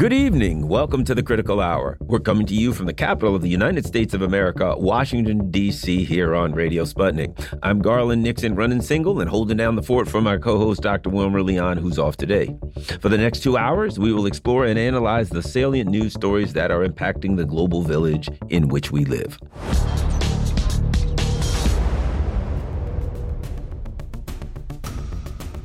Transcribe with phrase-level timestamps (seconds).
[0.00, 0.66] Good evening.
[0.66, 1.98] Welcome to the Critical Hour.
[2.00, 6.04] We're coming to you from the capital of the United States of America, Washington, D.C.,
[6.04, 7.58] here on Radio Sputnik.
[7.62, 11.10] I'm Garland Nixon, running single and holding down the fort for my co host, Dr.
[11.10, 12.56] Wilmer Leon, who's off today.
[13.02, 16.70] For the next two hours, we will explore and analyze the salient news stories that
[16.70, 19.38] are impacting the global village in which we live.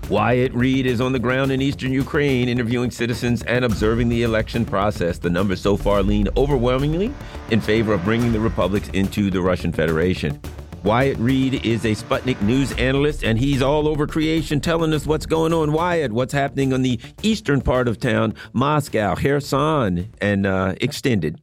[0.10, 4.64] Wyatt Reed is on the ground in eastern Ukraine interviewing citizens and observing the election
[4.64, 5.18] process.
[5.18, 7.12] The numbers so far lean overwhelmingly
[7.50, 10.40] in favor of bringing the republics into the Russian Federation.
[10.84, 15.26] Wyatt Reed is a Sputnik news analyst, and he's all over creation telling us what's
[15.26, 15.72] going on.
[15.74, 21.42] Wyatt, what's happening on the eastern part of town, Moscow, Kherson, and uh, extended?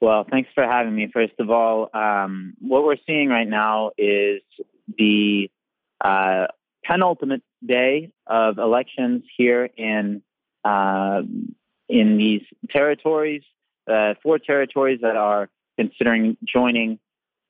[0.00, 1.10] Well, thanks for having me.
[1.12, 4.40] First of all, um, what we're seeing right now is
[4.96, 5.50] the
[6.02, 6.46] uh,
[6.84, 10.22] penultimate day of elections here in
[10.64, 11.22] uh,
[11.88, 13.42] in these territories,
[13.90, 16.98] uh, four territories that are considering joining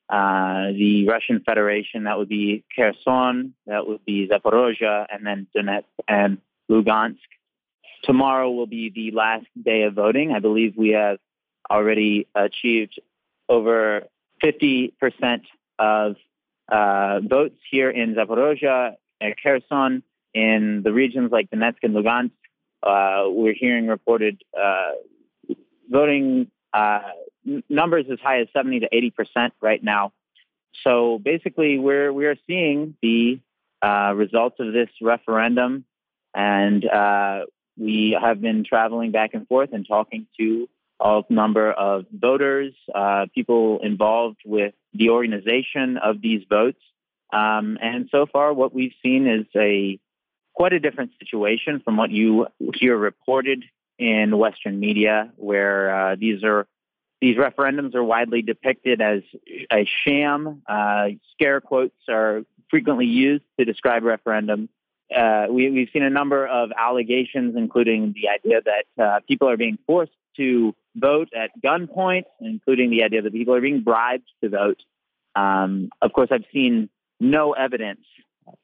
[0.08, 2.04] uh, the Russian Federation.
[2.04, 6.38] That would be Kherson, that would be Zaporozhye, and then Donetsk and
[6.70, 7.18] Lugansk.
[8.02, 10.32] Tomorrow will be the last day of voting.
[10.32, 11.18] I believe we have
[11.70, 13.00] already achieved
[13.48, 14.02] over
[14.42, 14.92] 50%
[15.78, 16.16] of
[16.70, 18.96] uh, votes here in Zaporozhye
[19.42, 22.32] Kherson, in the regions like Donetsk and Lugansk,
[22.82, 24.92] uh, we're hearing reported uh,
[25.88, 27.00] voting uh,
[27.68, 30.12] numbers as high as 70 to 80 percent right now.
[30.82, 33.40] So basically, we're we are seeing the
[33.80, 35.84] uh, results of this referendum,
[36.34, 37.44] and uh,
[37.78, 40.68] we have been traveling back and forth and talking to
[41.00, 46.80] a number of voters, uh, people involved with the organization of these votes.
[47.32, 49.98] Um, and so far, what we've seen is a
[50.54, 53.64] quite a different situation from what you hear reported
[53.98, 56.66] in Western media, where uh, these are
[57.20, 59.22] these referendums are widely depicted as
[59.72, 60.62] a sham.
[60.68, 64.68] Uh, scare quotes are frequently used to describe referendums.
[65.14, 69.56] Uh, we, have seen a number of allegations, including the idea that uh, people are
[69.56, 74.48] being forced to vote at gunpoint, including the idea that people are being bribed to
[74.48, 74.82] vote.
[75.36, 76.88] Um, of course, I've seen
[77.20, 78.00] no evidence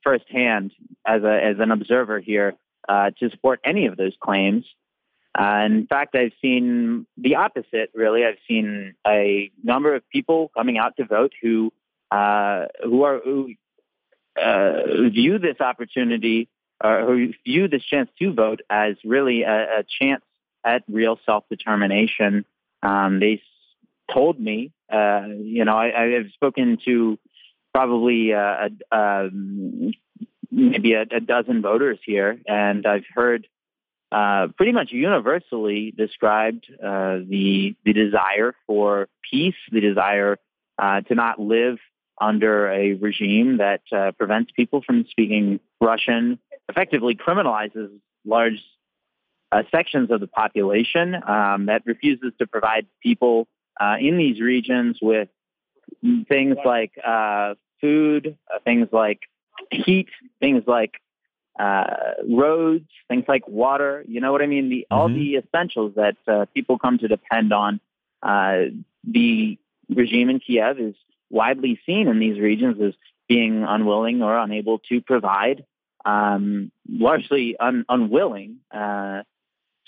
[0.03, 0.73] firsthand
[1.07, 2.55] as a as an observer here
[2.89, 4.65] uh, to support any of those claims.
[5.39, 7.91] Uh, in fact, I've seen the opposite.
[7.95, 11.73] Really, I've seen a number of people coming out to vote who
[12.11, 13.55] uh, who are who
[14.41, 16.49] uh, view this opportunity
[16.83, 20.23] or who view this chance to vote as really a, a chance
[20.65, 22.45] at real self determination.
[22.83, 23.43] Um, they
[24.13, 27.19] told me, uh, you know, I, I have spoken to
[27.73, 29.93] probably uh, um,
[30.51, 33.47] maybe a, a, dozen voters here, and I've heard
[34.13, 40.39] uh, pretty much universally described uh, the the desire for peace, the desire
[40.79, 41.79] uh, to not live
[42.21, 46.39] under a regime that uh, prevents people from speaking Russian,
[46.69, 47.91] effectively criminalizes
[48.27, 48.63] large
[49.53, 53.49] uh, sections of the population, um, that refuses to provide people
[53.99, 55.29] in these regions with
[56.29, 59.21] things like uh, food, uh, things like
[59.71, 60.09] heat,
[60.41, 61.01] things like
[61.59, 64.05] uh, roads, things like water.
[64.07, 64.69] You know what I mean?
[64.69, 64.95] The, mm-hmm.
[64.95, 67.81] All the essentials that uh, people come to depend on.
[68.23, 68.71] Uh,
[69.05, 69.59] the
[69.89, 70.95] regime in Kiev is
[71.31, 72.95] widely seen in these regions as
[73.29, 75.65] being unwilling or unable to provide,
[76.05, 79.23] um, largely un- unwilling uh,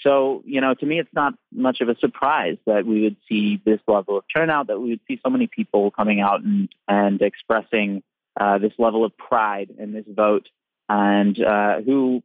[0.03, 3.61] so, you know, to me, it's not much of a surprise that we would see
[3.65, 7.21] this level of turnout, that we would see so many people coming out and, and
[7.23, 8.03] expressing
[8.41, 10.49] uh, this level of pride in this vote
[10.89, 12.23] and uh, who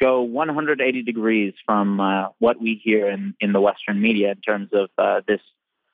[0.00, 4.70] go 180 degrees from uh, what we hear in, in the Western media in terms
[4.72, 5.40] of uh, this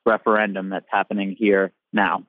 [0.04, 2.24] referendum that's happening here now.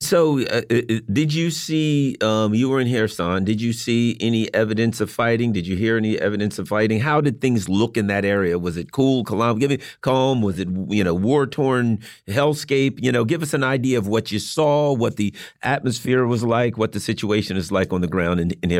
[0.00, 2.16] So, uh, uh, uh, did you see?
[2.20, 3.44] Um, you were in Kherson.
[3.44, 5.52] Did you see any evidence of fighting?
[5.52, 7.00] Did you hear any evidence of fighting?
[7.00, 8.60] How did things look in that area?
[8.60, 9.58] Was it cool, calm?
[9.58, 10.40] Give me calm.
[10.40, 11.98] Was it you know war torn
[12.28, 13.02] hellscape?
[13.02, 16.78] You know, give us an idea of what you saw, what the atmosphere was like,
[16.78, 18.70] what the situation is like on the ground in, in.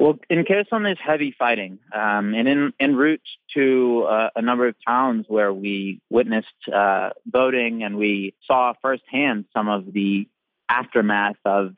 [0.00, 3.20] Well, in Kherson, there's heavy fighting, um, and in en route
[3.52, 9.44] to uh, a number of towns where we witnessed uh, voting and we saw firsthand
[9.52, 10.26] some of the
[10.70, 11.74] aftermath of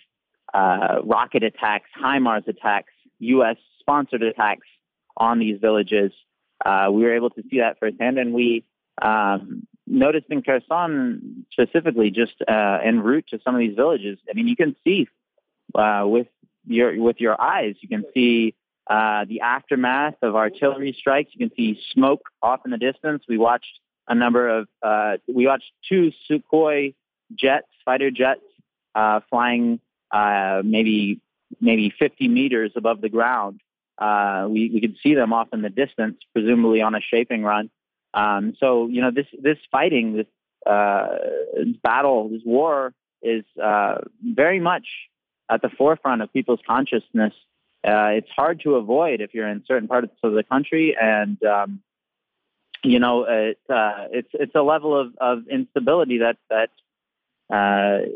[0.54, 3.56] uh, rocket attacks, HIMARS attacks, U.S.
[3.80, 4.69] sponsored attacks
[5.16, 6.12] on these villages.
[6.64, 8.64] Uh, we were able to see that firsthand, and we
[9.02, 14.20] um, noticed in Kherson specifically, just uh, en route to some of these villages.
[14.30, 15.08] I mean, you can see
[15.74, 16.28] uh, with
[16.67, 17.75] your with your eyes.
[17.81, 18.55] You can see
[18.88, 21.31] uh, the aftermath of artillery strikes.
[21.35, 23.25] You can see smoke off in the distance.
[23.29, 26.94] We watched a number of, uh, we watched two Sukhoi
[27.35, 28.41] jets, fighter jets,
[28.94, 29.81] uh, flying
[30.11, 31.20] uh, maybe
[31.61, 33.61] maybe 50 meters above the ground.
[33.99, 37.70] Uh, we, we could see them off in the distance, presumably on a strafing run.
[38.15, 40.26] Um, so, you know, this, this fighting, this
[40.67, 41.06] uh,
[41.82, 43.44] battle, this war is
[44.23, 44.87] very much
[45.52, 47.34] at the forefront of people's consciousness.
[47.87, 51.81] Uh, it's hard to avoid if you're in certain parts of the country, and um,
[52.84, 56.70] you know it, uh, it's it's a level of, of instability that that
[57.52, 58.06] uh,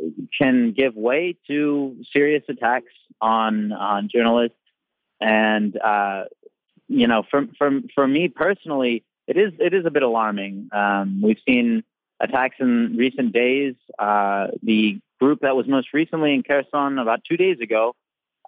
[0.40, 4.56] can give way to serious attacks on on journalists,
[5.20, 6.24] and uh,
[6.88, 10.68] you know, for for for me personally, it is it is a bit alarming.
[10.72, 11.82] Um, we've seen
[12.20, 13.74] attacks in recent days.
[13.98, 17.94] Uh, the group that was most recently in Kherson about two days ago,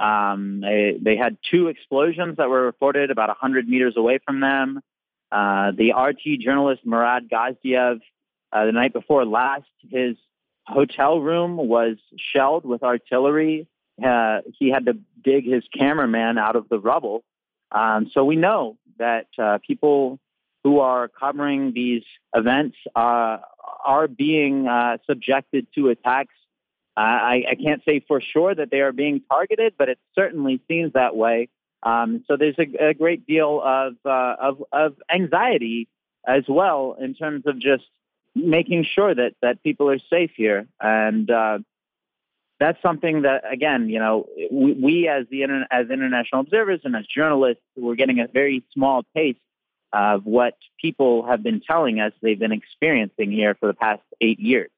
[0.00, 4.81] um, they, they had two explosions that were reported about 100 meters away from them.
[5.31, 8.00] Uh, the RT journalist Murad Gazdiev,
[8.53, 10.17] uh, the night before last, his
[10.67, 11.97] hotel room was
[12.32, 13.67] shelled with artillery.
[14.03, 17.25] Uh, he had to dig his cameraman out of the rubble.
[17.73, 20.19] Um, so we know that uh, people
[20.65, 22.03] who are covering these
[22.35, 23.38] events uh,
[23.85, 26.35] are being uh, subjected to attacks.
[27.00, 30.95] I, I, can't say for sure that they are being targeted, but it certainly seems
[30.95, 31.49] that way.
[31.83, 35.87] Um, so there's a, a, great deal of, uh, of, of anxiety
[36.27, 37.85] as well in terms of just
[38.35, 41.59] making sure that that people are safe here, and uh,
[42.61, 47.06] that's something that again, you know, we, we as the as international observers and as
[47.06, 49.39] journalists, we're getting a very small taste
[49.93, 54.39] of what people have been telling us they've been experiencing here for the past eight
[54.39, 54.71] years.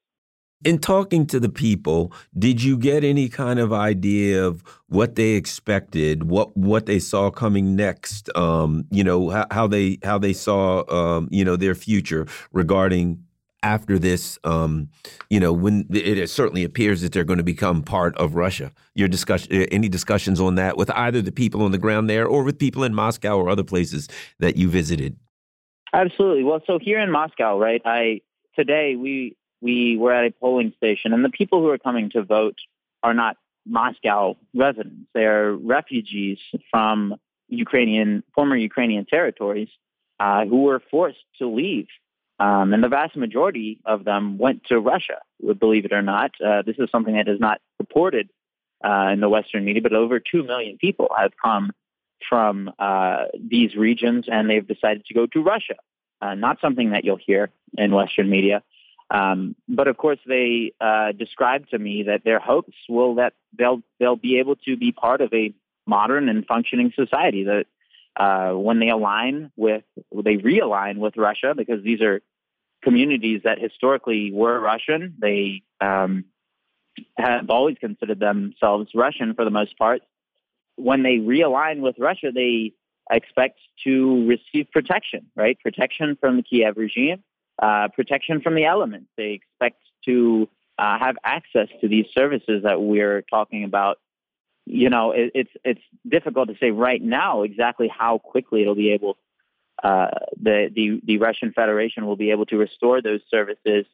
[0.63, 5.31] In talking to the people, did you get any kind of idea of what they
[5.31, 8.29] expected, what what they saw coming next?
[8.35, 13.23] Um, you know how, they how they saw um, you know their future regarding
[13.63, 14.89] after this, um,
[15.29, 18.71] you know, when it certainly appears that they're going to become part of Russia.
[18.95, 22.25] Your discussion, uh, any discussions on that with either the people on the ground there
[22.25, 24.07] or with people in Moscow or other places
[24.39, 25.15] that you visited?
[25.93, 26.43] Absolutely.
[26.43, 27.81] Well, so here in Moscow, right?
[27.85, 28.21] I
[28.55, 32.23] today we we were at a polling station, and the people who are coming to
[32.23, 32.57] vote
[33.03, 35.07] are not Moscow residents.
[35.13, 37.15] They are refugees from
[37.47, 39.69] Ukrainian former Ukrainian territories
[40.19, 41.87] uh, who were forced to leave
[42.41, 45.19] um, and the vast majority of them went to Russia,
[45.59, 46.31] believe it or not.
[46.43, 48.31] Uh, this is something that is not reported
[48.83, 51.71] uh, in the Western media, but over 2 million people have come
[52.27, 55.75] from uh, these regions and they've decided to go to Russia.
[56.19, 58.63] Uh, not something that you'll hear in Western media.
[59.11, 63.81] Um, but of course, they uh, described to me that their hopes will that they'll
[63.99, 65.53] they'll be able to be part of a
[65.85, 67.43] modern and functioning society.
[67.43, 67.65] That
[68.15, 72.21] uh, when they align with, they realign with Russia because these are
[72.83, 75.15] communities that historically were Russian.
[75.19, 76.25] They um,
[77.17, 80.01] have always considered themselves Russian for the most part.
[80.77, 82.73] When they realign with Russia, they
[83.11, 85.59] expect to receive protection, right?
[85.59, 87.23] Protection from the Kiev regime,
[87.61, 89.07] uh, protection from the elements.
[89.17, 93.99] They expect to uh, have access to these services that we're talking about.
[94.65, 98.91] You know, it, it's it's difficult to say right now exactly how quickly it'll be
[98.91, 99.17] able
[99.83, 100.07] uh,
[100.39, 103.85] the, the, the Russian Federation will be able to restore those services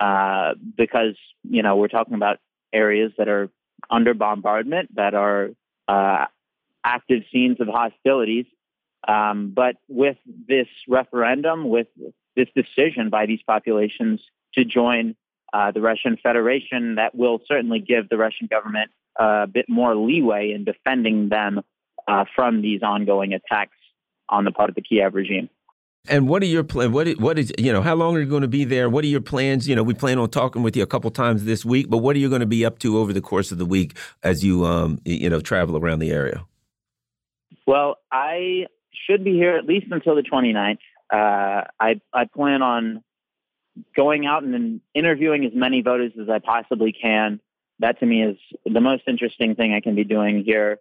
[0.00, 2.38] uh, because you know we're talking about
[2.72, 3.50] areas that are
[3.90, 5.50] under bombardment, that are
[5.86, 6.24] uh,
[6.82, 8.46] active scenes of hostilities.
[9.06, 10.16] Um, but with
[10.48, 11.88] this referendum, with
[12.36, 14.20] this decision by these populations
[14.54, 15.16] to join
[15.52, 20.52] uh, the Russian Federation, that will certainly give the Russian government a bit more leeway
[20.52, 21.62] in defending them
[22.08, 23.76] uh, from these ongoing attacks
[24.28, 25.48] on the part of the Kiev regime.
[26.06, 26.92] And what are your plans?
[26.92, 27.80] What is, what is you know?
[27.80, 28.90] How long are you going to be there?
[28.90, 29.66] What are your plans?
[29.66, 32.14] You know, we plan on talking with you a couple times this week, but what
[32.14, 34.66] are you going to be up to over the course of the week as you
[34.66, 36.44] um you know travel around the area?
[37.66, 38.66] Well, I
[39.06, 40.78] should be here at least until the 29th.
[41.12, 43.02] Uh, I I plan on
[43.96, 47.40] going out and interviewing as many voters as I possibly can.
[47.80, 50.78] That to me is the most interesting thing I can be doing here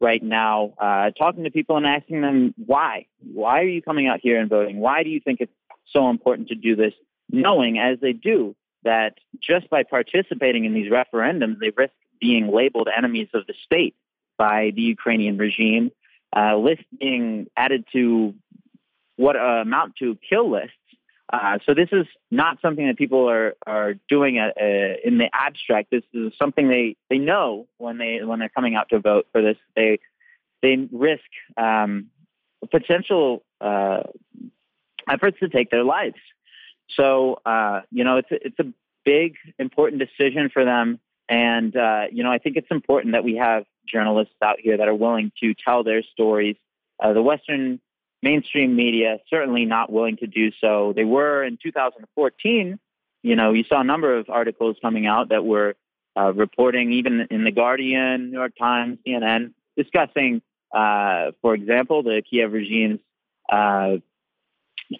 [0.00, 3.06] right now, uh, talking to people and asking them why.
[3.20, 4.80] Why are you coming out here and voting?
[4.80, 5.52] Why do you think it's
[5.90, 6.92] so important to do this?
[7.30, 12.88] Knowing, as they do, that just by participating in these referendums, they risk being labeled
[12.94, 13.94] enemies of the state
[14.36, 15.92] by the Ukrainian regime,
[16.32, 16.58] uh,
[16.98, 18.34] being added to
[19.16, 20.76] what uh, amount to kill lists.
[21.32, 25.30] Uh, so this is not something that people are are doing uh, uh, in the
[25.32, 25.90] abstract.
[25.90, 29.40] This is something they they know when they when they're coming out to vote for
[29.40, 29.56] this.
[29.74, 29.98] They
[30.60, 31.24] they risk
[31.56, 32.08] um,
[32.70, 34.02] potential uh,
[35.08, 36.16] efforts to take their lives.
[36.96, 38.66] So, uh, you know, it's a, it's a
[39.04, 41.00] big, important decision for them.
[41.28, 41.72] And,
[42.12, 45.32] you know, I think it's important that we have journalists out here that are willing
[45.40, 46.56] to tell their stories.
[47.00, 47.80] The Western
[48.22, 50.92] mainstream media certainly not willing to do so.
[50.94, 52.78] They were in 2014.
[53.22, 55.74] You know, you saw a number of articles coming out that were
[56.16, 60.42] uh, reporting, even in the Guardian, New York Times, CNN, discussing,
[60.74, 63.00] uh, for example, the Kiev regime's
[63.50, 63.96] uh,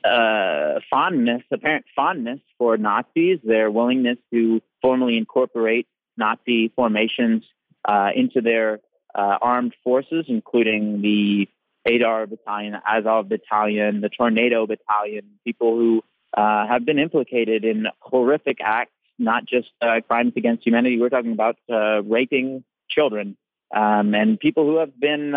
[0.05, 5.87] uh, fondness, apparent fondness for Nazis, their willingness to formally incorporate
[6.17, 7.45] Nazi formations
[7.85, 8.81] uh, into their
[9.15, 11.49] uh, armed forces, including the
[11.87, 16.03] Aidar Battalion, Azov Battalion, the Tornado Battalion, people who
[16.37, 20.99] uh, have been implicated in horrific acts, not just uh, crimes against humanity.
[20.99, 23.37] We're talking about uh, raping children
[23.75, 25.35] um, and people who have been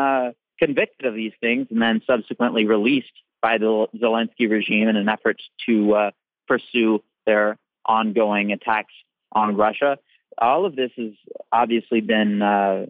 [0.60, 3.12] convicted of these things and then subsequently released
[3.42, 6.12] by the Zelensky regime in an effort to uh,
[6.48, 8.94] pursue their ongoing attacks
[9.32, 9.98] on Russia.
[10.38, 11.12] All of this has
[11.52, 12.88] obviously been uh,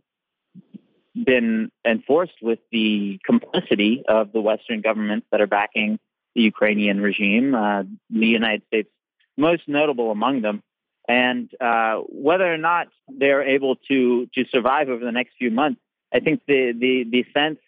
[1.15, 5.99] been enforced with the complicity of the Western governments that are backing
[6.35, 8.89] the Ukrainian regime, uh, the United States
[9.37, 10.61] most notable among them.
[11.07, 15.79] And uh, whether or not they're able to to survive over the next few months,
[16.13, 17.59] I think the the the sense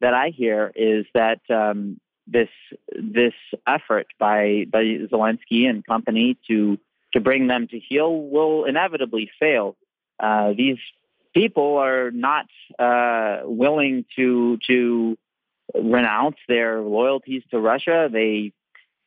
[0.00, 2.48] that I hear is that um, this
[2.96, 3.34] this
[3.66, 6.78] effort by by Zelensky and company to
[7.12, 9.76] to bring them to heel will inevitably fail.
[10.18, 10.78] Uh, these
[11.34, 12.46] people are not
[12.78, 15.18] uh, willing to to
[15.74, 18.08] renounce their loyalties to Russia.
[18.10, 18.52] They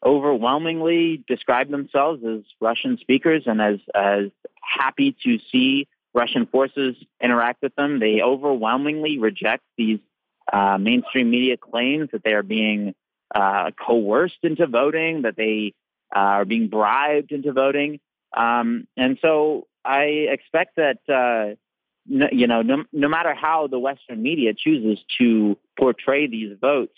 [0.03, 4.25] overwhelmingly describe themselves as Russian speakers and as as
[4.61, 7.99] happy to see Russian forces interact with them.
[7.99, 9.99] They overwhelmingly reject these
[10.51, 12.93] uh, mainstream media claims that they are being
[13.33, 15.73] uh, coerced into voting, that they
[16.13, 17.99] uh, are being bribed into voting.
[18.35, 21.55] Um, and so I expect that, uh,
[22.07, 26.97] no, you know, no, no, matter how the Western media chooses to portray these votes,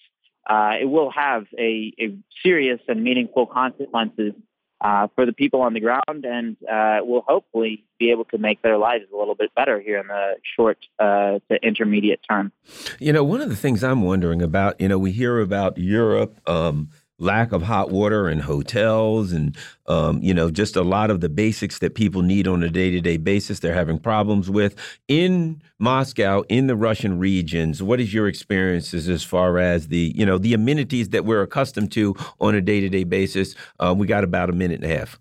[0.50, 4.34] uh, it will have a, a, serious and meaningful consequences
[4.82, 8.62] uh, for the people on the ground and uh, will hopefully be able to make
[8.62, 12.52] their lives a little bit better here in the short uh, to intermediate term.
[13.00, 16.38] You know, one of the things I'm wondering about, you know, we hear about Europe.
[16.50, 16.90] Um,
[17.24, 21.30] lack of hot water in hotels and um, you know just a lot of the
[21.30, 24.74] basics that people need on a day-to-day -day basis they're having problems with.
[25.08, 30.26] In moscow in the russian regions what is your experiences as far as the you
[30.26, 33.48] know the amenities that we're accustomed to on a day-to-day -day basis?
[33.80, 35.20] Uh, we got about a minute and a half.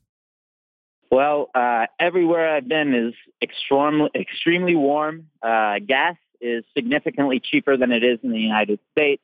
[1.16, 3.14] Well uh, everywhere i've been is
[3.46, 5.16] extremely extremely warm.
[5.50, 9.22] Uh, gas is significantly cheaper than it is in the united states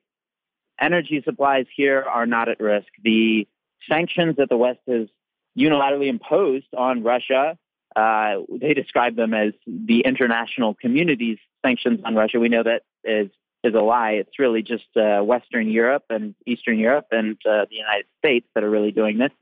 [0.81, 2.89] energy supplies here are not at risk.
[3.03, 3.47] The
[3.89, 5.09] sanctions that the West has
[5.59, 7.59] unilaterally imposed on Russia,
[7.97, 12.39] uh, they describe them as the international community's sanctions on Russia.
[12.39, 13.31] We know that is
[13.65, 14.13] is a lie.
[14.13, 18.63] It's really just uh, Western Europe and Eastern Europe and uh, the United States that
[18.63, 19.33] are really doing this.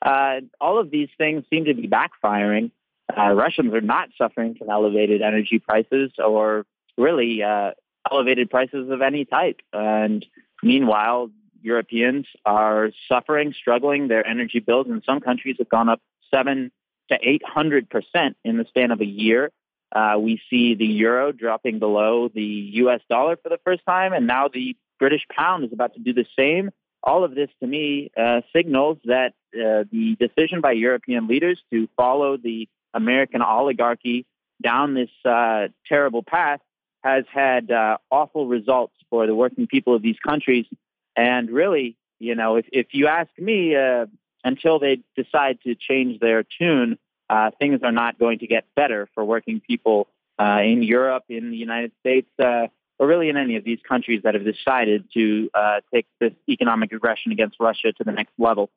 [0.00, 2.70] Uh, all of these things seem to be backfiring.
[3.16, 7.72] Uh, Russians are not suffering from elevated energy prices or really uh,
[8.10, 9.60] elevated prices of any type.
[9.72, 10.24] And
[10.62, 11.30] Meanwhile,
[11.62, 14.08] Europeans are suffering, struggling.
[14.08, 16.70] Their energy bills in some countries have gone up seven
[17.10, 19.50] to eight hundred percent in the span of a year.
[19.94, 23.00] Uh, we see the euro dropping below the U.S.
[23.08, 26.26] dollar for the first time, and now the British pound is about to do the
[26.36, 26.70] same.
[27.02, 31.88] All of this, to me, uh, signals that uh, the decision by European leaders to
[31.96, 34.26] follow the American oligarchy
[34.62, 36.60] down this uh, terrible path
[37.04, 40.66] has had uh, awful results for the working people of these countries.
[41.14, 44.06] And really, you know, if, if you ask me, uh,
[44.42, 46.98] until they decide to change their tune,
[47.30, 50.06] uh, things are not going to get better for working people
[50.38, 52.66] uh, in Europe, in the United States, uh,
[52.98, 56.92] or really in any of these countries that have decided to uh, take this economic
[56.92, 58.70] aggression against Russia to the next level.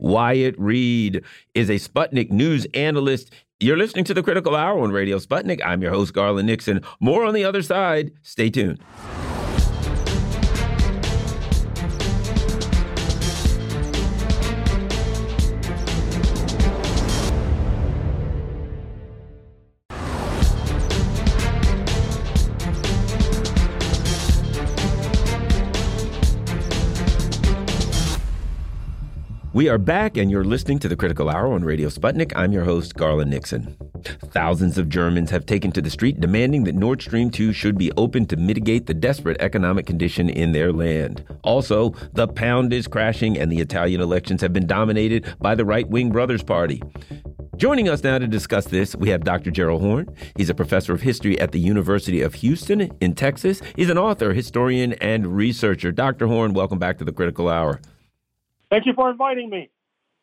[0.00, 1.22] Wyatt Reed
[1.54, 3.32] is a Sputnik news analyst.
[3.60, 5.60] You're listening to the Critical Hour on Radio Sputnik.
[5.64, 6.80] I'm your host, Garland Nixon.
[6.98, 8.12] More on the other side.
[8.22, 8.80] Stay tuned.
[29.60, 32.32] We are back, and you're listening to the Critical Hour on Radio Sputnik.
[32.34, 33.76] I'm your host, Garland Nixon.
[34.32, 37.92] Thousands of Germans have taken to the street demanding that Nord Stream 2 should be
[37.98, 41.22] opened to mitigate the desperate economic condition in their land.
[41.42, 45.90] Also, the pound is crashing, and the Italian elections have been dominated by the right
[45.90, 46.82] wing Brothers Party.
[47.58, 49.50] Joining us now to discuss this, we have Dr.
[49.50, 50.08] Gerald Horne.
[50.36, 53.60] He's a professor of history at the University of Houston in Texas.
[53.76, 55.92] He's an author, historian, and researcher.
[55.92, 56.28] Dr.
[56.28, 57.78] Horne, welcome back to the Critical Hour.
[58.70, 59.70] Thank you for inviting me.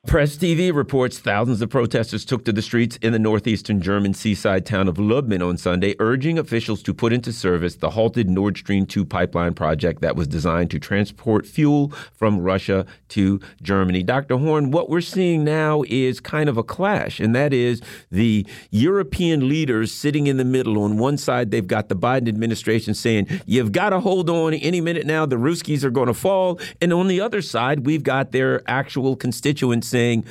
[0.07, 4.65] Press TV reports thousands of protesters took to the streets in the northeastern German seaside
[4.65, 8.85] town of Lubmin on Sunday, urging officials to put into service the halted Nord Stream
[8.85, 14.01] 2 pipeline project that was designed to transport fuel from Russia to Germany.
[14.01, 14.37] Dr.
[14.37, 19.49] Horne, what we're seeing now is kind of a clash, and that is the European
[19.49, 20.81] leaders sitting in the middle.
[20.81, 24.79] On one side, they've got the Biden administration saying, you've got to hold on any
[24.79, 26.61] minute now, the Ruskies are going to fall.
[26.79, 30.25] And on the other side, we've got their actual constituents saying,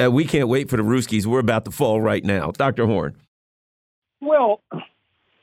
[0.00, 1.26] uh, we can't wait for the Ruskies.
[1.26, 2.52] We're about to fall right now.
[2.52, 2.86] Dr.
[2.86, 3.16] Horne.
[4.20, 4.60] Well,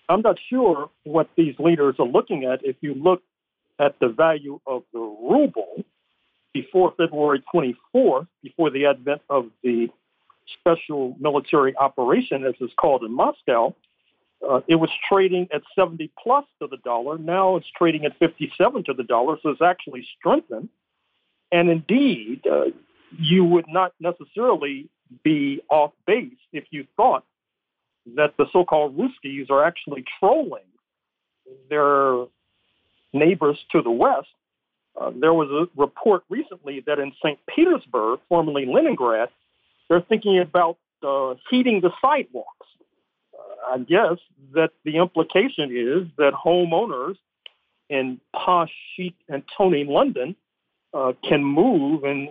[0.08, 2.63] I'm not sure what these leaders are looking at.
[2.63, 3.22] If you look
[3.77, 5.84] at the value of the ruble
[6.53, 9.89] before February 24th, before the advent of the
[10.58, 13.75] special military operation, as it's called in Moscow,
[14.48, 17.17] uh, it was trading at 70 plus to the dollar.
[17.17, 20.70] Now it's trading at 57 to the dollar, so it's actually strengthened.
[21.51, 22.65] And indeed, uh,
[23.12, 24.89] you would not necessarily
[25.24, 27.24] be off base if you thought
[28.15, 30.63] that the so-called Ruskies are actually trolling
[31.69, 32.25] their
[33.13, 34.27] neighbors to the west.
[35.00, 37.39] Uh, there was a report recently that in St.
[37.53, 39.29] Petersburg, formerly Leningrad,
[39.89, 42.67] they're thinking about uh, heating the sidewalks.
[43.33, 44.17] Uh, I guess
[44.53, 47.17] that the implication is that homeowners
[47.89, 50.35] in posh, chic, and Tony London
[50.95, 52.29] uh, can move and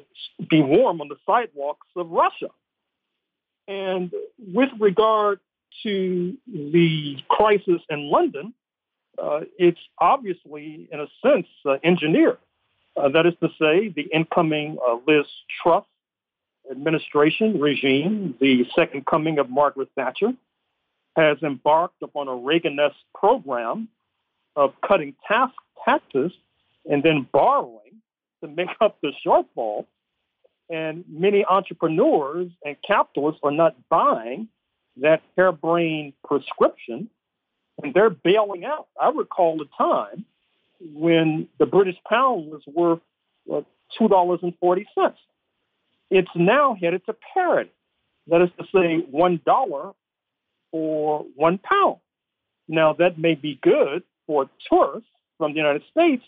[0.48, 2.48] be warm on the sidewalks of Russia.
[3.68, 5.40] And with regard
[5.82, 8.54] to the crisis in London,
[9.22, 12.38] uh, it's obviously, in a sense, uh, engineered.
[12.96, 15.26] Uh, that is to say, the incoming uh, Liz
[15.62, 15.84] Truss
[16.70, 20.32] administration regime, the second coming of Margaret Thatcher,
[21.16, 23.88] has embarked upon a Reagan-esque program
[24.56, 25.52] of cutting tax
[25.84, 26.32] taxes
[26.90, 27.83] and then borrowing
[28.46, 29.86] to make up the shortfall.
[30.70, 34.48] And many entrepreneurs and capitalists are not buying
[34.96, 37.10] that harebrained prescription
[37.82, 38.86] and they're bailing out.
[39.00, 40.24] I recall a time
[40.80, 43.00] when the British pound was worth
[44.00, 44.84] $2.40.
[46.10, 47.70] It's now headed to parity.
[48.28, 49.94] That is to say, $1
[50.70, 51.96] for one pound.
[52.68, 56.24] Now, that may be good for tourists from the United States,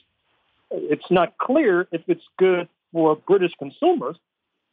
[0.70, 4.16] it's not clear if it's good for British consumers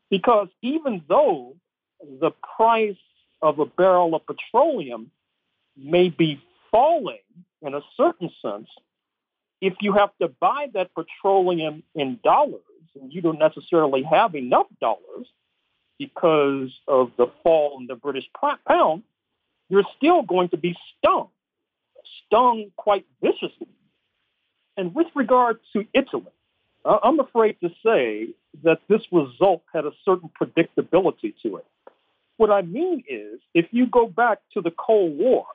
[0.09, 1.55] because even though
[2.21, 2.95] the price
[3.41, 5.11] of a barrel of petroleum
[5.77, 7.17] may be falling
[7.61, 8.67] in a certain sense,
[9.61, 12.61] if you have to buy that petroleum in dollars
[12.99, 15.27] and you don't necessarily have enough dollars
[15.97, 18.25] because of the fall in the British
[18.67, 19.03] pound,
[19.69, 21.29] you're still going to be stung,
[22.27, 23.67] stung quite viciously
[24.77, 26.31] and with regard to Italy,
[26.85, 28.29] I'm afraid to say
[28.63, 31.65] that this result had a certain predictability to it.
[32.37, 35.45] What I mean is, if you go back to the Cold War,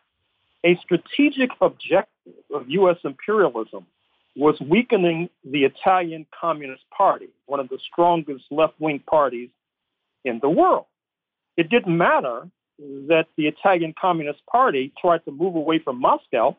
[0.64, 2.96] a strategic objective of U.S.
[3.04, 3.86] imperialism
[4.36, 9.50] was weakening the Italian Communist Party, one of the strongest left wing parties
[10.24, 10.86] in the world.
[11.56, 16.56] It didn't matter that the Italian Communist Party tried to move away from Moscow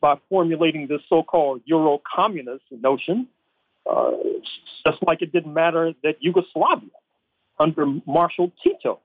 [0.00, 3.28] by formulating this so-called Euro-communist notion,
[3.88, 4.12] uh,
[4.84, 6.90] just like it didn't matter that Yugoslavia
[7.58, 9.00] under Marshal Tito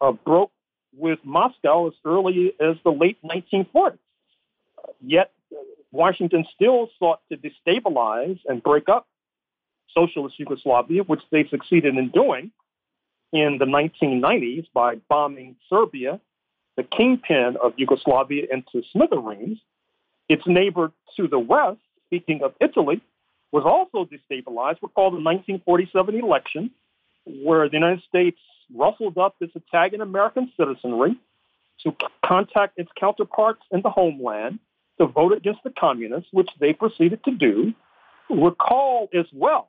[0.00, 0.52] uh, broke
[0.96, 3.98] with Moscow as early as the late 1940s.
[4.78, 5.32] Uh, yet
[5.92, 9.06] Washington still sought to destabilize and break up
[9.94, 12.50] socialist Yugoslavia, which they succeeded in doing
[13.32, 16.20] in the 1990s by bombing Serbia,
[16.76, 19.58] the kingpin of Yugoslavia, into smithereens
[20.28, 23.00] its neighbor to the west, speaking of Italy,
[23.52, 24.82] was also destabilized.
[24.82, 26.70] Recall the 1947 election,
[27.24, 28.38] where the United States
[28.74, 31.16] rustled up its Italian American citizenry
[31.82, 34.58] to contact its counterparts in the homeland
[34.98, 37.72] to vote against the communists, which they proceeded to do.
[38.28, 39.68] Recall as well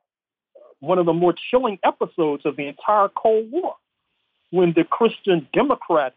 [0.80, 3.76] one of the more chilling episodes of the entire Cold War
[4.52, 6.16] when the Christian Democrat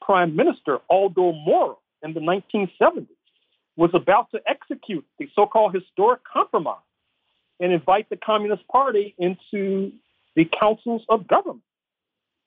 [0.00, 3.06] Prime Minister Aldo Moro in the 1970s
[3.76, 6.76] was about to execute the so-called historic compromise
[7.60, 9.92] and invite the Communist Party into
[10.36, 11.62] the councils of government.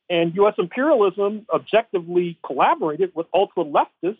[0.10, 0.54] And U.S.
[0.58, 4.18] imperialism objectively collaborated with ultra leftists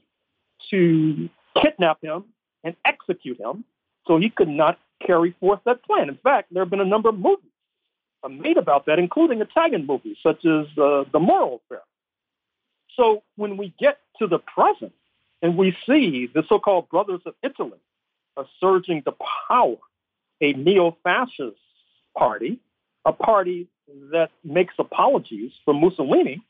[0.72, 1.30] to
[1.62, 2.26] kidnap him
[2.64, 3.64] and execute him
[4.08, 6.10] so he could not carry forth that plan.
[6.10, 7.52] In fact, there have been a number of movies
[8.30, 11.82] made about that, including Italian movies such as uh, The Moro Affair.
[12.96, 14.94] So when we get to the present
[15.42, 17.80] and we see the so called Brothers of Italy
[18.60, 19.14] surging to
[19.48, 19.78] power,
[20.42, 21.58] a neo fascist
[22.18, 22.60] party,
[23.06, 23.68] a party
[24.12, 26.42] that makes apologies for Mussolini,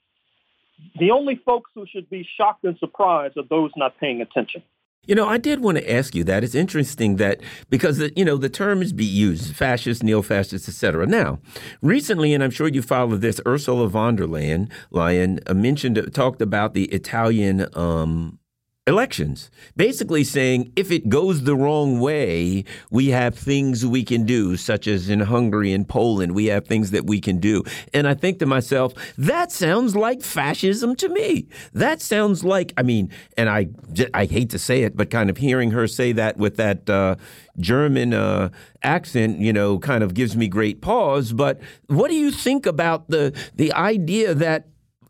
[1.00, 4.64] the only folks who should be shocked and surprised are those not paying attention.
[5.08, 6.44] You know, I did want to ask you that.
[6.44, 11.06] It's interesting that because the, you know the term is be used, fascist, neo-fascist, etc.
[11.06, 11.38] Now,
[11.84, 16.42] recently, and I'm sure you followed this, Ursula von der Leyen, Leyen uh, mentioned, talked
[16.42, 18.40] about the Italian um,
[18.88, 24.56] elections, basically saying if it goes the wrong way, we have things we can do,
[24.56, 27.64] such as in Hungary and Poland, we have things that we can do.
[27.96, 31.48] And I think to myself, that sounds like fascism to me.
[31.74, 33.70] That sounds like, I mean, and I,
[34.14, 37.16] I hate to say it, but kind of hearing her say that with that uh,
[37.58, 38.50] German uh,
[38.84, 41.34] accent, you know, kind of gives me great pause.
[41.34, 44.68] But what do you think about the the idea that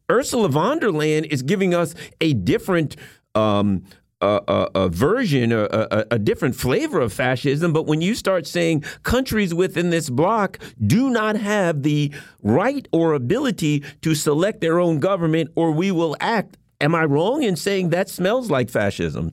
[0.09, 2.95] Ursula von der Leyen is giving us a different
[3.35, 3.83] um,
[4.21, 7.73] a, a, a, version, a, a, different flavor of fascism.
[7.73, 13.13] But when you start saying countries within this bloc do not have the right or
[13.13, 17.89] ability to select their own government, or we will act, am I wrong in saying
[17.89, 19.31] that smells like fascism?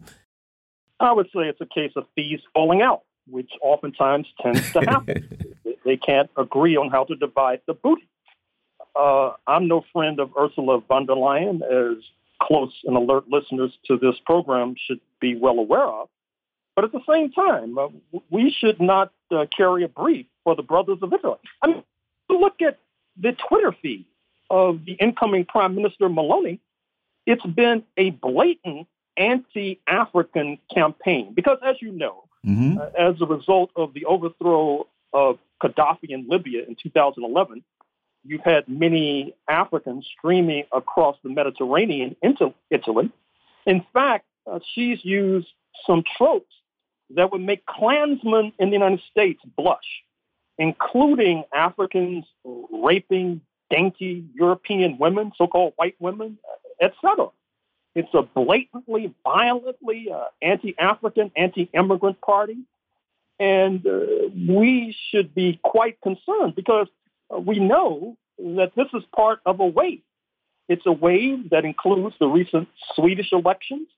[1.01, 5.29] I would say it's a case of thieves falling out, which oftentimes tends to happen.
[5.85, 8.09] they can't agree on how to divide the booty.
[8.95, 12.05] Uh, I'm no friend of Ursula von der Leyen, as
[12.43, 16.09] close and alert listeners to this program should be well aware of.
[16.75, 17.89] But at the same time, uh,
[18.31, 21.39] we should not uh, carry a brief for the Brothers of Italy.
[21.63, 21.83] I mean,
[22.29, 22.79] look at
[23.21, 24.07] the Twitter feed
[24.51, 26.59] of the incoming Prime Minister Meloni.
[27.27, 32.79] It's been a blatant anti-African campaign because, as you know, mm-hmm.
[32.79, 37.63] uh, as a result of the overthrow of Gaddafi in Libya in 2011,
[38.25, 43.11] you've had many Africans streaming across the Mediterranean into Italy.
[43.67, 45.49] In fact, uh, she's used
[45.87, 46.55] some tropes
[47.11, 50.03] that would make Klansmen in the United States blush,
[50.59, 56.39] including Africans raping dainty European women, so-called white women,
[56.81, 57.29] etc.
[57.95, 62.59] It's a blatantly, violently uh, anti-African, anti-immigrant party.
[63.39, 67.02] And uh, we should be quite concerned because uh,
[67.39, 70.03] we know that this is part of a wave.
[70.69, 73.89] It's a wave that includes the recent Swedish elections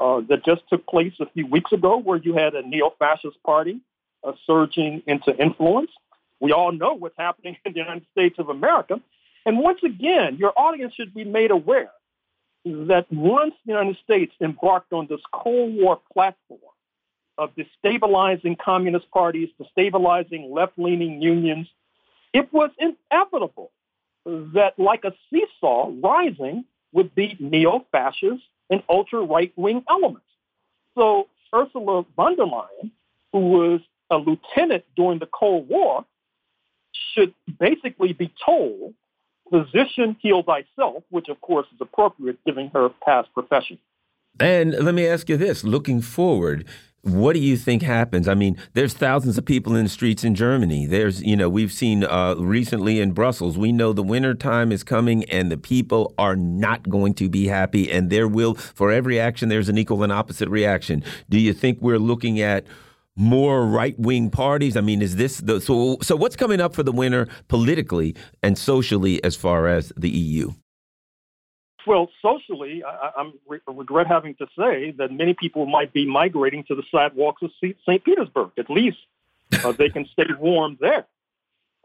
[0.00, 3.80] uh, that just took place a few weeks ago, where you had a neo-fascist party
[4.24, 5.90] uh, surging into influence.
[6.40, 9.00] We all know what's happening in the United States of America.
[9.44, 11.90] And once again, your audience should be made aware
[12.64, 16.60] that once the United States embarked on this Cold War platform
[17.38, 21.68] of destabilizing communist parties, destabilizing left-leaning unions,
[22.36, 23.70] it was inevitable
[24.26, 30.26] that, like a seesaw, rising would be neo-fascist and ultra-right-wing elements.
[30.94, 32.90] So Ursula von der Leyen,
[33.32, 36.04] who was a lieutenant during the Cold War,
[37.12, 38.94] should basically be told,
[39.50, 43.78] physician heal thyself, which of course is appropriate given her past profession.
[44.38, 46.66] And let me ask you this looking forward,
[47.06, 48.26] what do you think happens?
[48.26, 50.86] I mean, there's thousands of people in the streets in Germany.
[50.86, 53.56] There's, you know, we've seen uh, recently in Brussels.
[53.56, 57.46] We know the winter time is coming, and the people are not going to be
[57.46, 57.92] happy.
[57.92, 61.04] And there will, for every action, there's an equal and opposite reaction.
[61.30, 62.66] Do you think we're looking at
[63.14, 64.76] more right wing parties?
[64.76, 65.98] I mean, is this the so?
[66.02, 70.54] So, what's coming up for the winter politically and socially as far as the EU?
[71.86, 76.64] Well, socially, I, am re- regret having to say that many people might be migrating
[76.64, 78.04] to the sidewalks of St.
[78.04, 78.50] Petersburg.
[78.58, 78.98] At least
[79.64, 81.06] uh, they can stay warm there.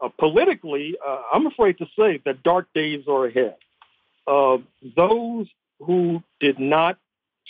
[0.00, 3.56] Uh, politically, uh, I'm afraid to say that dark days are ahead.
[4.26, 4.58] Uh,
[4.96, 5.46] those
[5.78, 6.98] who did not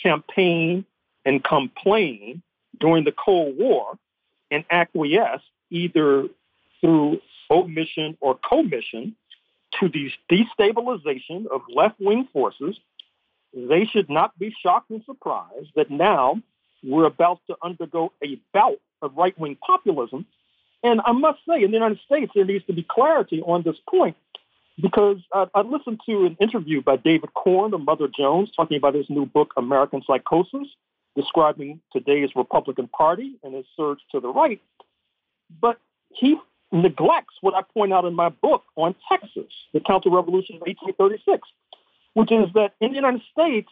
[0.01, 0.85] campaign
[1.25, 2.43] and complain
[2.79, 3.97] during the Cold War
[4.51, 6.27] and acquiesce either
[6.81, 9.15] through omission or commission
[9.83, 12.77] to the destabilization of left wing forces,
[13.53, 16.41] they should not be shocked and surprised that now
[16.83, 20.25] we're about to undergo a bout of right wing populism.
[20.83, 23.77] And I must say, in the United States, there needs to be clarity on this
[23.89, 24.17] point
[24.81, 28.95] because I, I listened to an interview by David Corn of Mother Jones talking about
[28.95, 30.67] his new book, American Psychosis,
[31.15, 34.61] describing today's Republican Party and its surge to the right.
[35.61, 36.37] But he
[36.73, 41.47] neglects what I point out in my book on Texas, the counter revolution of 1836,
[42.13, 43.69] which is that in the United States,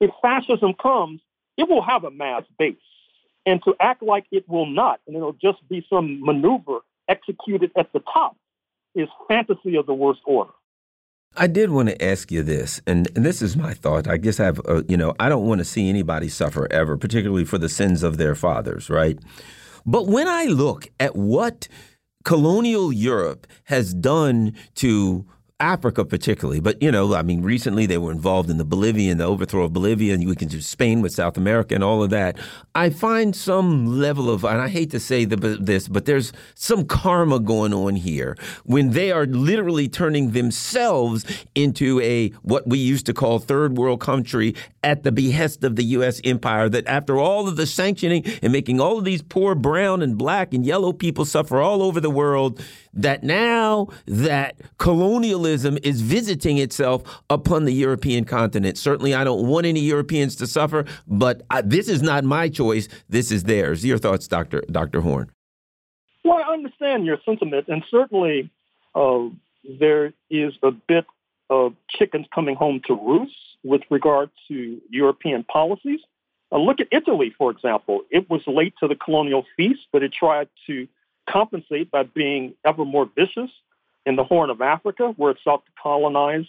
[0.00, 1.20] if fascism comes,
[1.56, 2.76] it will have a mass base.
[3.46, 7.92] And to act like it will not, and it'll just be some maneuver executed at
[7.92, 8.36] the top,
[8.94, 10.50] is fantasy of the worst order.
[11.36, 14.08] I did want to ask you this, and, and this is my thought.
[14.08, 16.96] I guess I have, uh, you know, I don't want to see anybody suffer ever,
[16.96, 19.16] particularly for the sins of their fathers, right?
[19.86, 21.68] But when I look at what
[22.24, 25.24] colonial Europe has done to
[25.60, 29.24] Africa particularly, but you know, I mean, recently they were involved in the Bolivian, the
[29.24, 32.38] overthrow of Bolivia, and we can do Spain with South America and all of that.
[32.74, 36.86] I find some level of, and I hate to say the, this, but there's some
[36.86, 43.04] karma going on here when they are literally turning themselves into a what we used
[43.06, 46.22] to call third world country at the behest of the U.S.
[46.24, 46.70] empire.
[46.70, 50.54] That after all of the sanctioning and making all of these poor brown and black
[50.54, 52.62] and yellow people suffer all over the world,
[52.94, 58.78] that now that colonialism is visiting itself upon the European continent.
[58.78, 62.88] Certainly, I don't want any Europeans to suffer, but I, this is not my choice.
[63.08, 63.84] This is theirs.
[63.84, 64.62] Your thoughts, Dr.
[64.70, 65.00] Dr.
[65.00, 65.30] Horne?
[66.24, 68.50] Well, I understand your sentiment, and certainly
[68.94, 69.28] uh,
[69.78, 71.06] there is a bit
[71.48, 73.34] of chickens coming home to roost
[73.64, 76.00] with regard to European policies.
[76.52, 78.02] Uh, look at Italy, for example.
[78.10, 80.88] It was late to the colonial feast, but it tried to
[81.28, 83.50] compensate by being ever more vicious
[84.10, 86.44] in the Horn of Africa, where it sought to colonize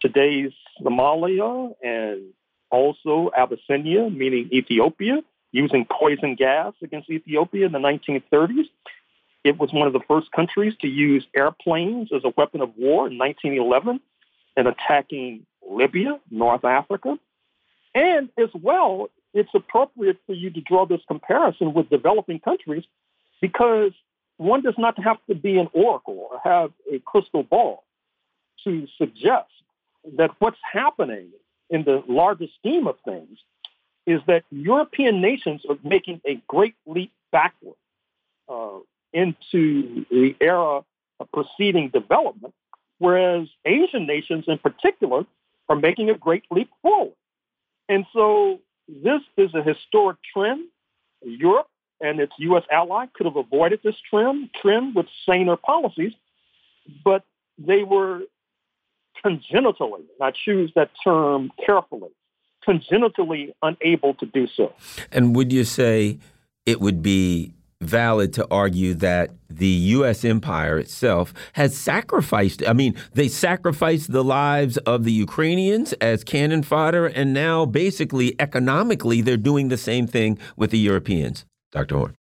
[0.00, 2.34] today's Somalia and
[2.70, 8.68] also Abyssinia, meaning Ethiopia, using poison gas against Ethiopia in the 1930s.
[9.44, 13.08] It was one of the first countries to use airplanes as a weapon of war
[13.08, 14.00] in 1911
[14.56, 17.18] and attacking Libya, North Africa.
[17.94, 22.84] And as well, it's appropriate for you to draw this comparison with developing countries
[23.40, 23.92] because
[24.36, 27.84] one does not have to be an oracle or have a crystal ball
[28.64, 29.50] to suggest
[30.16, 31.28] that what's happening
[31.70, 33.38] in the larger scheme of things
[34.06, 37.76] is that European nations are making a great leap backward
[38.48, 38.78] uh,
[39.12, 40.82] into the era
[41.20, 42.54] of preceding development,
[42.98, 45.24] whereas Asian nations in particular
[45.68, 47.14] are making a great leap forward.
[47.88, 50.66] And so this is a historic trend.
[51.22, 51.68] Europe
[52.04, 52.62] and its U.S.
[52.70, 56.12] ally could have avoided this trend, trend with saner policies,
[57.02, 57.24] but
[57.58, 58.20] they were
[59.22, 62.10] congenitally, and I choose that term carefully,
[62.62, 64.74] congenitally unable to do so.
[65.10, 66.18] And would you say
[66.66, 70.24] it would be valid to argue that the U.S.
[70.24, 72.66] empire itself has sacrificed.
[72.66, 78.34] I mean, they sacrificed the lives of the Ukrainians as cannon fodder, and now basically
[78.40, 81.44] economically, they're doing the same thing with the Europeans.
[81.74, 81.96] Dr.
[81.96, 82.16] Horne?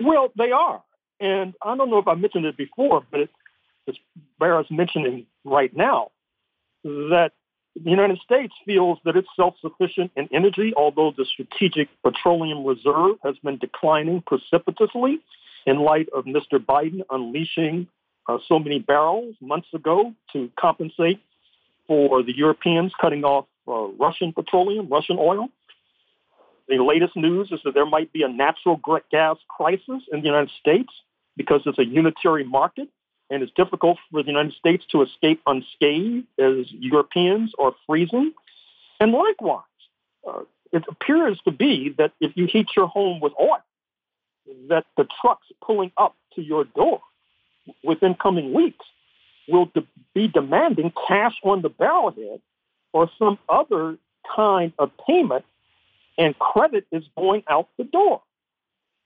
[0.00, 0.82] Well, they are.
[1.18, 3.30] And I don't know if I mentioned it before, but it,
[3.88, 3.96] as
[4.38, 6.10] Bear's mentioning right now,
[6.84, 7.30] that
[7.74, 13.36] the United States feels that it's self-sufficient in energy, although the strategic petroleum reserve has
[13.42, 15.20] been declining precipitously
[15.66, 16.58] in light of Mr.
[16.58, 17.88] Biden unleashing
[18.28, 21.20] uh, so many barrels months ago to compensate
[21.86, 25.48] for the Europeans cutting off uh, Russian petroleum, Russian oil.
[26.68, 30.50] The latest news is that there might be a natural gas crisis in the United
[30.58, 30.92] States
[31.36, 32.88] because it's a unitary market
[33.30, 38.32] and it's difficult for the United States to escape unscathed as Europeans are freezing.
[39.00, 39.62] And likewise,
[40.26, 43.62] uh, it appears to be that if you heat your home with oil,
[44.68, 47.00] that the trucks pulling up to your door
[47.82, 48.84] within coming weeks
[49.48, 52.40] will de- be demanding cash on the barrelhead
[52.92, 53.96] or some other
[54.34, 55.44] kind of payment
[56.18, 58.22] and credit is going out the door.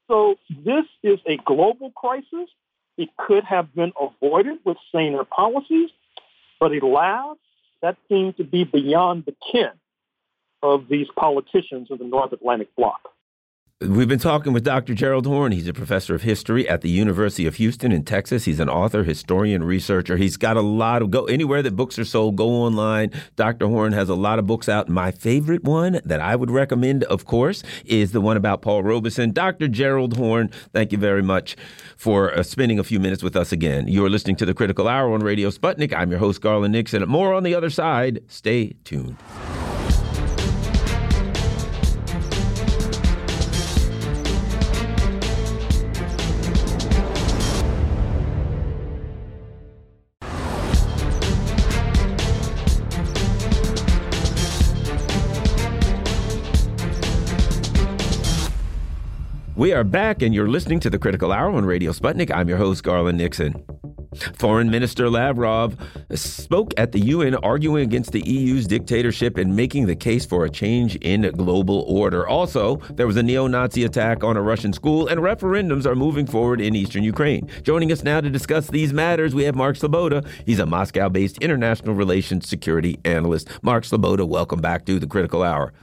[0.09, 2.49] So this is a global crisis.
[2.96, 5.90] It could have been avoided with saner policies,
[6.59, 7.37] but alas,
[7.83, 9.73] that seems to be beyond the ken
[10.62, 13.01] of these politicians in the North Atlantic bloc.
[13.83, 14.93] We've been talking with Dr.
[14.93, 15.53] Gerald Horne.
[15.53, 18.45] He's a professor of history at the University of Houston in Texas.
[18.45, 20.19] He's an author, historian, researcher.
[20.19, 23.11] He's got a lot of go anywhere that books are sold, go online.
[23.37, 23.69] Dr.
[23.69, 24.90] Horne has a lot of books out.
[24.90, 29.33] My favorite one that I would recommend, of course, is the one about Paul Robeson.
[29.33, 29.66] Dr.
[29.66, 31.57] Gerald Horne, thank you very much
[31.97, 33.88] for uh, spending a few minutes with us again.
[33.88, 35.95] You're listening to the Critical Hour on Radio Sputnik.
[35.95, 37.09] I'm your host, Garland Nixon.
[37.09, 38.21] More on the other side.
[38.29, 39.16] Stay tuned.
[59.61, 62.35] We are back, and you're listening to the Critical Hour on Radio Sputnik.
[62.35, 63.62] I'm your host, Garland Nixon.
[64.33, 65.77] Foreign Minister Lavrov
[66.14, 70.51] spoke at the UN arguing against the EU's dictatorship and making the case for a
[70.51, 72.27] change in global order.
[72.27, 76.25] Also, there was a neo Nazi attack on a Russian school, and referendums are moving
[76.25, 77.46] forward in eastern Ukraine.
[77.62, 80.27] Joining us now to discuss these matters, we have Mark Sleboda.
[80.46, 83.46] He's a Moscow based international relations security analyst.
[83.62, 85.75] Mark Sleboda, welcome back to the Critical Hour.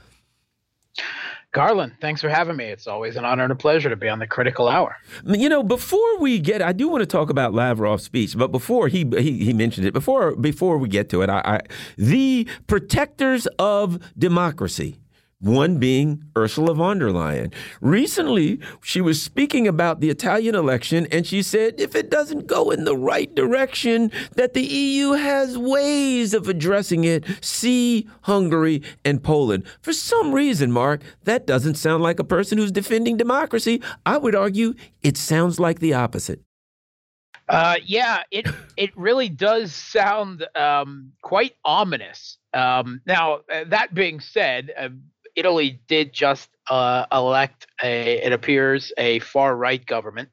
[1.52, 2.66] Garland, thanks for having me.
[2.66, 4.96] It's always an honor and a pleasure to be on the critical hour.
[5.24, 8.88] You know, before we get, I do want to talk about Lavrov's speech, but before
[8.88, 11.60] he he, he mentioned it, before before we get to it, I, I
[11.96, 14.98] the protectors of democracy
[15.40, 17.52] one being Ursula von der Leyen.
[17.80, 22.70] Recently, she was speaking about the Italian election, and she said if it doesn't go
[22.70, 27.24] in the right direction, that the EU has ways of addressing it.
[27.40, 29.64] See Hungary and Poland.
[29.80, 33.80] For some reason, Mark, that doesn't sound like a person who's defending democracy.
[34.04, 36.40] I would argue it sounds like the opposite.
[37.48, 38.46] Uh, yeah, it
[38.76, 42.36] it really does sound um, quite ominous.
[42.52, 44.88] Um, now, uh, that being said, uh,
[45.38, 50.28] Italy did just uh, elect a, it appears, a far right government,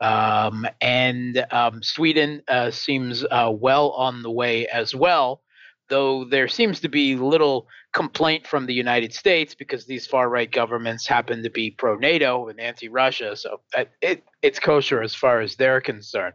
[0.00, 5.42] um, and um, Sweden uh, seems uh, well on the way as well.
[5.88, 10.50] Though there seems to be little complaint from the United States because these far right
[10.50, 13.60] governments happen to be pro NATO and anti Russia, so
[14.02, 16.34] it, it's kosher as far as they're concerned.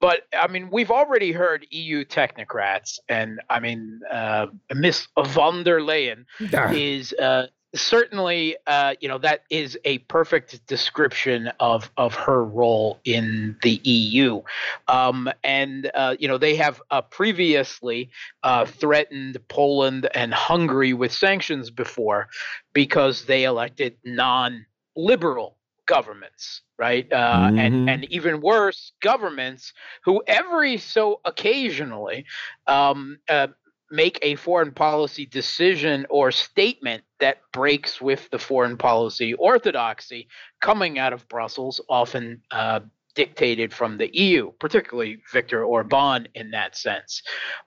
[0.00, 5.80] But I mean, we've already heard EU technocrats, and I mean, uh, Miss von der
[5.80, 6.70] Leyen ah.
[6.70, 13.00] is uh, certainly, uh, you know, that is a perfect description of of her role
[13.04, 14.42] in the EU.
[14.88, 18.10] Um, and uh, you know, they have uh, previously
[18.42, 22.28] uh, threatened Poland and Hungary with sanctions before
[22.72, 25.56] because they elected non-liberal
[25.86, 27.58] governments right uh, mm-hmm.
[27.58, 29.72] and and even worse governments
[30.04, 32.24] who every so occasionally
[32.68, 33.48] um, uh,
[33.90, 40.28] make a foreign policy decision or statement that breaks with the foreign policy orthodoxy
[40.60, 42.80] coming out of Brussels, often uh,
[43.14, 47.22] dictated from the EU, particularly Viktor Orban in that sense.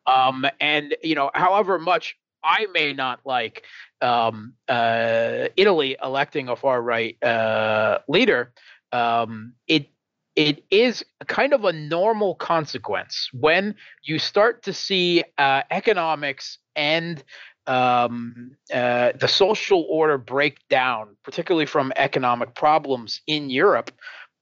[0.08, 3.64] Um, and, you know, however much I may not like
[4.02, 8.54] um, uh, Italy electing a far right uh, leader,
[8.92, 9.88] um, it
[10.36, 17.24] it is kind of a normal consequence when you start to see uh, economics and
[17.68, 23.92] um, uh, the social order break down, particularly from economic problems in Europe.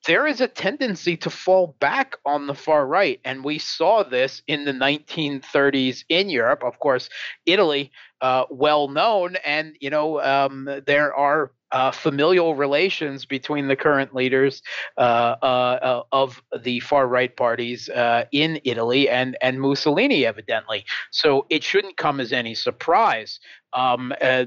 [0.07, 3.19] There is a tendency to fall back on the far right.
[3.23, 6.63] And we saw this in the 1930s in Europe.
[6.63, 7.07] Of course,
[7.45, 9.35] Italy, uh, well known.
[9.45, 14.61] And, you know, um, there are uh, familial relations between the current leaders
[14.97, 20.85] uh, uh, uh of the far right parties uh, in Italy and and Mussolini, evidently.
[21.11, 23.39] So it shouldn't come as any surprise.
[23.73, 24.45] Um, uh,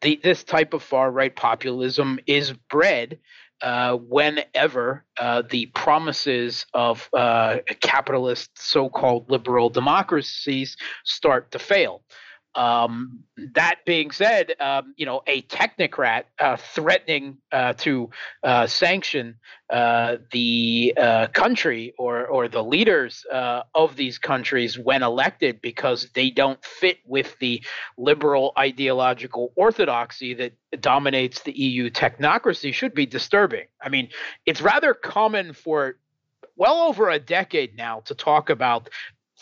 [0.00, 3.18] the, this type of far right populism is bred.
[3.62, 5.04] whenever
[5.50, 7.10] the promises of
[7.80, 12.02] capitalist so-called liberal democracies start to fail.
[12.54, 13.20] Um,
[13.54, 18.10] that being said, um, you know, a technocrat uh, threatening uh, to
[18.42, 19.36] uh, sanction
[19.70, 26.08] uh, the uh, country or or the leaders uh, of these countries when elected because
[26.14, 27.62] they don't fit with the
[27.96, 33.66] liberal ideological orthodoxy that dominates the EU technocracy should be disturbing.
[33.80, 34.08] I mean,
[34.44, 35.98] it's rather common for
[36.56, 38.90] well over a decade now to talk about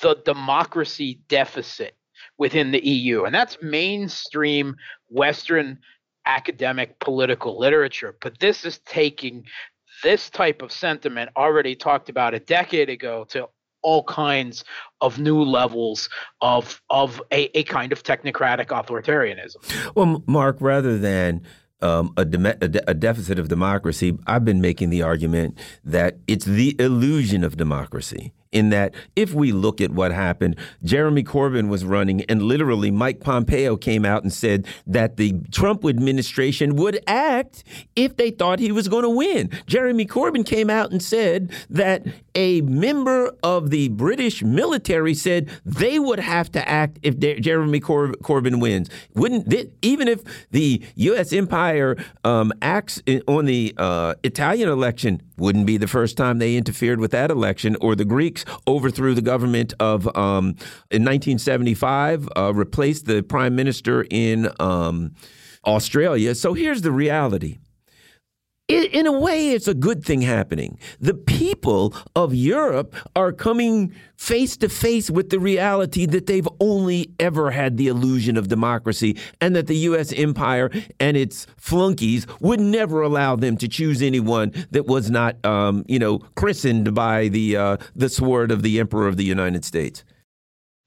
[0.03, 1.97] the democracy deficit
[2.38, 3.24] within the EU.
[3.24, 4.77] And that's mainstream
[5.09, 5.79] Western
[6.27, 8.16] academic political literature.
[8.20, 9.44] But this is taking
[10.03, 13.48] this type of sentiment already talked about a decade ago to
[13.83, 14.64] all kinds
[15.01, 16.09] of new levels
[16.40, 19.94] of of a, a kind of technocratic authoritarianism.
[19.94, 21.42] Well, Mark, rather than
[21.81, 26.74] um, a, de a, deficit of democracy, I've been making the argument that it's the
[26.81, 32.22] illusion of democracy in that if we look at what happened, Jeremy Corbyn was running,
[32.24, 37.64] and literally Mike Pompeo came out and said that the Trump administration would act
[37.96, 39.51] if they thought he was going to win.
[39.66, 45.99] Jeremy Corbyn came out and said that a member of the British military said they
[45.99, 48.88] would have to act if Jeremy Cor Corbyn wins.
[49.14, 51.32] Wouldn't even if the U.S.
[51.32, 55.22] empire um, acts on the uh, Italian election?
[55.36, 58.05] Wouldn't be the first time they interfered with that election, or the
[58.45, 60.57] Greeks overthrew the government of um,
[60.91, 65.14] in 1975, uh, replaced the prime minister in um,
[65.64, 66.34] Australia.
[66.34, 67.59] So here's the reality.
[68.69, 70.79] In a way, it's a good thing happening.
[71.01, 77.11] The people of Europe are coming face to face with the reality that they've only
[77.19, 80.12] ever had the illusion of democracy and that the U.S.
[80.12, 85.85] empire and its flunkies would never allow them to choose anyone that was not, um,
[85.89, 90.05] you know, christened by the, uh, the sword of the Emperor of the United States.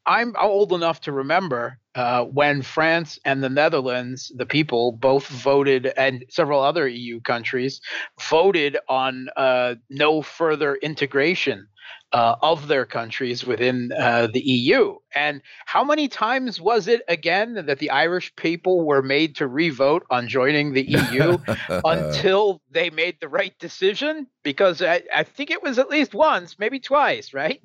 [0.06, 5.94] I'm old enough to remember uh, when France and the Netherlands, the people, both voted,
[5.98, 7.82] and several other EU countries
[8.20, 11.68] voted on uh, no further integration
[12.14, 14.96] uh, of their countries within uh, the EU.
[15.16, 20.06] And how many times was it again that the Irish people were made to revote
[20.10, 21.38] on joining the EU
[21.86, 24.28] until they made the right decision?
[24.44, 27.62] Because I, I think it was at least once, maybe twice, right?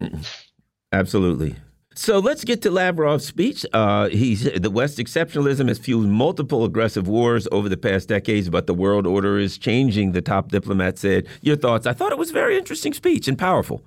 [0.92, 1.56] Absolutely.
[1.94, 3.66] So let's get to Lavrov's speech.
[3.72, 8.66] Uh, he's the West exceptionalism has fueled multiple aggressive wars over the past decades, but
[8.66, 10.12] the world order is changing.
[10.12, 11.26] The top diplomat said.
[11.42, 11.86] Your thoughts?
[11.86, 13.82] I thought it was a very interesting speech and powerful.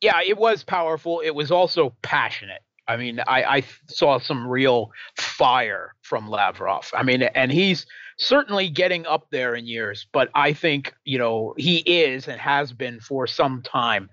[0.00, 1.20] Yeah, it was powerful.
[1.20, 2.62] It was also passionate.
[2.86, 6.90] I mean, I, I saw some real fire from Lavrov.
[6.94, 7.84] I mean, and he's
[8.16, 12.72] certainly getting up there in years, but I think, you know, he is and has
[12.72, 14.08] been for some time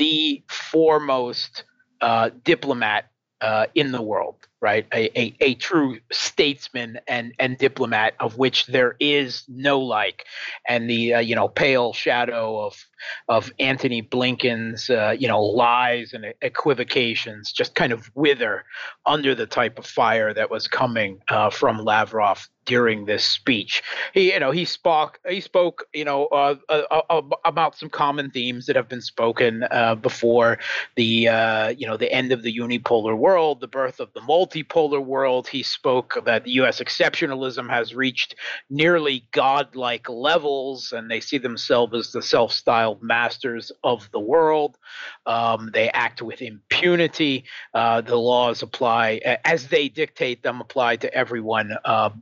[0.00, 1.64] the foremost
[2.00, 3.10] uh, diplomat
[3.42, 4.86] uh, in the world, right?
[4.92, 10.26] A, a, a, true statesman and, and diplomat of which there is no like,
[10.68, 12.86] and the uh, you know pale shadow of
[13.28, 18.64] of Antony Blinken's uh, you know lies and equivocations just kind of wither
[19.06, 23.82] under the type of fire that was coming uh, from Lavrov during this speech.
[24.14, 28.30] He, you know, he spoke, he spoke, you know, uh, uh, uh, about some common
[28.30, 30.58] themes that have been spoken uh, before
[30.94, 34.20] the, uh, you know, the end of the unipolar world, the birth of the
[34.50, 35.48] multipolar world.
[35.48, 36.80] He spoke that U.S.
[36.80, 38.34] exceptionalism has reached
[38.68, 44.76] nearly godlike levels, and they see themselves as the self-styled masters of the world.
[45.26, 47.44] Um, they act with impunity.
[47.74, 51.76] Uh, the laws apply as they dictate them, apply to everyone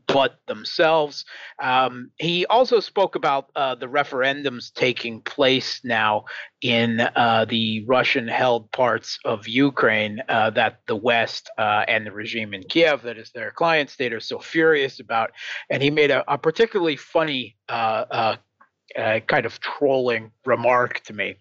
[0.07, 1.24] but themselves.
[1.59, 6.24] Um, he also spoke about uh, the referendums taking place now
[6.61, 12.12] in uh, the Russian held parts of Ukraine uh, that the West uh, and the
[12.18, 15.30] regime in Kiev, that is their client state, are so furious about.
[15.70, 18.36] And he made a, a particularly funny uh, uh,
[18.96, 21.36] uh, kind of trolling remark to me.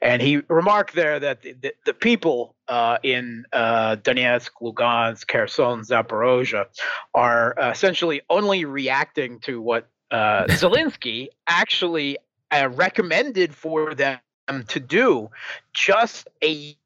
[0.00, 5.82] And he remarked there that the, the, the people uh, in uh, Donetsk, Lugansk, Kherson,
[5.82, 6.66] Zaporozhia
[7.14, 12.18] are essentially only reacting to what uh, Zelensky actually
[12.50, 14.18] uh, recommended for them
[14.68, 15.28] to do
[15.72, 16.76] just a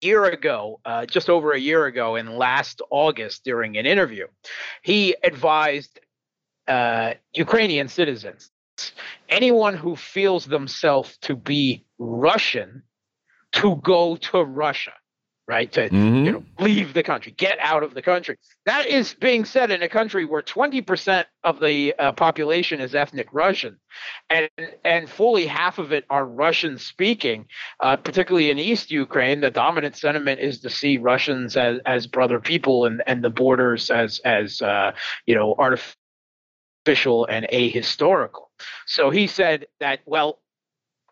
[0.00, 4.26] year ago, uh, just over a year ago, in last August, during an interview,
[4.82, 6.00] he advised
[6.68, 8.50] uh, Ukrainian citizens
[9.28, 12.82] anyone who feels themselves to be Russian
[13.52, 14.92] to go to Russia,
[15.50, 15.70] right?
[15.72, 16.24] To mm-hmm.
[16.24, 18.38] you know, leave the country, get out of the country.
[18.66, 23.26] That is being said in a country where 20% of the uh, population is ethnic
[23.32, 23.76] Russian,
[24.30, 24.48] and
[24.84, 27.46] and fully half of it are Russian speaking.
[27.80, 32.38] Uh, particularly in East Ukraine, the dominant sentiment is to see Russians as, as brother
[32.38, 34.92] people and, and the borders as as uh,
[35.26, 38.44] you know artificial and ahistorical.
[38.86, 40.38] So he said that, well,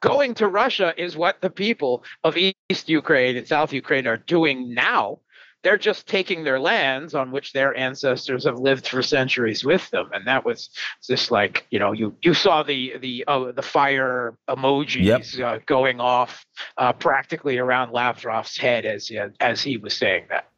[0.01, 4.75] going to Russia is what the people of East Ukraine and South Ukraine are doing
[4.75, 5.21] now.
[5.65, 10.09] They're just taking their lands on which their ancestors have lived for centuries with them,
[10.13, 10.71] and that was
[11.05, 15.45] just like you know you you saw the the uh, the fire emojis yep.
[15.45, 16.47] uh, going off
[16.77, 20.49] uh, practically around Lavrov's head as as he was saying that.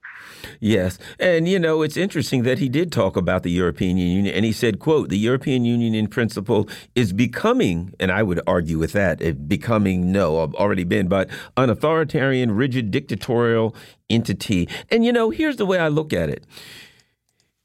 [0.60, 0.98] Yes.
[1.18, 4.52] And, you know, it's interesting that he did talk about the European Union and he
[4.52, 9.48] said, quote, the European Union in principle is becoming, and I would argue with that,
[9.48, 13.74] becoming, no, I've already been, but an authoritarian, rigid, dictatorial
[14.08, 14.68] entity.
[14.90, 16.44] And, you know, here's the way I look at it.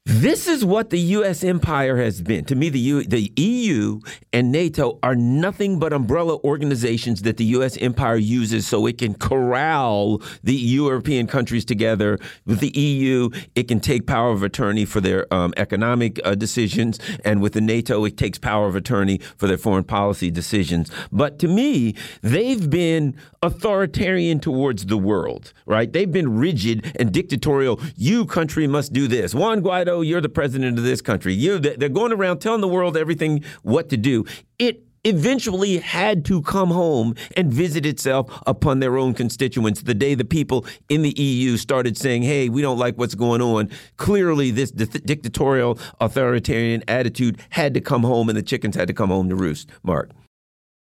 [0.08, 1.42] This is what the U.S.
[1.42, 2.44] empire has been.
[2.44, 3.98] To me, the, U, the EU
[4.32, 7.76] and NATO are nothing but umbrella organizations that the U.S.
[7.78, 12.20] empire uses so it can corral the European countries together.
[12.44, 17.00] With the EU, it can take power of attorney for their um, economic uh, decisions,
[17.24, 20.88] and with the NATO, it takes power of attorney for their foreign policy decisions.
[21.10, 23.16] But to me, they've been
[23.46, 25.92] authoritarian towards the world, right?
[25.92, 27.80] They've been rigid and dictatorial.
[27.96, 29.34] You country must do this.
[29.34, 31.32] Juan Guaido, you're the president of this country.
[31.32, 34.24] You, they're going around telling the world everything what to do.
[34.58, 39.82] It eventually had to come home and visit itself upon their own constituents.
[39.82, 43.40] The day the people in the EU started saying, hey, we don't like what's going
[43.40, 48.94] on, clearly this dictatorial authoritarian attitude had to come home and the chickens had to
[48.94, 49.70] come home to roost.
[49.84, 50.10] Mark.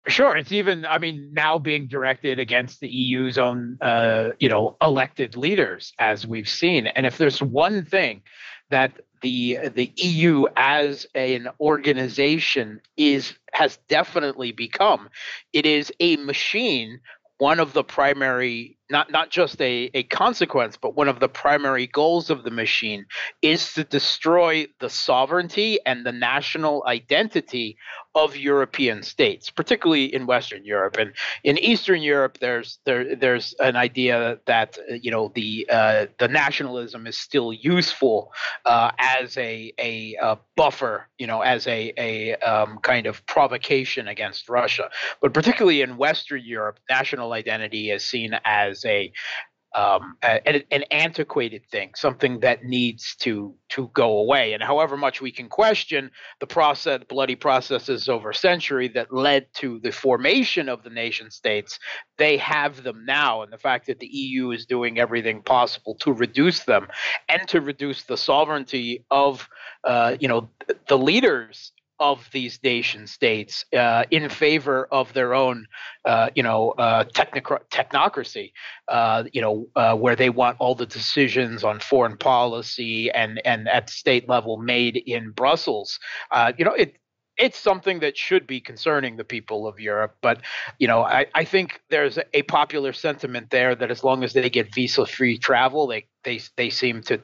[0.08, 0.86] Sure, it's even.
[0.86, 6.26] I mean, now being directed against the EU's own, uh, you know, elected leaders, as
[6.26, 6.88] we've seen.
[6.88, 8.22] And if there's one thing
[8.70, 15.10] that the the EU as an organization is has definitely become,
[15.54, 17.02] it is a machine.
[17.38, 21.88] One of the primary not not just a, a consequence, but one of the primary
[21.88, 23.06] goals of the machine
[23.42, 27.78] is to destroy the sovereignty and the national identity
[28.16, 30.98] of European states, particularly in Western Europe.
[30.98, 36.28] And in Eastern Europe, there's there there's an idea that you know the uh, the
[36.28, 38.32] nationalism is still useful
[38.66, 44.08] uh, as a, a, a buffer, you know, as a a um, kind of provocation
[44.08, 44.90] against Russia.
[45.22, 49.12] But particularly in Western Europe, national identity is seen as a
[49.76, 54.54] um, an, an, antiquated thing, something that needs to to go away.
[54.54, 56.10] And however much we can question
[56.40, 61.30] the process, bloody processes over a century that led to the formation of the nation
[61.30, 61.80] states,
[62.18, 63.44] they have them now.
[63.44, 66.88] And the fact that the EU is doing everything possible to reduce them
[67.28, 69.48] and to reduce the sovereignty of,
[69.84, 70.50] uh, you know,
[70.88, 75.66] the leaders of these nation states uh, in favor of their own,
[76.06, 78.52] uh, you know, uh, technocracy,
[78.88, 83.68] uh, you know, uh, where they want all the decisions on foreign policy and and
[83.68, 86.00] at state level made in Brussels.
[86.32, 86.98] Uh, you know, it
[87.40, 90.18] it's something that should be concerning the people of Europe.
[90.22, 90.42] But
[90.78, 94.50] you know, I, I think there's a popular sentiment there that as long as they
[94.50, 97.22] get visa-free travel, they they they seem to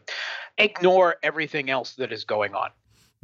[0.57, 2.69] ignore everything else that is going on.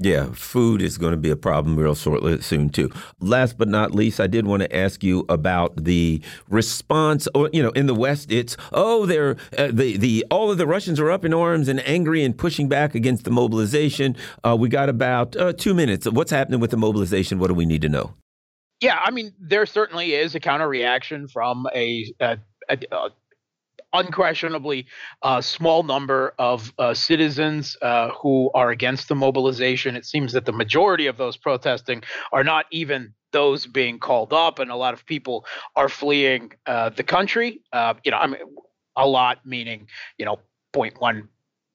[0.03, 2.91] Yeah, food is going to be a problem real shortly soon too.
[3.19, 7.27] Last but not least, I did want to ask you about the response.
[7.35, 10.65] Or you know, in the West, it's oh, they're uh, the the all of the
[10.65, 14.15] Russians are up in arms and angry and pushing back against the mobilization.
[14.43, 16.09] Uh, we got about uh, two minutes.
[16.09, 17.37] What's happening with the mobilization?
[17.37, 18.15] What do we need to know?
[18.81, 23.11] Yeah, I mean, there certainly is a counter reaction from a, a, a,
[23.93, 24.85] unquestionably
[25.23, 29.95] a small number of uh, citizens uh, who are against the mobilization.
[29.95, 34.59] It seems that the majority of those protesting are not even those being called up,
[34.59, 37.61] and a lot of people are fleeing uh, the country.
[37.71, 38.41] Uh, you know, I mean,
[38.95, 39.87] a lot meaning
[40.17, 40.37] you know
[40.73, 41.27] 0.1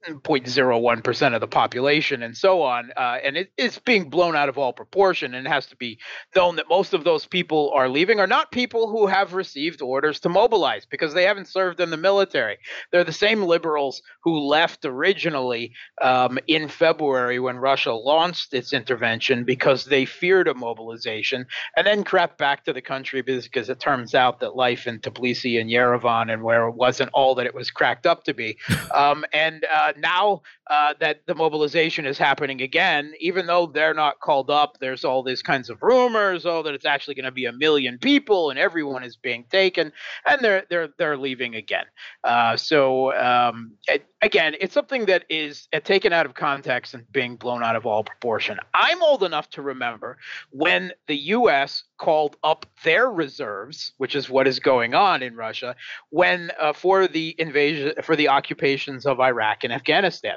[0.09, 2.91] 0.01% of the population and so on.
[2.97, 5.35] Uh, and it, it's being blown out of all proportion.
[5.35, 5.99] And it has to be
[6.35, 10.21] known that most of those people are leaving are not people who have received orders
[10.21, 12.59] to mobilize because they haven't served in the military.
[12.91, 19.45] They're the same liberals who left originally um, in February when Russia launched its intervention
[19.45, 21.47] because they feared a mobilization
[21.77, 25.61] and then crept back to the country because it turns out that life in Tbilisi
[25.61, 28.59] and Yerevan and where it wasn't all that it was cracked up to be.
[28.95, 34.21] Um, and uh, now uh, that the mobilization is happening again, even though they're not
[34.21, 37.45] called up, there's all these kinds of rumors, oh, that it's actually going to be
[37.45, 39.93] a million people and everyone is being taken,
[40.29, 41.85] and they're they're they're leaving again.
[42.25, 47.11] Uh, so um, it, again, it's something that is uh, taken out of context and
[47.13, 48.59] being blown out of all proportion.
[48.75, 50.19] I'm old enough to remember
[50.51, 51.85] when the U.S.
[51.99, 55.77] called up their reserves, which is what is going on in Russia,
[56.11, 60.37] when uh, for the invasion, for the occupations of Iraq and Afghanistan.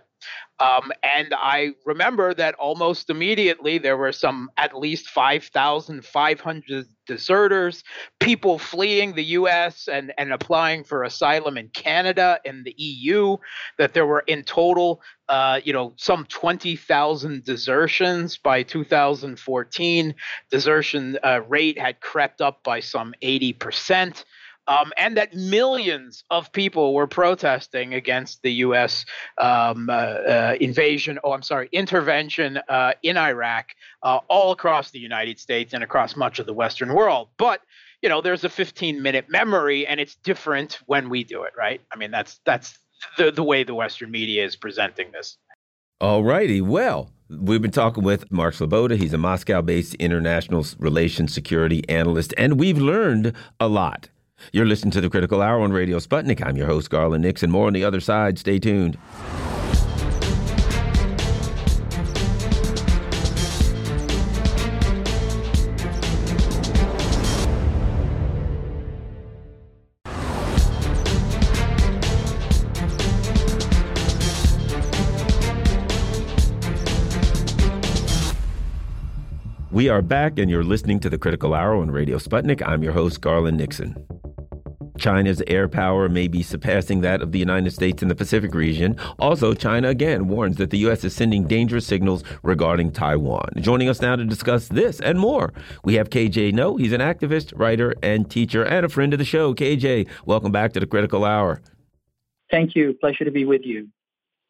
[0.59, 7.83] Um, and I remember that almost immediately there were some at least 5,500 deserters,
[8.19, 13.37] people fleeing the US and, and applying for asylum in Canada and the EU,
[13.77, 20.15] that there were in total, uh, you know, some 20,000 desertions by 2014.
[20.51, 24.25] Desertion uh, rate had crept up by some 80%
[24.69, 29.03] um, and that millions of people were protesting against the U.S.
[29.39, 33.71] Um, uh, uh, invasion, oh, I'm sorry, intervention uh, in Iraq,
[34.03, 37.29] uh, all across the United States and across much of the Western world.
[37.37, 37.61] But
[38.03, 41.81] you know, there's a 15 minute memory, and it's different when we do it, right?
[41.91, 42.77] I mean, that's that's
[43.17, 45.37] the the way the Western media is presenting this.
[45.99, 46.61] All righty.
[46.61, 48.97] Well, we've been talking with Mark Sleboda.
[48.97, 54.09] He's a Moscow based international relations security analyst, and we've learned a lot.
[54.51, 56.45] You're listening to the Critical Hour on Radio Sputnik.
[56.45, 57.51] I'm your host, Garland Nixon.
[57.51, 58.39] more on the other side.
[58.39, 58.97] Stay tuned.
[79.71, 82.61] We are back, and you're listening to the Critical Hour on Radio Sputnik.
[82.67, 83.95] I'm your host, Garland Nixon.
[84.99, 88.95] China's air power may be surpassing that of the United States in the Pacific region.
[89.17, 91.03] Also, China again warns that the U.S.
[91.03, 93.49] is sending dangerous signals regarding Taiwan.
[93.57, 96.77] Joining us now to discuss this and more, we have KJ Noh.
[96.77, 99.53] He's an activist, writer, and teacher, and a friend of the show.
[99.53, 101.61] KJ, welcome back to the Critical Hour.
[102.51, 102.93] Thank you.
[102.93, 103.87] Pleasure to be with you.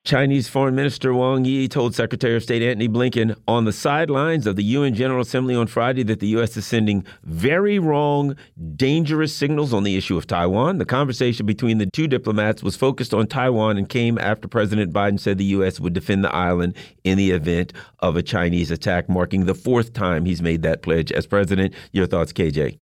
[0.05, 4.55] Chinese Foreign Minister Wang Yi told Secretary of State Antony Blinken on the sidelines of
[4.55, 6.55] the UN General Assembly on Friday that the U.S.
[6.55, 8.35] is sending very wrong,
[8.75, 10.77] dangerous signals on the issue of Taiwan.
[10.77, 15.19] The conversation between the two diplomats was focused on Taiwan and came after President Biden
[15.19, 15.79] said the U.S.
[15.79, 20.25] would defend the island in the event of a Chinese attack, marking the fourth time
[20.25, 21.73] he's made that pledge as president.
[21.91, 22.79] Your thoughts, KJ?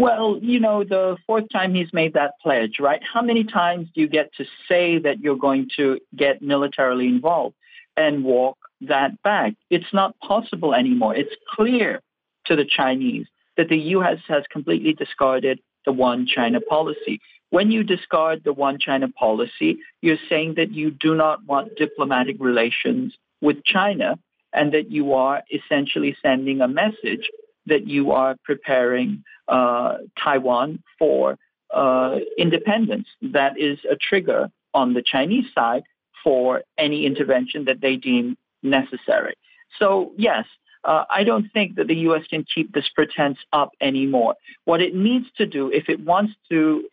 [0.00, 3.02] Well, you know, the fourth time he's made that pledge, right?
[3.02, 7.54] How many times do you get to say that you're going to get militarily involved
[7.98, 9.52] and walk that back?
[9.68, 11.14] It's not possible anymore.
[11.14, 12.00] It's clear
[12.46, 13.26] to the Chinese
[13.58, 14.20] that the U.S.
[14.26, 17.20] has completely discarded the one China policy.
[17.50, 22.36] When you discard the one China policy, you're saying that you do not want diplomatic
[22.40, 24.18] relations with China
[24.54, 27.28] and that you are essentially sending a message
[27.66, 31.38] that you are preparing uh, Taiwan for
[31.72, 33.08] uh, independence.
[33.22, 35.84] That is a trigger on the Chinese side
[36.22, 39.34] for any intervention that they deem necessary.
[39.78, 40.44] So, yes,
[40.84, 42.26] uh, I don't think that the U.S.
[42.28, 44.34] can keep this pretense up anymore.
[44.64, 46.88] What it needs to do, if it wants to,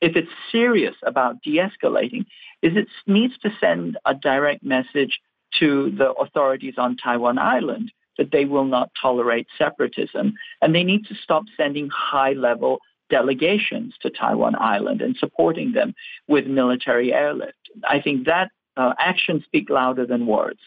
[0.00, 2.26] if it's serious about de escalating,
[2.62, 5.20] is it needs to send a direct message
[5.58, 10.34] to the authorities on Taiwan Island that they will not tolerate separatism.
[10.60, 15.94] And they need to stop sending high level delegations to Taiwan Island and supporting them
[16.26, 17.54] with military airlift.
[17.88, 20.60] I think that uh, actions speak louder than words.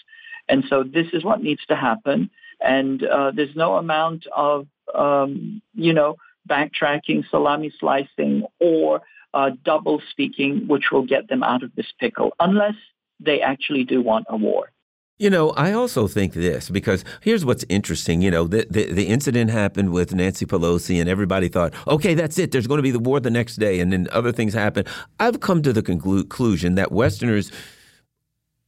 [0.49, 2.29] And so this is what needs to happen.
[2.59, 6.17] And uh, there's no amount of, um, you know,
[6.49, 9.01] backtracking, salami slicing, or
[9.33, 12.75] uh, double speaking, which will get them out of this pickle, unless
[13.19, 14.71] they actually do want a war.
[15.21, 18.23] You know, I also think this because here's what's interesting.
[18.23, 22.39] You know, the, the, the incident happened with Nancy Pelosi, and everybody thought, okay, that's
[22.39, 22.51] it.
[22.51, 24.83] There's going to be the war the next day, and then other things happen.
[25.19, 27.51] I've come to the conclusion that Westerners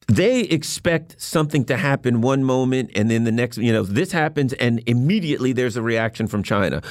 [0.08, 4.52] they expect something to happen one moment and then the next you know this happens
[4.54, 6.82] and immediately there's a reaction from china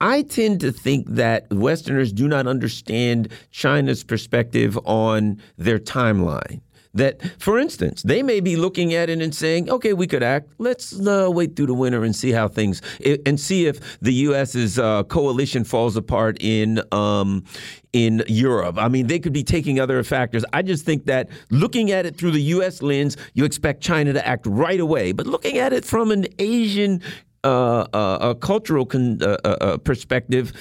[0.00, 6.60] i tend to think that westerners do not understand china's perspective on their timeline
[6.94, 10.52] that, for instance, they may be looking at it and saying, okay, we could act.
[10.58, 12.82] Let's uh, wait through the winter and see how things,
[13.26, 17.44] and see if the U.S.'s uh, coalition falls apart in um,
[17.92, 18.76] in Europe.
[18.78, 20.44] I mean, they could be taking other factors.
[20.52, 22.82] I just think that looking at it through the U.S.
[22.82, 25.12] lens, you expect China to act right away.
[25.12, 27.02] But looking at it from an Asian
[27.42, 30.52] uh, uh cultural uh, uh, perspective,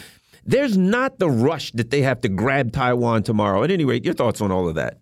[0.46, 3.64] there's not the rush that they have to grab Taiwan tomorrow.
[3.64, 5.00] At any rate, your thoughts on all of that?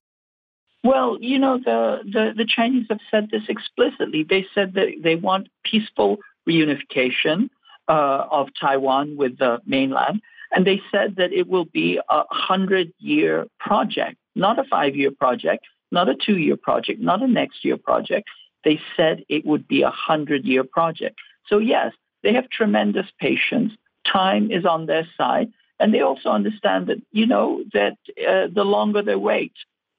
[0.84, 4.24] Well, you know, the, the, the Chinese have said this explicitly.
[4.24, 6.18] They said that they want peaceful
[6.48, 7.50] reunification
[7.88, 10.22] uh, of Taiwan with the mainland.
[10.52, 15.12] And they said that it will be a hundred year project, not a five year
[15.12, 18.30] project, not a two year project, not a next year project.
[18.64, 21.18] They said it would be a hundred year project.
[21.48, 23.74] So yes, they have tremendous patience.
[24.06, 25.52] Time is on their side.
[25.80, 27.98] And they also understand that, you know, that
[28.28, 29.54] uh, the longer they wait,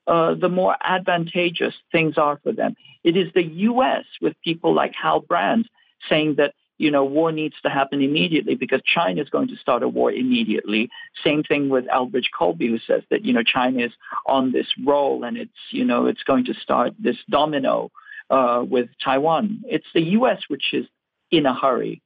[0.09, 2.75] uh, the more advantageous things are for them.
[3.05, 4.05] It is the U.S.
[4.23, 5.69] with people like Hal Brands
[6.09, 9.83] saying that you know war needs to happen immediately because China is going to start
[9.83, 10.89] a war immediately.
[11.23, 13.93] Same thing with Elbridge Colby, who says that you know China is
[14.27, 17.91] on this roll and it's you know it's going to start this domino
[18.31, 19.63] uh, with Taiwan.
[19.67, 20.41] It's the U.S.
[20.49, 20.87] which is
[21.31, 22.01] in a hurry.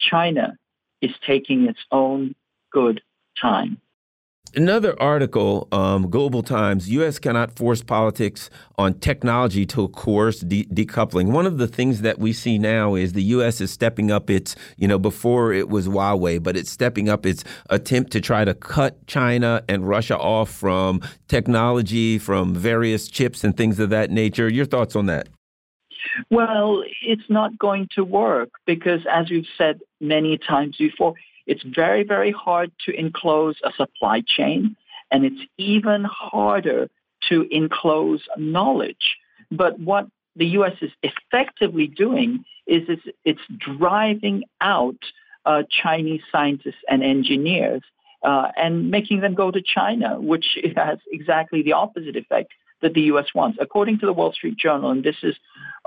[0.00, 0.56] China
[1.02, 2.36] is taking its own
[2.70, 3.00] good
[3.40, 3.80] time.
[4.54, 7.18] Another article, um, Global Times, U.S.
[7.18, 11.32] cannot force politics on technology to coerce de decoupling.
[11.32, 13.60] One of the things that we see now is the U.S.
[13.60, 17.44] is stepping up its, you know, before it was Huawei, but it's stepping up its
[17.68, 23.56] attempt to try to cut China and Russia off from technology, from various chips and
[23.56, 24.48] things of that nature.
[24.48, 25.28] Your thoughts on that?
[26.30, 31.14] Well, it's not going to work because, as we've said many times before,
[31.48, 34.76] it's very, very hard to enclose a supply chain,
[35.10, 36.90] and it's even harder
[37.30, 39.16] to enclose knowledge.
[39.50, 40.74] But what the U.S.
[40.82, 44.98] is effectively doing is it's, it's driving out
[45.46, 47.82] uh, Chinese scientists and engineers
[48.22, 53.02] uh, and making them go to China, which has exactly the opposite effect that the
[53.12, 53.26] U.S.
[53.34, 53.58] wants.
[53.60, 55.34] According to the Wall Street Journal, and this is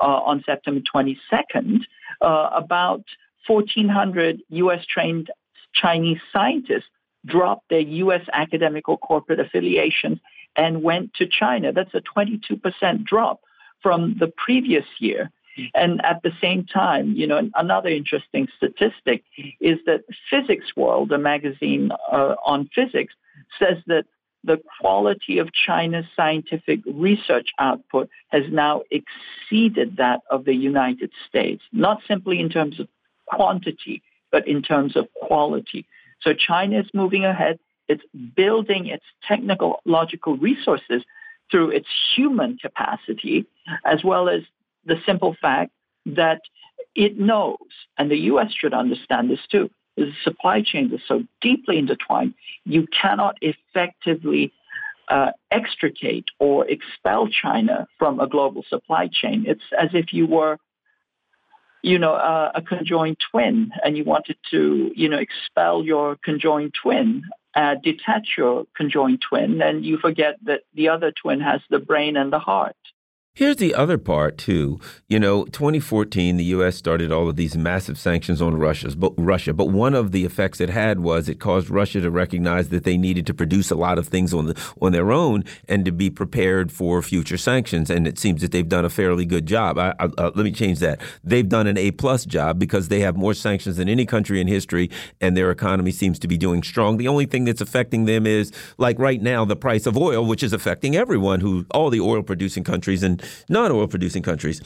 [0.01, 1.81] uh, on September 22nd,
[2.21, 3.03] uh, about
[3.47, 4.85] 1,400 U.S.
[4.85, 5.29] trained
[5.73, 6.89] Chinese scientists
[7.25, 8.21] dropped their U.S.
[8.33, 10.19] academic or corporate affiliations
[10.55, 11.71] and went to China.
[11.71, 13.41] That's a 22% drop
[13.81, 15.31] from the previous year.
[15.75, 19.23] And at the same time, you know, another interesting statistic
[19.59, 23.13] is that Physics World, a magazine uh, on physics,
[23.59, 24.05] says that
[24.43, 31.61] the quality of China's scientific research output has now exceeded that of the United States,
[31.71, 32.87] not simply in terms of
[33.27, 34.01] quantity,
[34.31, 35.85] but in terms of quality.
[36.21, 37.59] So China is moving ahead.
[37.87, 38.03] It's
[38.35, 41.03] building its technological resources
[41.49, 43.45] through its human capacity,
[43.85, 44.41] as well as
[44.85, 45.71] the simple fact
[46.05, 46.41] that
[46.95, 47.57] it knows,
[47.97, 48.51] and the U.S.
[48.57, 52.33] should understand this too, the supply chains are so deeply intertwined,
[52.65, 54.51] you cannot effectively
[55.09, 59.45] uh, extricate or expel China from a global supply chain.
[59.47, 60.57] It's as if you were,
[61.81, 66.73] you know, uh, a conjoined twin, and you wanted to, you know, expel your conjoined
[66.73, 67.23] twin,
[67.55, 72.15] uh, detach your conjoined twin, and you forget that the other twin has the brain
[72.17, 72.75] and the heart.
[73.33, 74.77] Here's the other part too.
[75.07, 76.75] You know, 2014, the U.S.
[76.75, 79.53] started all of these massive sanctions on Russia's, but Russia.
[79.53, 82.97] But one of the effects it had was it caused Russia to recognize that they
[82.97, 86.09] needed to produce a lot of things on the on their own and to be
[86.09, 87.89] prepared for future sanctions.
[87.89, 89.77] And it seems that they've done a fairly good job.
[89.77, 90.99] I, I, uh, let me change that.
[91.23, 94.47] They've done an A plus job because they have more sanctions than any country in
[94.47, 94.89] history,
[95.21, 96.97] and their economy seems to be doing strong.
[96.97, 100.43] The only thing that's affecting them is, like right now, the price of oil, which
[100.43, 104.61] is affecting everyone who all the oil producing countries and non oil producing countries.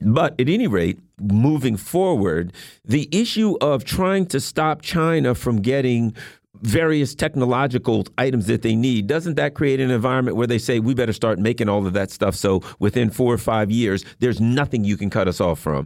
[0.00, 2.52] But at any rate, moving forward,
[2.84, 6.14] the issue of trying to stop China from getting
[6.62, 10.94] various technological items that they need, doesn't that create an environment where they say we
[10.94, 14.84] better start making all of that stuff so within four or five years, there's nothing
[14.84, 15.84] you can cut us off from?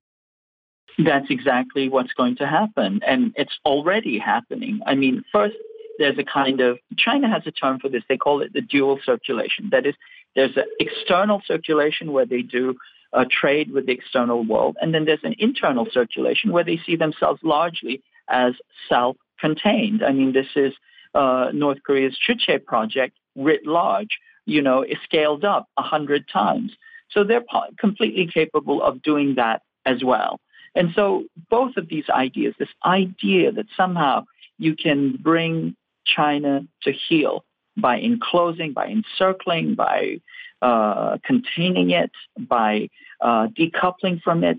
[0.98, 3.00] That's exactly what's going to happen.
[3.06, 4.80] And it's already happening.
[4.86, 5.54] I mean, first,
[5.98, 8.02] there's a kind of, China has a term for this.
[8.08, 9.68] They call it the dual circulation.
[9.70, 9.94] That is,
[10.38, 12.76] there's an external circulation where they do
[13.12, 16.94] uh, trade with the external world, and then there's an internal circulation where they see
[16.94, 18.52] themselves largely as
[18.88, 20.04] self-contained.
[20.04, 20.74] I mean, this is
[21.12, 26.70] uh, North Korea's Juche project writ large, you know, is scaled up a hundred times.
[27.10, 30.38] So they're po- completely capable of doing that as well.
[30.76, 34.26] And so both of these ideas, this idea that somehow
[34.58, 35.74] you can bring
[36.04, 37.44] China to heel
[37.80, 40.20] by enclosing, by encircling, by
[40.62, 42.88] uh, containing it, by
[43.20, 44.58] uh, decoupling from it.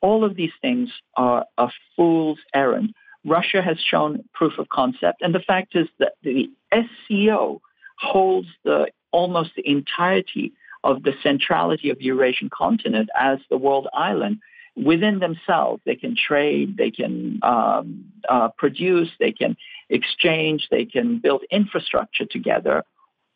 [0.00, 2.94] All of these things are a fool's errand.
[3.24, 7.60] Russia has shown proof of concept, and the fact is that the SCO
[7.98, 10.52] holds the almost the entirety
[10.82, 14.40] of the centrality of the Eurasian continent as the world island
[14.76, 15.80] within themselves.
[15.86, 19.56] They can trade, they can um, uh, produce, they can
[19.88, 22.84] exchange, they can build infrastructure together,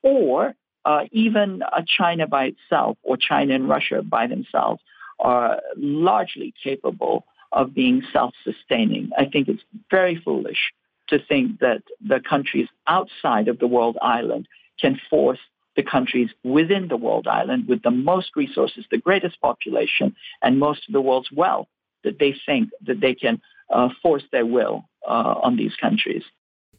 [0.02, 4.80] or uh, even uh, China by itself or China and Russia by themselves
[5.18, 9.10] are largely capable of being self-sustaining.
[9.16, 10.72] I think it's very foolish
[11.08, 14.46] to think that the countries outside of the world island
[14.80, 15.40] can force
[15.76, 20.88] the countries within the world island with the most resources, the greatest population, and most
[20.88, 21.68] of the world's wealth
[22.04, 23.40] that they think that they can
[23.72, 26.22] uh, force their will uh, on these countries.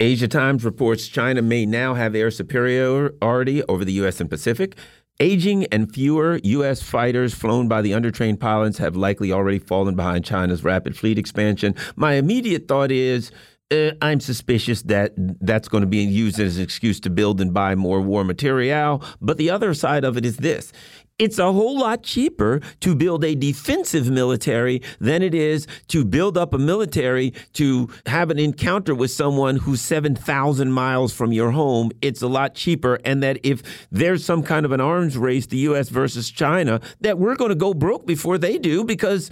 [0.01, 4.21] Asia Times reports China may now have air superiority over the U.S.
[4.21, 4.77] and Pacific.
[5.19, 6.81] Aging and fewer U.S.
[6.81, 11.75] fighters flown by the undertrained pilots have likely already fallen behind China's rapid fleet expansion.
[11.97, 13.29] My immediate thought is
[13.71, 17.53] uh, I'm suspicious that that's going to be used as an excuse to build and
[17.53, 19.03] buy more war material.
[19.21, 20.71] But the other side of it is this
[21.19, 26.37] it's a whole lot cheaper to build a defensive military than it is to build
[26.37, 31.91] up a military to have an encounter with someone who's 7,000 miles from your home.
[32.01, 32.99] It's a lot cheaper.
[33.03, 33.61] And that if
[33.91, 35.89] there's some kind of an arms race, the U.S.
[35.89, 39.29] versus China, that we're going to go broke before they do because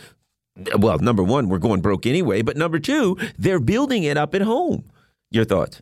[0.78, 4.42] well, number one, we're going broke anyway, but number two, they're building it up at
[4.42, 4.86] home.
[5.30, 5.82] Your thoughts?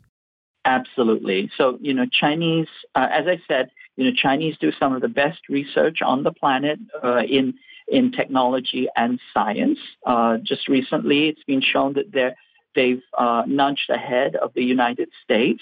[0.66, 1.50] Absolutely.
[1.58, 5.08] So, you know, Chinese, uh, as I said, you know, Chinese do some of the
[5.08, 7.56] best research on the planet uh, in
[7.88, 9.78] in technology and science.
[10.06, 12.36] Uh, just recently, it's been shown that they're,
[12.74, 15.62] they've uh, nudged ahead of the United States.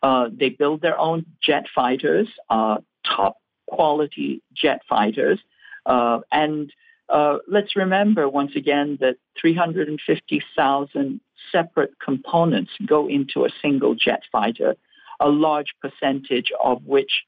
[0.00, 5.40] Uh, they build their own jet fighters, uh, top quality jet fighters,
[5.86, 6.72] and
[7.08, 11.20] uh, let's remember once again that 350,000
[11.52, 14.74] separate components go into a single jet fighter,
[15.20, 17.24] a large percentage of which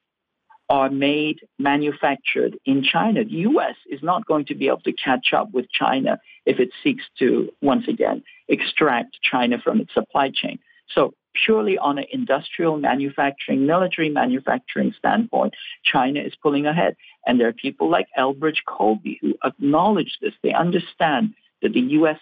[0.68, 3.24] are made, manufactured in China.
[3.24, 3.76] The U.S.
[3.90, 7.50] is not going to be able to catch up with China if it seeks to,
[7.62, 10.58] once again, extract China from its supply chain.
[10.94, 11.14] So
[11.44, 15.54] purely on an industrial manufacturing, military manufacturing standpoint,
[15.84, 16.96] China is pulling ahead.
[17.26, 20.34] And there are people like Elbridge Colby who acknowledge this.
[20.42, 22.18] They understand that the U.S.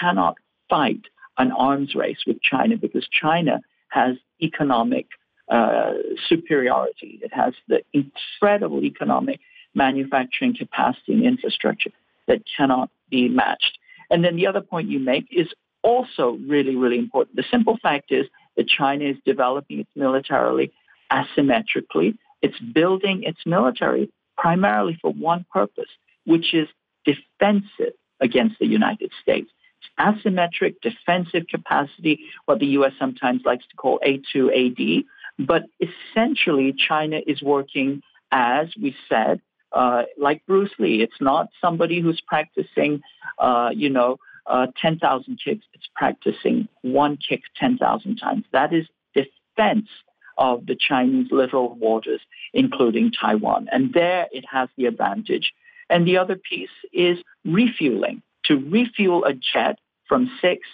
[0.00, 0.36] cannot
[0.68, 1.02] fight
[1.38, 5.06] an arms race with China because China has economic
[5.48, 5.92] uh,
[6.28, 7.20] superiority.
[7.22, 9.40] It has the incredible economic
[9.74, 11.90] manufacturing capacity and infrastructure
[12.26, 13.78] that cannot be matched.
[14.10, 15.48] And then the other point you make is
[15.82, 17.36] also really, really important.
[17.36, 18.26] The simple fact is
[18.56, 20.72] that China is developing its militarily
[21.10, 22.16] asymmetrically.
[22.42, 25.90] It's building its military primarily for one purpose,
[26.24, 26.68] which is
[27.04, 29.50] defensive against the United States.
[29.80, 32.92] It's asymmetric defensive capacity, what the U.S.
[32.98, 35.04] sometimes likes to call A2AD.
[35.38, 39.40] But essentially, China is working, as we said,
[39.72, 41.02] uh, like Bruce Lee.
[41.02, 43.02] It's not somebody who's practicing,
[43.38, 45.64] uh, you know, uh, 10,000 kicks.
[45.72, 48.44] It's practicing one kick 10,000 times.
[48.52, 49.88] That is defense
[50.36, 52.20] of the Chinese littoral waters,
[52.52, 53.68] including Taiwan.
[53.70, 55.52] And there it has the advantage.
[55.88, 58.22] And the other piece is refueling.
[58.46, 59.78] To refuel a jet
[60.08, 60.66] from six,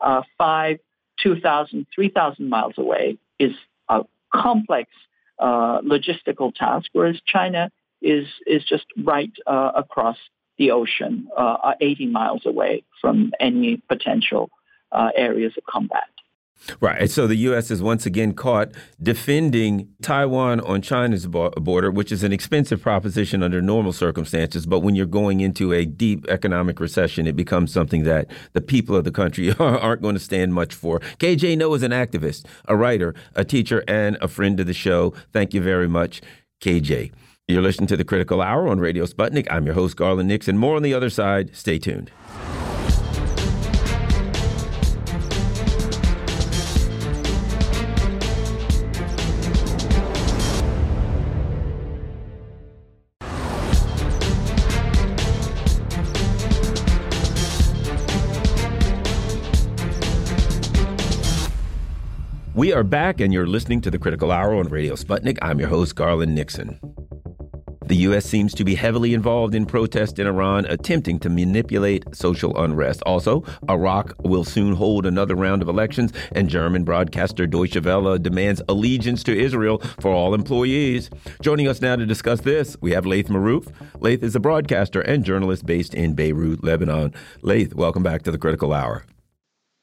[0.00, 0.78] uh, five,
[1.22, 3.52] 2,000, 3,000 miles away is
[3.88, 4.02] a
[4.34, 4.90] complex
[5.38, 7.70] uh, logistical task, whereas China
[8.00, 10.16] is is just right uh, across
[10.58, 14.50] the ocean, uh, 80 miles away from any potential
[14.92, 16.08] uh, areas of combat.
[16.80, 17.10] Right.
[17.10, 17.70] So the U.S.
[17.70, 23.60] is once again caught defending Taiwan on China's border, which is an expensive proposition under
[23.60, 24.66] normal circumstances.
[24.66, 28.94] But when you're going into a deep economic recession, it becomes something that the people
[28.96, 31.00] of the country aren't going to stand much for.
[31.18, 35.12] KJ Noh is an activist, a writer, a teacher, and a friend of the show.
[35.32, 36.20] Thank you very much,
[36.60, 37.12] KJ.
[37.48, 39.48] You're listening to the Critical Hour on Radio Sputnik.
[39.50, 40.56] I'm your host, Garland Nixon.
[40.56, 41.54] More on the other side.
[41.56, 42.10] Stay tuned.
[62.62, 65.36] We are back, and you're listening to the Critical Hour on Radio Sputnik.
[65.42, 66.78] I'm your host, Garland Nixon.
[67.86, 68.24] The U.S.
[68.24, 73.02] seems to be heavily involved in protests in Iran, attempting to manipulate social unrest.
[73.04, 78.62] Also, Iraq will soon hold another round of elections, and German broadcaster Deutsche Welle demands
[78.68, 81.10] allegiance to Israel for all employees.
[81.40, 83.72] Joining us now to discuss this, we have Laith Marouf.
[84.00, 87.12] Laith is a broadcaster and journalist based in Beirut, Lebanon.
[87.42, 89.04] Laith, welcome back to the Critical Hour.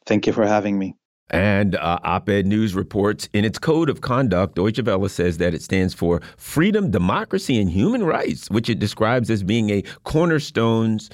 [0.06, 0.96] Thank you for having me.
[1.30, 5.54] And uh, Op Ed News reports in its code of conduct, Deutsche Welle says that
[5.54, 11.10] it stands for freedom, democracy, and human rights, which it describes as being a cornerstones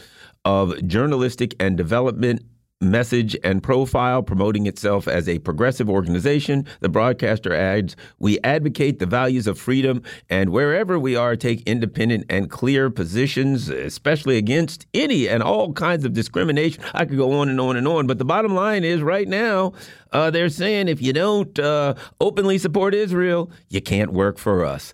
[0.45, 2.41] of journalistic and development
[2.85, 6.65] message and profile, promoting itself as a progressive organization.
[6.79, 12.25] The broadcaster adds, We advocate the values of freedom and wherever we are, take independent
[12.29, 16.83] and clear positions, especially against any and all kinds of discrimination.
[16.93, 19.73] I could go on and on and on, but the bottom line is right now,
[20.11, 24.93] uh, they're saying if you don't uh, openly support Israel, you can't work for us.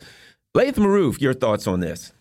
[0.53, 2.11] Laith Marouf, your thoughts on this?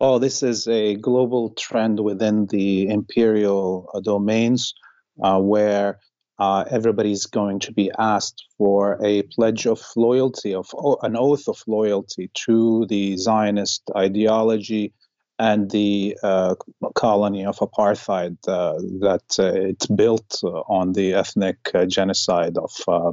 [0.00, 4.74] Oh, this is a global trend within the imperial uh, domains
[5.22, 5.98] uh, where
[6.38, 10.70] uh, everybody's going to be asked for a pledge of loyalty, of
[11.02, 14.94] an oath of loyalty to the Zionist ideology
[15.38, 16.54] and the uh,
[16.94, 22.70] colony of apartheid uh, that uh, it's built on the ethnic genocide of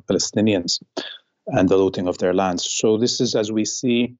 [0.09, 0.81] Palestinians
[1.47, 2.69] and the looting of their lands.
[2.69, 4.15] So this is, as we see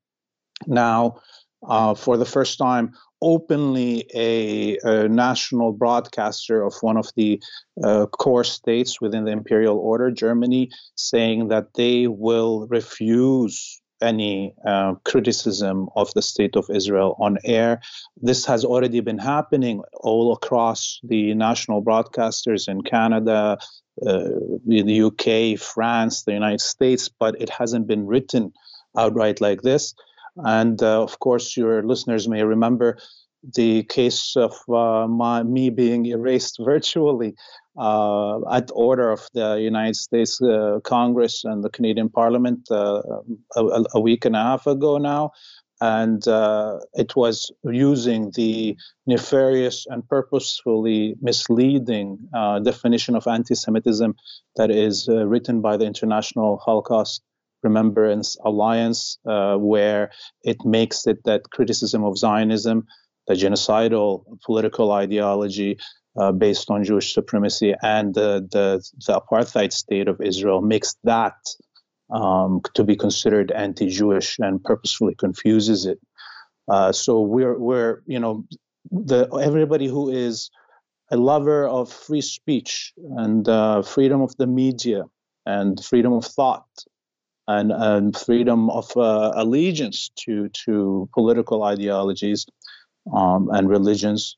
[0.65, 1.19] now,
[1.67, 7.41] uh, for the first time openly a, a, national broadcaster of one of the
[7.83, 14.93] uh, core states within the imperial order, Germany, saying that they will refuse any uh,
[15.05, 17.81] criticism of the state of Israel on air.
[18.21, 23.57] This has already been happening all across the national broadcasters in Canada,
[24.05, 24.29] uh,
[24.67, 28.53] the UK, France, the United States, but it hasn't been written
[28.95, 29.95] outright like this.
[30.43, 32.97] And uh, of course, your listeners may remember
[33.55, 37.35] the case of uh, my, me being erased virtually
[37.77, 43.01] uh, at order of the United States uh, Congress and the Canadian Parliament uh,
[43.55, 45.31] a, a, week and a half ago now.
[45.79, 48.75] And uh, it was using the
[49.05, 52.17] nefarious and purposefully misleading
[52.63, 54.15] definition of anti Semitism
[54.55, 57.21] that is written by the International Holocaust
[57.67, 60.11] Remembrance Alliance, uh, where
[60.43, 62.77] it makes it that criticism of Zionism,
[63.27, 65.77] the genocidal political ideology
[66.19, 68.67] uh, based on Jewish supremacy, and the, the,
[69.05, 71.37] the apartheid state of Israel, makes that
[72.09, 75.99] um, to be considered anti-Jewish and purposefully confuses it.
[76.67, 78.43] Uh, so we're we're you know
[78.91, 80.49] the everybody who is
[81.11, 85.03] a lover of free speech and uh, freedom of the media
[85.45, 86.67] and freedom of thought
[87.47, 92.45] and, and freedom of uh, allegiance to to political ideologies
[93.13, 94.37] um, and religions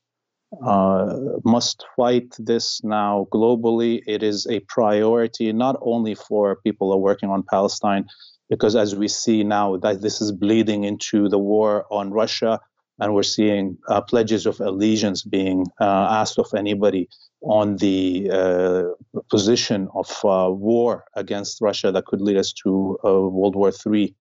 [0.64, 4.02] uh, must fight this now globally.
[4.06, 8.06] It is a priority not only for people who are working on Palestine,
[8.48, 12.60] because as we see now that this is bleeding into the war on Russia,
[13.00, 15.84] and we're seeing uh, pledges of allegiance being uh,
[16.20, 17.08] asked of anybody
[17.42, 18.82] on the uh,
[19.30, 24.14] position of uh, war against Russia that could lead us to World War III.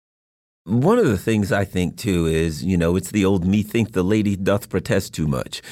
[0.64, 3.92] One of the things I think too is, you know, it's the old me think
[3.92, 5.62] the lady doth protest too much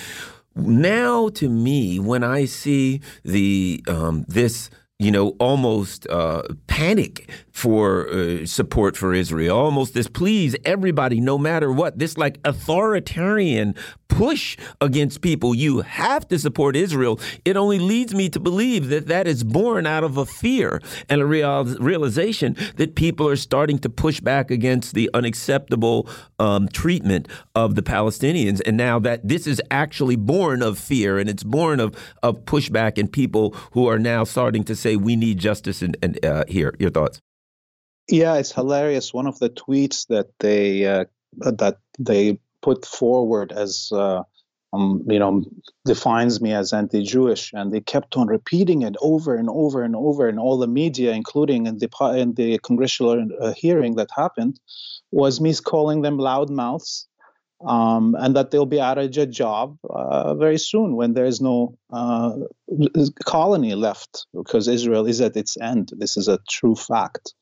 [0.57, 8.09] now to me when i see the um, this you know, almost uh, panic for
[8.09, 13.75] uh, support for Israel, almost this please everybody, no matter what, this like authoritarian
[14.09, 15.55] push against people.
[15.55, 17.21] You have to support Israel.
[17.45, 21.21] It only leads me to believe that that is born out of a fear and
[21.21, 27.29] a real, realization that people are starting to push back against the unacceptable um, treatment
[27.55, 28.63] of the Palestinians.
[28.65, 32.99] And now that this is actually born of fear and it's born of, of pushback
[32.99, 36.75] and people who are now starting to say we need justice and, and uh, here
[36.79, 37.21] your thoughts
[38.09, 41.05] yeah it's hilarious one of the tweets that they uh,
[41.39, 44.23] that they put forward as uh,
[44.73, 45.45] um, you know
[45.85, 50.29] defines me as anti-Jewish, and they kept on repeating it over and over and over
[50.29, 54.59] in all the media, including in the in the congressional uh, hearing that happened,
[55.11, 57.07] was me calling them loudmouths.
[57.65, 61.41] Um, and that they'll be out of a job uh, very soon when there is
[61.41, 62.33] no uh,
[63.25, 65.91] colony left because Israel is at its end.
[65.97, 67.33] This is a true fact.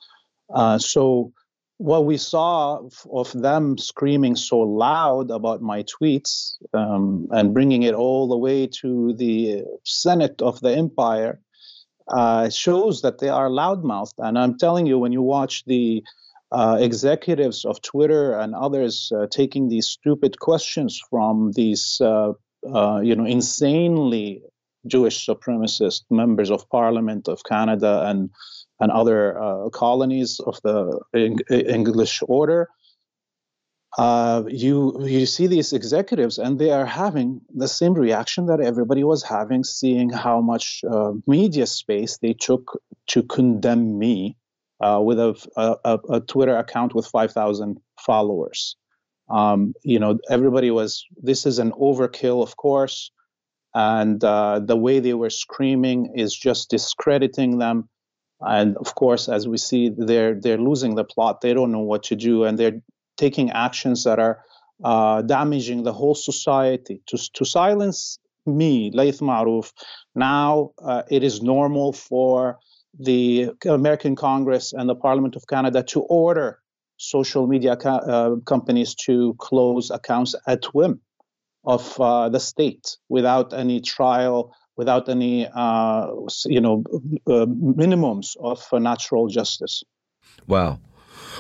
[0.55, 1.33] Uh, so
[1.79, 2.81] what we saw
[3.13, 8.67] of them screaming so loud about my tweets um, and bringing it all the way
[8.67, 11.41] to the Senate of the empire
[12.09, 14.15] uh, shows that they are loudmouthed.
[14.19, 16.03] And I'm telling you, when you watch the
[16.53, 22.33] uh, executives of Twitter and others uh, taking these stupid questions from these, uh,
[22.73, 24.43] uh, you know, insanely
[24.87, 28.31] Jewish supremacist members of Parliament of Canada and
[28.81, 32.69] and other uh, colonies of the English order.
[33.97, 39.05] Uh, you you see these executives, and they are having the same reaction that everybody
[39.05, 40.83] was having, seeing how much
[41.27, 44.37] media space they took to condemn me
[44.85, 48.77] uh, with a, a, a, Twitter account with five thousand followers.
[49.31, 51.05] Um, you know, everybody was.
[51.17, 53.11] This is an overkill, of course,
[53.75, 57.89] and uh, the way they were screaming is just discrediting them
[58.41, 61.41] and of course, as we see, they're they're losing the plot.
[61.41, 62.81] They don't know what to do, and they're
[63.17, 64.45] taking actions that are
[64.83, 67.01] uh, damaging the whole society.
[67.07, 69.73] To to silence me, Laith Marouf,
[70.15, 72.59] now uh, it is normal for
[72.99, 76.59] the American Congress and the Parliament of Canada to order
[76.97, 81.01] social media co- uh, companies to close accounts at whim
[81.65, 86.07] of uh, the state without any trial without any, uh,
[86.47, 86.83] you know,
[87.27, 89.83] uh, minimums of natural justice.
[90.47, 90.81] Wow.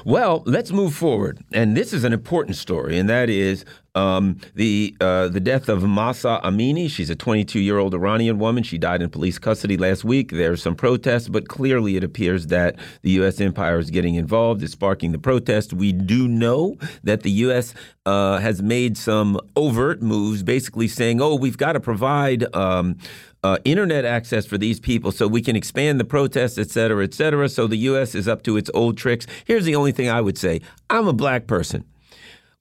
[0.05, 3.65] Well, let's move forward, and this is an important story, and that is
[3.95, 6.91] um, the uh, the death of Mahsa Amini.
[6.91, 8.63] She's a 22 year old Iranian woman.
[8.63, 10.31] She died in police custody last week.
[10.31, 13.41] There's some protests, but clearly it appears that the U.S.
[13.41, 15.73] empire is getting involved, is sparking the protest.
[15.73, 17.75] We do know that the U.S.
[18.07, 22.99] Uh, has made some overt moves, basically saying, "Oh, we've got to provide." Um,
[23.43, 27.13] uh, internet access for these people so we can expand the protests, et cetera, et
[27.13, 27.47] cetera.
[27.47, 28.15] So the U.S.
[28.15, 29.27] is up to its old tricks.
[29.45, 31.85] Here's the only thing I would say I'm a black person.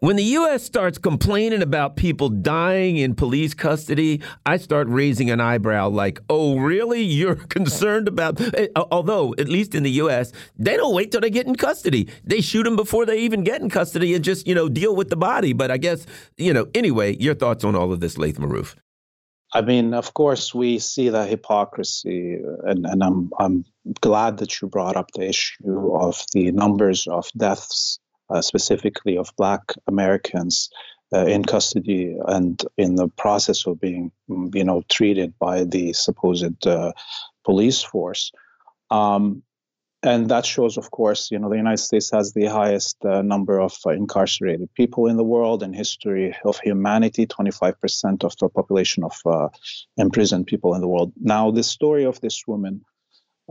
[0.03, 0.65] When the U.S.
[0.65, 6.57] starts complaining about people dying in police custody, I start raising an eyebrow like, oh,
[6.57, 7.01] really?
[7.01, 8.41] You're concerned about.
[8.41, 12.09] Eh, although, at least in the U.S., they don't wait till they get in custody.
[12.25, 15.09] They shoot them before they even get in custody and just, you know, deal with
[15.09, 15.53] the body.
[15.53, 18.75] But I guess, you know, anyway, your thoughts on all of this, Marouf?
[19.53, 23.63] I mean, of course, we see the hypocrisy, and, and I'm, I'm
[24.01, 27.99] glad that you brought up the issue of the numbers of deaths,
[28.33, 30.69] uh, specifically of Black Americans
[31.13, 36.65] uh, in custody and in the process of being, you know, treated by the supposed
[36.65, 36.91] uh,
[37.43, 38.31] police force.
[38.89, 39.43] Um,
[40.01, 43.61] and that shows, of course, you know, the United States has the highest uh, number
[43.61, 49.17] of incarcerated people in the world in history of humanity, 25% of the population of
[49.25, 49.47] uh,
[49.95, 51.13] imprisoned people in the world.
[51.21, 52.83] Now, the story of this woman,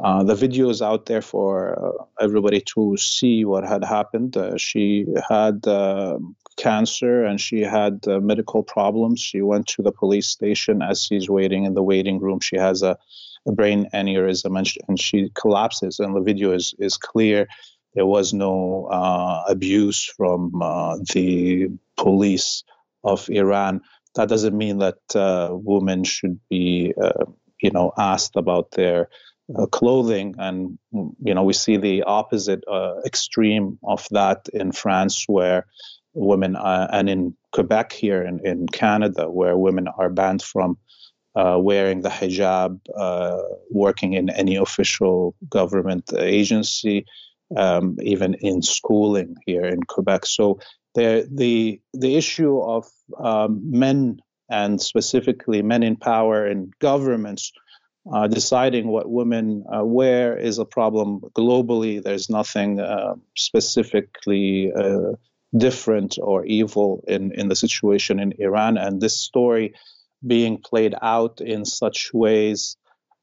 [0.02, 4.36] uh, the video is out there for uh, everybody to see what had happened.
[4.36, 5.64] Uh, she had
[6.58, 9.20] cancer and she had medical problems.
[9.20, 12.40] She went to the police station as she's waiting in the waiting room.
[12.40, 12.98] She has a
[13.46, 15.98] a brain aneurysm and she, and she collapses.
[15.98, 17.46] And the video is, is clear.
[17.94, 22.64] There was no uh, abuse from uh, the police
[23.04, 23.82] of Iran.
[24.14, 27.24] That doesn't mean that uh, women should be, uh,
[27.60, 29.08] you know, asked about their
[29.56, 30.34] uh, clothing.
[30.38, 35.66] And you know, we see the opposite uh, extreme of that in France, where
[36.14, 40.78] women, and in Quebec here in, in Canada, where women are banned from
[41.34, 43.38] uh, wearing the hijab, uh,
[43.70, 47.06] working in any official government agency,
[47.56, 50.26] um, even in schooling here in Quebec.
[50.26, 50.60] So
[50.94, 52.86] the the the issue of
[53.18, 54.20] um, men
[54.50, 57.52] and specifically men in power in governments
[58.10, 62.02] uh, deciding what women uh, wear is a problem globally.
[62.02, 65.12] There's nothing uh, specifically uh,
[65.56, 68.76] different or evil in, in the situation in Iran.
[68.76, 69.74] And this story
[70.26, 72.76] being played out in such ways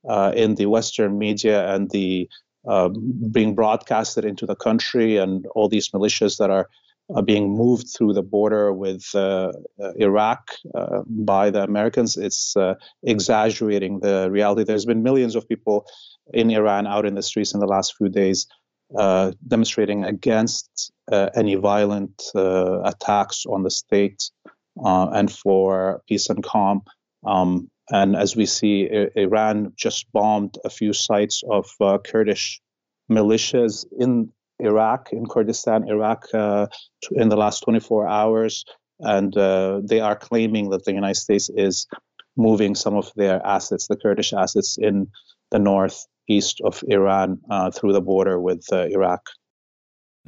[0.07, 2.30] uh, in the Western media and the
[2.67, 2.89] uh,
[3.32, 6.69] being broadcasted into the country and all these militias that are
[7.16, 9.51] uh, being moved through the border with uh,
[9.82, 12.55] uh, Iraq uh, by the Americans, it's
[13.03, 14.64] exaggerating the reality.
[14.64, 15.86] There's been millions of people
[16.34, 18.47] in Iran out in the streets in the last few days
[19.47, 20.91] demonstrating against
[21.36, 24.30] any violent attacks on the state
[24.84, 26.82] uh, and for peace and calm.
[27.26, 32.62] Um, and as we see, I- Iran just bombed a few sites of uh, Kurdish
[33.12, 36.68] militias in Iraq, in Kurdistan, Iraq, uh,
[37.12, 38.66] in the last 24 hours.
[38.99, 41.88] And uh, they are claiming that the United States is
[42.36, 45.07] moving some of their assets, the Kurdish assets, in
[45.51, 49.22] the northeast of Iran uh, through the border with uh, Iraq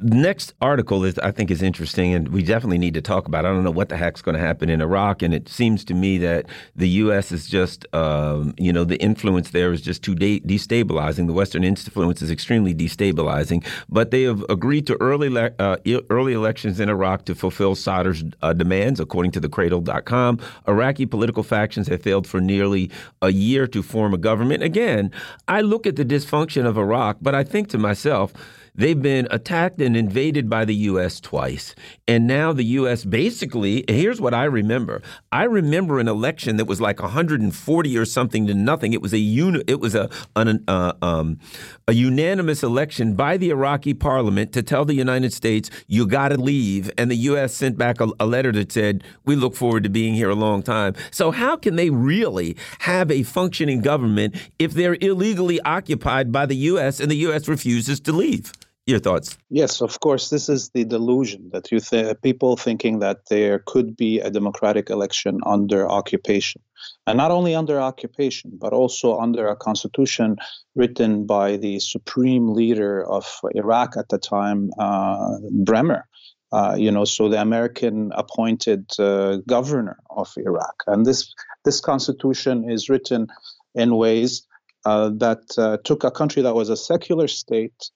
[0.02, 3.44] next article is I think is interesting, and we definitely need to talk about.
[3.44, 3.48] It.
[3.48, 5.94] I don't know what the heck's going to happen in Iraq, and it seems to
[5.94, 6.46] me that
[6.76, 7.32] the U.S.
[7.32, 11.26] is just, um, you know, the influence there is just too de destabilizing.
[11.26, 13.64] The Western influence is extremely destabilizing.
[13.88, 15.76] But they have agreed to early uh,
[16.10, 20.38] early elections in Iraq to fulfill Sadr's uh, demands, according to the Cradle.com.
[20.68, 22.90] Iraqi political factions have failed for nearly
[23.20, 24.62] a year to form a government.
[24.62, 25.10] Again,
[25.48, 28.32] I look at the dysfunction of Iraq, but I think to myself
[28.74, 31.20] They've been attacked and invaded by the U.S.
[31.20, 31.74] twice.
[32.08, 33.04] And now the U.S.
[33.04, 35.02] basically, here's what I remember.
[35.30, 38.94] I remember an election that was like 140 or something to nothing.
[38.94, 41.38] It was a uni, it was a an, uh, um,
[41.86, 46.38] a unanimous election by the Iraqi parliament to tell the United States you got to
[46.38, 47.52] leave, and the U.S.
[47.54, 50.62] sent back a, a letter that said we look forward to being here a long
[50.62, 50.94] time.
[51.10, 56.56] So how can they really have a functioning government if they're illegally occupied by the
[56.56, 57.00] U.S.
[57.00, 57.48] and the U.S.
[57.48, 58.50] refuses to leave?
[58.86, 59.38] Your thoughts?
[59.48, 60.30] Yes of course.
[60.30, 64.90] This is the delusion that you th- people thinking that there could be a democratic
[64.90, 66.62] election under occupation.
[67.06, 70.36] And not only under occupation but also under a constitution
[70.74, 73.24] written by the supreme leader of
[73.54, 76.06] iraq at the time uh, bremer
[76.52, 82.68] uh, you know, so the American appointed uh, governor of Iraq, and this this constitution
[82.70, 83.26] is written
[83.74, 84.46] in ways
[84.84, 87.90] uh, that uh, took a country that was a secular state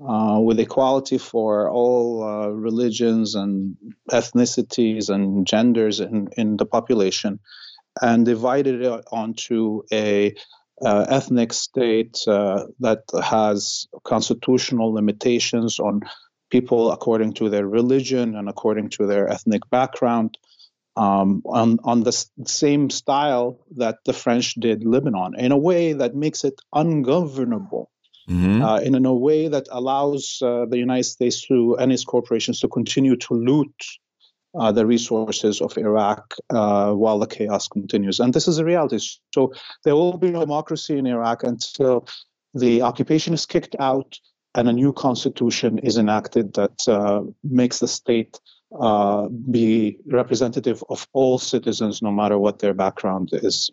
[0.00, 3.76] uh, with equality for all uh, religions and
[4.10, 7.38] ethnicities and genders in, in the population,
[8.02, 10.34] and divided it onto a
[10.84, 16.00] uh, ethnic state uh, that has constitutional limitations on
[16.50, 20.36] people according to their religion and according to their ethnic background.
[20.96, 22.12] Um, on, on the
[22.46, 27.90] same style that the French did Lebanon, in a way that makes it ungovernable
[28.28, 28.62] mm-hmm.
[28.62, 32.68] uh, in, a way that allows uh, the United States to and its corporations to
[32.68, 33.74] continue to loot
[34.58, 38.20] uh, the resources of Iraq uh, while the chaos continues.
[38.20, 38.98] And this is a reality.
[39.34, 39.52] So
[39.84, 42.06] there will be no democracy in Iraq until
[42.54, 44.18] the occupation is kicked out
[44.54, 48.38] and a new constitution is enacted that uh, makes the state
[48.80, 53.70] uh, be representative of all citizens, no matter what their background is.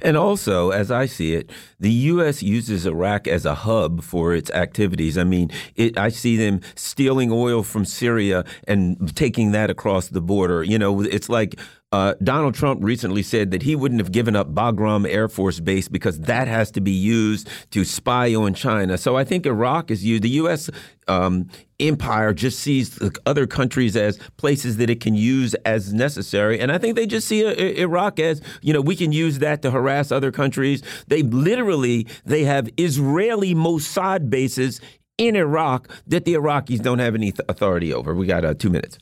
[0.00, 2.42] And also, as I see it, the U.S.
[2.42, 5.18] uses Iraq as a hub for its activities.
[5.18, 10.20] I mean, it, I see them stealing oil from Syria and taking that across the
[10.20, 10.62] border.
[10.62, 11.58] You know, it's like
[11.92, 15.86] uh, Donald Trump recently said that he wouldn't have given up Bagram Air Force Base
[15.88, 18.98] because that has to be used to spy on China.
[18.98, 20.24] So I think Iraq is used.
[20.24, 20.68] The U.S.
[21.06, 21.48] Um,
[21.78, 26.78] empire just sees other countries as places that it can use as necessary, and I
[26.78, 30.10] think they just see uh, Iraq as you know we can use that to harass
[30.10, 30.82] other countries.
[31.06, 34.80] They literally they have Israeli Mossad bases
[35.18, 38.14] in Iraq that the Iraqis don't have any authority over.
[38.14, 38.98] We got uh, two minutes.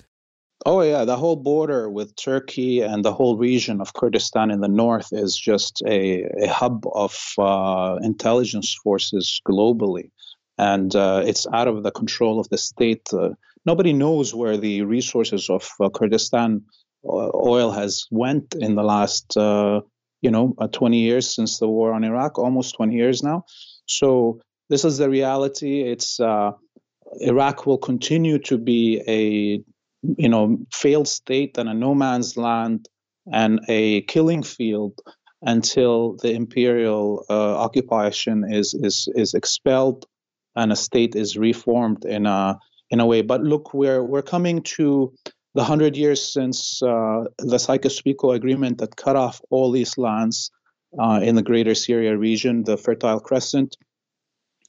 [0.66, 1.04] Oh, yeah.
[1.04, 5.36] The whole border with Turkey and the whole region of Kurdistan in the north is
[5.36, 10.10] just a, a hub of uh, intelligence forces globally.
[10.56, 13.06] And uh, it's out of the control of the state.
[13.12, 13.30] Uh,
[13.66, 16.62] nobody knows where the resources of uh, Kurdistan
[17.06, 19.82] uh, oil has went in the last, uh,
[20.22, 23.44] you know, 20 years since the war on Iraq, almost 20 years now.
[23.84, 25.82] So this is the reality.
[25.82, 26.20] It's
[27.20, 29.62] Iraq will continue to be a
[30.18, 32.88] you know, failed state and a no man's land
[33.32, 35.00] and a killing field
[35.42, 40.06] until the imperial uh, occupation is, is is expelled
[40.56, 42.58] and a state is reformed in a
[42.90, 43.22] in a way.
[43.22, 45.12] But look, we're we're coming to
[45.54, 50.50] the hundred years since uh, the Sykes-Picot Agreement that cut off all these lands
[50.98, 53.76] uh, in the Greater Syria region, the Fertile Crescent,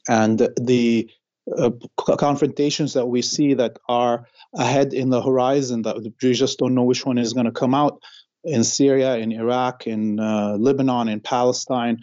[0.08, 1.10] and the
[1.58, 1.72] uh,
[2.18, 6.84] confrontations that we see that are ahead in the horizon that we just don't know
[6.84, 8.02] which one is going to come out
[8.44, 12.00] in Syria, in Iraq, in uh, Lebanon, in Palestine.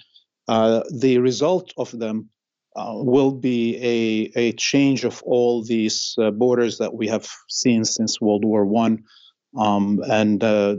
[0.49, 2.29] Uh, the result of them
[2.75, 3.77] uh, will be
[4.37, 8.65] a, a change of all these uh, borders that we have seen since World War
[8.65, 9.05] One,
[9.57, 10.77] um, and uh,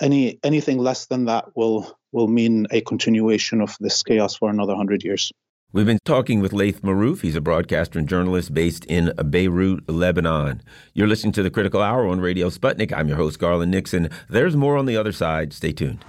[0.00, 4.74] any anything less than that will will mean a continuation of this chaos for another
[4.74, 5.32] hundred years.
[5.74, 7.22] We've been talking with Laith Marouf.
[7.22, 10.62] He's a broadcaster and journalist based in Beirut, Lebanon.
[10.92, 12.92] You're listening to the Critical Hour on Radio Sputnik.
[12.92, 14.08] I'm your host, Garland Nixon.
[14.28, 15.52] There's more on the other side.
[15.52, 16.04] Stay tuned.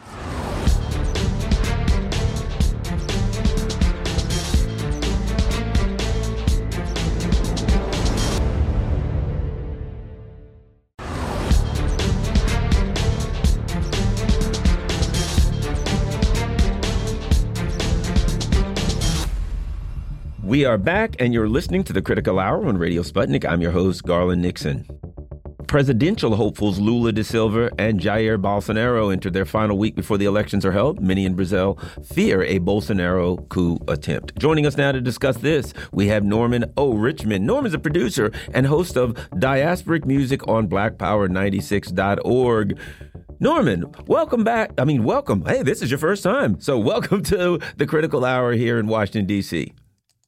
[20.55, 23.43] We are back, and you're listening to the Critical Hour on Radio Sputnik.
[23.43, 24.87] I'm your host, Garland Nixon.
[25.67, 30.65] Presidential hopefuls Lula da Silva and Jair Bolsonaro enter their final week before the elections
[30.65, 31.01] are held.
[31.01, 34.39] Many in Brazil fear a Bolsonaro coup attempt.
[34.39, 36.93] Joining us now to discuss this, we have Norman O.
[36.93, 37.45] Richmond.
[37.45, 42.79] Norman's a producer and host of Diasporic Music on BlackPower96.org.
[43.41, 44.71] Norman, welcome back.
[44.77, 45.43] I mean, welcome.
[45.45, 46.61] Hey, this is your first time.
[46.61, 49.73] So, welcome to the Critical Hour here in Washington, D.C.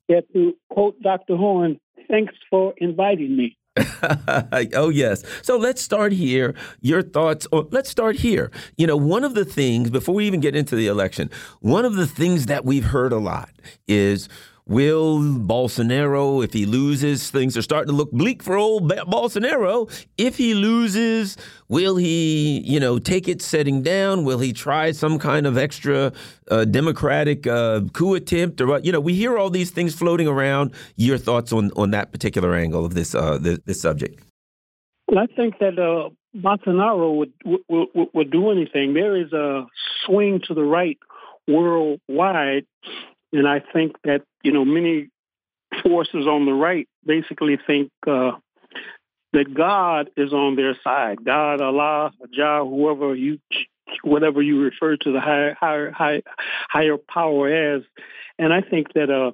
[0.08, 1.36] Yeah, to quote Dr.
[1.36, 1.80] Horne,
[2.10, 3.58] thanks for inviting me.
[4.74, 5.24] oh yes.
[5.42, 6.56] So let's start here.
[6.82, 7.48] Your thoughts.
[7.52, 8.52] Or let's start here.
[8.78, 11.30] You know, one of the things before we even get into the election,
[11.60, 13.50] one of the things that we've heard a lot
[13.88, 14.30] is
[14.68, 19.90] Will Bolsonaro, if he loses, things are starting to look bleak for old Bolsonaro.
[20.18, 21.38] If he loses,
[21.70, 24.26] will he, you know, take it setting down?
[24.26, 26.12] Will he try some kind of extra
[26.52, 28.80] uh, democratic uh, coup attempt or?
[28.80, 30.74] You know, we hear all these things floating around.
[30.98, 34.22] Your thoughts on on that particular angle of this uh, this, this subject?
[35.08, 38.94] Well, I think that uh, Bolsonaro would, would, would would do anything.
[38.94, 39.66] There is a
[40.06, 40.98] swing to the right
[41.48, 42.66] worldwide
[43.34, 45.10] and I think that, you know, many
[45.84, 48.32] forces on the right basically think uh,
[49.34, 51.24] that God is on their side.
[51.24, 53.40] God, Allah, Jah, whoever you,
[54.04, 56.22] whatever you refer to the higher, higher, higher,
[56.70, 57.84] higher power as.
[58.40, 59.32] And I think that uh,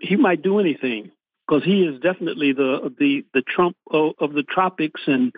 [0.00, 1.12] he might do anything
[1.46, 5.32] because he is definitely the the the Trump of, of the tropics, and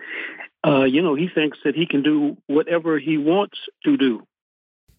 [0.67, 4.23] uh, you know he thinks that he can do whatever he wants to do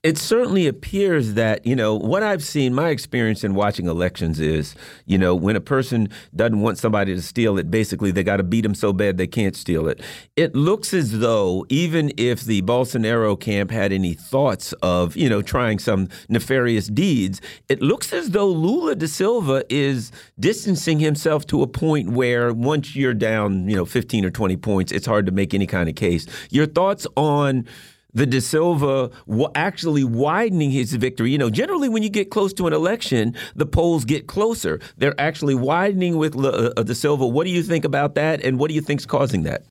[0.01, 2.73] it certainly appears that you know what I've seen.
[2.73, 4.73] My experience in watching elections is,
[5.05, 8.43] you know, when a person doesn't want somebody to steal it, basically they got to
[8.43, 10.01] beat them so bad they can't steal it.
[10.37, 15.41] It looks as though even if the Bolsonaro camp had any thoughts of, you know,
[15.41, 21.61] trying some nefarious deeds, it looks as though Lula da Silva is distancing himself to
[21.61, 25.33] a point where once you're down, you know, 15 or 20 points, it's hard to
[25.33, 26.25] make any kind of case.
[26.51, 27.67] Your thoughts on
[28.13, 29.11] the Da Silva
[29.55, 31.31] actually widening his victory.
[31.31, 34.79] You know, generally when you get close to an election, the polls get closer.
[34.97, 37.27] They're actually widening with uh, uh, Da Silva.
[37.27, 39.63] What do you think about that, and what do you think is causing that?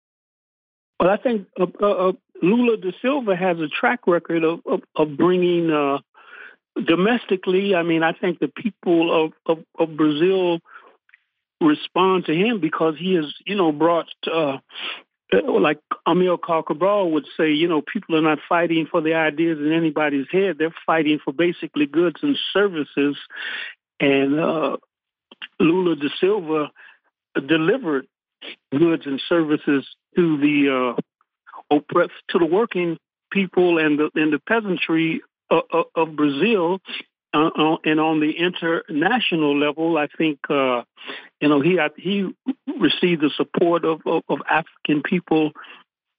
[1.00, 2.12] Well, I think uh, uh, uh
[2.42, 5.98] Lula da Silva has a track record of, of, of bringing uh,
[6.80, 7.74] domestically.
[7.74, 10.60] I mean, I think the people of, of, of, Brazil
[11.60, 14.58] respond to him because he has, you know, brought uh,
[15.32, 19.72] like Amilcar Cabral would say, you know, people are not fighting for the ideas in
[19.72, 20.56] anybody's head.
[20.58, 23.16] They're fighting for basically goods and services.
[24.00, 24.76] And uh,
[25.60, 26.70] Lula da Silva
[27.46, 28.06] delivered
[28.72, 29.86] goods and services
[30.16, 32.98] to the uh, oppressed, to the working
[33.30, 35.62] people and the and the peasantry of,
[35.94, 36.80] of Brazil.
[37.34, 40.82] Uh, uh, and on the international level, I think uh,
[41.40, 42.30] you know he he
[42.78, 45.52] received the support of, of, of African people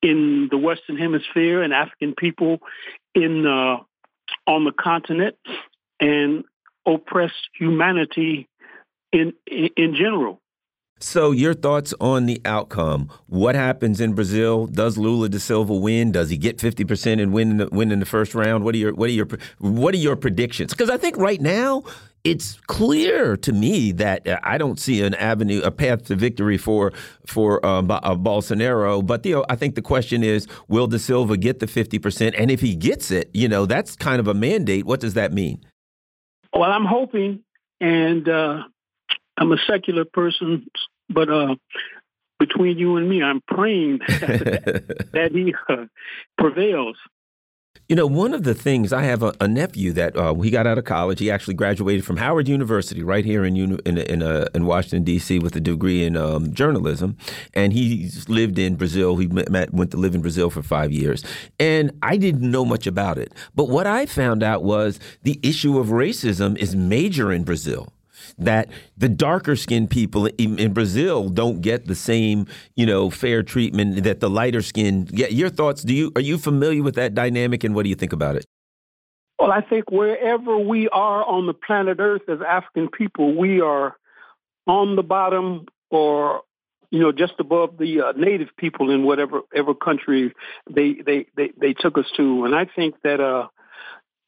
[0.02, 2.60] in the Western Hemisphere and African people
[3.16, 3.78] in uh,
[4.46, 5.36] on the continent
[6.00, 6.44] and
[6.86, 8.48] oppressed humanity
[9.12, 10.40] in in, in general.
[11.02, 13.10] So, your thoughts on the outcome?
[13.28, 14.68] What happens in Brazil?
[14.68, 16.12] Does Lula da Silva win?
[16.12, 18.66] Does he get fifty percent and win the, win in the first round?
[18.66, 19.28] What are your what are your
[19.60, 20.72] what are your predictions?
[20.72, 21.84] Because I think right now
[22.26, 26.58] it's clear to me that uh, I don't see an avenue, a path to victory
[26.58, 26.92] for
[27.26, 29.06] for um, uh, Bolsonaro.
[29.06, 32.36] But you know, I think the question is, will Da Silva get the fifty percent?
[32.38, 34.86] And if he gets it, you know, that's kind of a mandate.
[34.86, 35.64] What does that mean?
[36.54, 37.44] Well, I'm hoping,
[37.80, 38.64] and uh,
[39.38, 40.68] I'm a secular person,
[41.10, 41.56] but uh,
[42.40, 45.86] between you and me, I'm praying that, that he uh,
[46.38, 46.98] prevails.
[47.88, 50.68] You know, one of the things I have a, a nephew that uh, he got
[50.68, 51.20] out of college.
[51.20, 55.40] He actually graduated from Howard University, right here in in in, uh, in Washington D.C.
[55.40, 57.18] with a degree in um, journalism,
[57.56, 59.18] and he's lived in Brazil.
[59.18, 61.24] He met, went to live in Brazil for five years,
[61.60, 63.34] and I didn't know much about it.
[63.56, 67.92] But what I found out was the issue of racism is major in Brazil
[68.40, 73.44] that the darker skinned people in, in, Brazil don't get the same, you know, fair
[73.44, 75.34] treatment that the lighter skinned get.
[75.34, 75.84] Your thoughts?
[75.84, 78.46] Do you are you familiar with that dynamic, and what do you think about it?
[79.40, 83.96] Well, I think wherever we are on the planet Earth as African people, we are
[84.68, 86.42] on the bottom or
[86.92, 90.34] you know just above the uh, native people in whatever ever country
[90.70, 93.48] they, they they they took us to, and I think that uh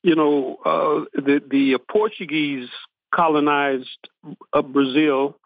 [0.04, 2.70] you know uh, the the Portuguese
[3.14, 4.10] colonized
[4.54, 5.38] uh, Brazil,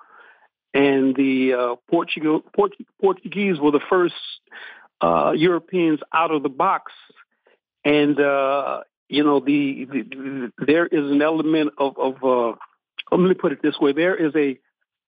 [0.73, 4.15] and the uh, Portugal, Port- Portuguese were the first
[5.01, 6.91] uh, Europeans out of the box.
[7.83, 12.57] And uh, you know, the, the, there is an element of, of uh,
[13.11, 14.57] let me put it this way: there is a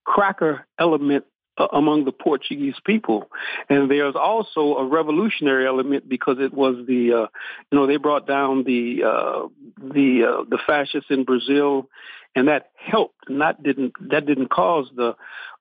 [0.06, 1.26] cracker element
[1.72, 3.30] among the Portuguese people,
[3.70, 7.28] and there's also a revolutionary element because it was the uh,
[7.72, 9.48] you know they brought down the uh,
[9.80, 11.90] the uh, the fascists in Brazil,
[12.36, 13.30] and that helped.
[13.30, 15.16] Not didn't that didn't cause the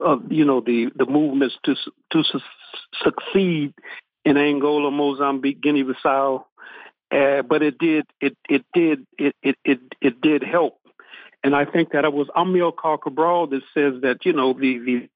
[0.05, 1.74] uh, you know the the movements to
[2.12, 2.40] to su-
[3.02, 3.74] succeed
[4.24, 6.44] in Angola, Mozambique, Guinea-Bissau,
[7.12, 10.81] uh, but it did it it did it it it, it did help.
[11.44, 15.09] And I think that it was Amilcar Cabral that says that you know the the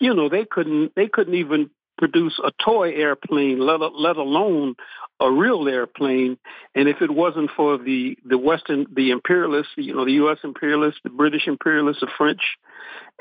[0.00, 4.76] you know they couldn't they couldn't even produce a toy airplane, let let alone
[5.20, 6.38] a real airplane.
[6.74, 10.38] And if it wasn't for the the Western the imperialists, you know, the U.S.
[10.44, 12.40] imperialists, the British imperialists, the French,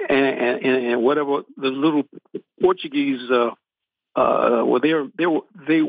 [0.07, 2.03] and, and, and whatever the little
[2.61, 3.49] Portuguese, uh,
[4.15, 5.81] uh, well, they they were they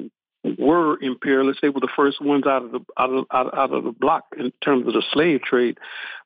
[0.59, 1.61] were imperialists.
[1.61, 4.53] They were the first ones out of the out of out of the block in
[4.65, 5.79] terms of the slave trade.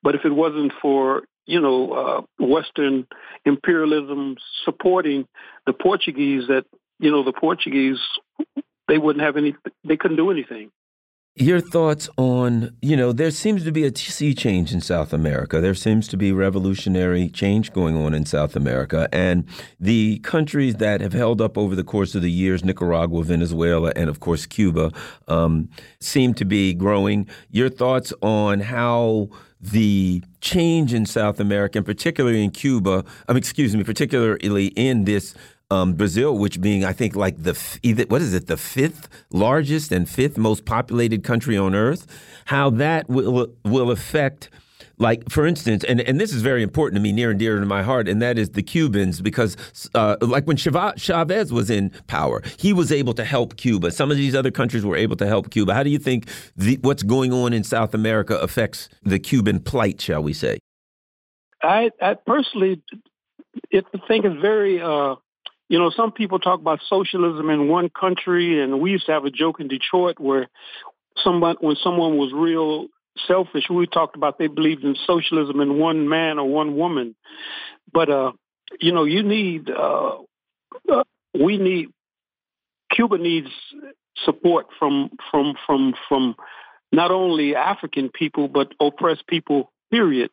[0.02, 3.06] But if it wasn't for you know, uh, Western
[3.44, 5.26] imperialism supporting
[5.66, 6.64] the Portuguese that,
[6.98, 7.98] you know, the Portuguese,
[8.88, 9.54] they wouldn't have any,
[9.84, 10.70] they couldn't do anything.
[11.36, 15.62] Your thoughts on, you know, there seems to be a sea change in South America.
[15.62, 19.08] There seems to be revolutionary change going on in South America.
[19.12, 19.46] And
[19.80, 24.10] the countries that have held up over the course of the years, Nicaragua, Venezuela, and
[24.10, 24.92] of course Cuba,
[25.26, 27.26] um, seem to be growing.
[27.50, 33.74] Your thoughts on how the change in South America, and particularly in Cuba, um, excuse
[33.74, 35.34] me, particularly in this
[35.72, 39.92] um, Brazil, which being I think like the either what is it the fifth largest
[39.92, 42.06] and fifth most populated country on earth,
[42.46, 44.50] how that will will affect
[44.98, 47.66] like, for instance, and, and this is very important to me, near and dear to
[47.66, 49.56] my heart, and that is the Cubans, because
[49.94, 53.90] uh, like when Chavez was in power, he was able to help Cuba.
[53.90, 55.74] Some of these other countries were able to help Cuba.
[55.74, 60.00] How do you think the, what's going on in South America affects the Cuban plight,
[60.00, 60.58] shall we say?
[61.62, 62.82] I, I personally
[63.70, 65.16] it, think it's very, uh,
[65.72, 69.24] you know, some people talk about socialism in one country, and we used to have
[69.24, 70.48] a joke in Detroit where
[71.24, 72.88] someone, when someone was real
[73.26, 73.64] selfish.
[73.70, 77.14] We talked about they believed in socialism in one man or one woman,
[77.90, 78.32] but uh,
[78.82, 80.18] you know, you need uh,
[80.92, 81.88] uh, we need
[82.94, 83.48] Cuba needs
[84.26, 86.36] support from from from from
[86.92, 89.72] not only African people but oppressed people.
[89.90, 90.30] Period,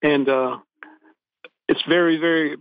[0.00, 0.58] and uh,
[1.68, 2.56] it's very very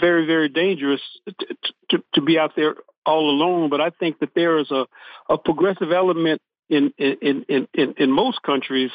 [0.00, 1.56] very, very dangerous to,
[1.90, 3.70] to, to be out there all alone.
[3.70, 4.86] But I think that there is a,
[5.28, 8.90] a progressive element in, in, in, in, in most countries,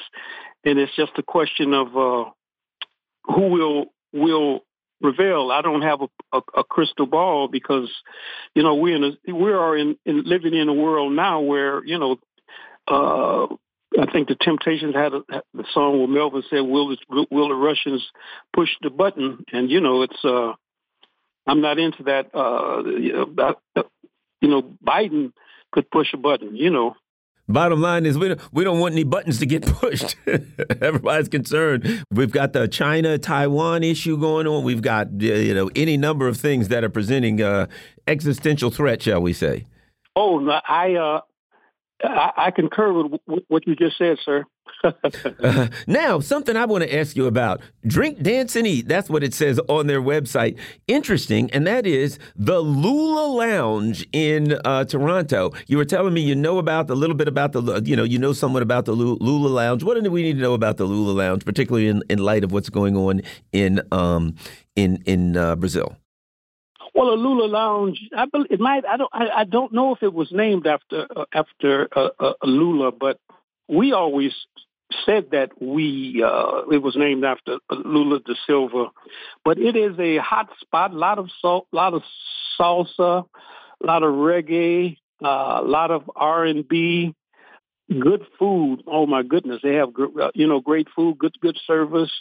[0.64, 2.30] and it's just a question of uh,
[3.26, 4.64] who will will
[5.02, 5.52] prevail.
[5.52, 7.92] I don't have a, a, a, crystal ball because,
[8.56, 11.84] you know, we in a, we are in, in living in a world now where
[11.84, 12.18] you know
[12.88, 13.48] uh,
[14.00, 15.22] I think the Temptations had a,
[15.54, 18.04] the song where Melvin said, "Will the, will the Russians
[18.54, 20.54] push the button?" And you know, it's uh,
[21.46, 22.34] I'm not into that.
[22.34, 23.84] Uh, you know,
[24.42, 25.34] you know, Biden
[25.72, 26.56] could push a button.
[26.56, 26.96] You know.
[27.50, 30.16] Bottom line is we don't, we don't want any buttons to get pushed.
[30.82, 32.06] Everybody's concerned.
[32.10, 34.64] We've got the China Taiwan issue going on.
[34.64, 37.68] We've got you know any number of things that are presenting uh,
[38.08, 39.66] existential threat, shall we say?
[40.16, 41.22] Oh, I uh,
[42.04, 44.46] I, I concur with what you just said, sir.
[44.84, 48.88] uh, now, something I want to ask you about drink, dance, and eat.
[48.88, 50.60] That's what it says on their website.
[50.88, 55.52] Interesting, and that is the Lula Lounge in uh, Toronto.
[55.68, 58.20] You were telling me you know about a little bit about the, you know, you
[58.20, 59.84] know somewhat about the Lula Lounge.
[59.84, 62.52] What do we need to know about the Lula Lounge, particularly in, in light of
[62.52, 63.22] what's going on
[63.52, 64.36] in um,
[64.76, 65.96] in in uh, Brazil?
[66.94, 68.86] Well, a Lula Lounge, I believe it might.
[68.86, 69.10] I don't.
[69.12, 73.20] I, I don't know if it was named after uh, after uh, uh, Lula, but
[73.68, 74.34] we always
[75.06, 78.88] said that we uh, it was named after Lula da Silva.
[79.44, 80.94] But it is a hot spot.
[80.94, 82.04] A lot of salt, lot of
[82.60, 83.26] salsa,
[83.82, 87.16] a lot of reggae, uh, a lot of R and B.
[87.90, 88.84] Good food.
[88.88, 92.12] Oh my goodness, they have uh, you know great food, good good service,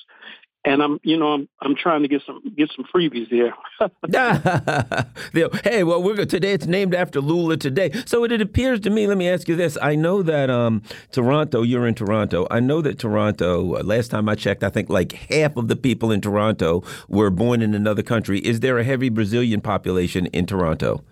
[0.65, 3.53] and I'm, you know, I'm, I'm trying to get some get some freebies here.
[5.65, 6.53] hey, well, we're today.
[6.53, 7.91] It's named after Lula today.
[8.07, 9.07] So it, it, appears to me.
[9.07, 11.63] Let me ask you this: I know that um, Toronto.
[11.63, 12.47] You're in Toronto.
[12.51, 13.77] I know that Toronto.
[13.77, 17.31] Uh, last time I checked, I think like half of the people in Toronto were
[17.31, 18.39] born in another country.
[18.41, 21.03] Is there a heavy Brazilian population in Toronto?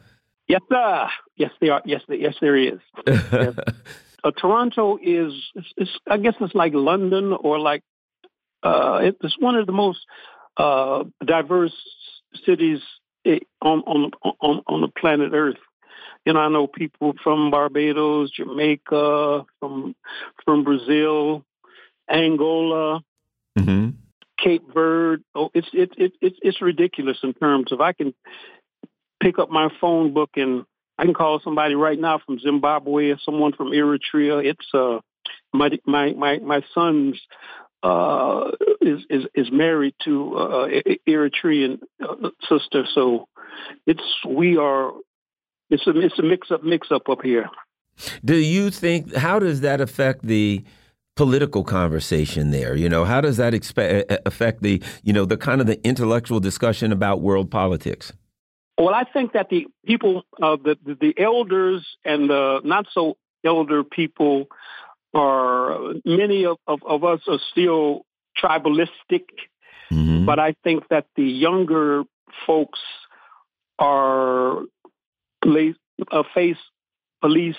[0.47, 1.09] Yes, sir.
[1.37, 1.83] Yes, there are.
[1.85, 2.79] Yes, yes, there is.
[3.07, 3.55] yes.
[4.23, 5.33] Uh, Toronto is,
[5.79, 7.83] is, I guess it's like London or like
[8.63, 10.01] uh, it's one of the most
[10.57, 11.75] uh, diverse
[12.45, 12.81] cities
[13.63, 14.11] on, on
[14.41, 15.57] on on the planet Earth.
[16.25, 19.95] You know, I know people from Barbados, Jamaica, from
[20.45, 21.45] from Brazil,
[22.11, 23.01] Angola,
[23.59, 23.91] mm-hmm.
[24.43, 25.23] Cape Verde.
[25.35, 28.15] Oh, it's it, it, it's it's ridiculous in terms of I can
[29.23, 30.65] pick up my phone book and
[30.99, 34.45] I can call somebody right now from Zimbabwe, or someone from Eritrea.
[34.45, 35.01] It's uh
[35.53, 37.21] my my my my son's
[37.83, 38.51] uh,
[38.81, 40.69] is, is is married to uh,
[41.09, 43.29] Eritrean uh, sister, so
[43.87, 44.93] it's we are
[45.71, 47.49] it's a it's a mix up mix up up here.
[48.25, 50.65] Do you think how does that affect the
[51.17, 52.75] political conversation there?
[52.75, 53.55] You know, how does that
[54.27, 58.13] affect the you know the kind of the intellectual discussion about world politics?
[58.79, 63.85] Well, I think that the people, uh, the the elders and the not so elder
[63.85, 64.47] people
[65.15, 68.05] are many of, of, of us are still
[68.43, 69.25] tribalistic,
[69.93, 70.25] mm-hmm.
[70.25, 72.05] but I think that the younger
[72.47, 72.81] folks
[73.79, 74.63] are
[75.43, 76.57] uh, face
[77.21, 77.57] police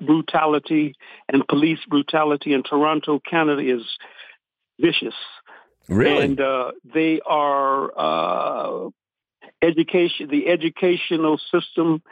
[0.00, 0.94] brutality,
[1.28, 3.82] and police brutality in Toronto, Canada, is
[4.80, 5.14] vicious.
[5.88, 8.88] Really, and uh, they are uh,
[9.60, 10.28] education.
[10.30, 12.02] The educational system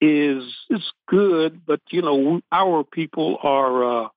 [0.00, 4.08] is is good, but you know our people are uh,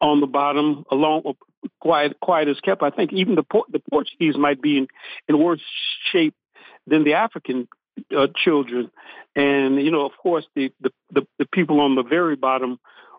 [0.00, 1.34] on the bottom, along
[1.80, 2.82] quiet quiet as kept.
[2.82, 4.88] I think even the the Portuguese might be in,
[5.28, 5.60] in worse
[6.12, 6.34] shape
[6.86, 7.68] than the African
[8.16, 8.90] uh, children,
[9.36, 12.78] and you know, of course, the, the the the people on the very bottom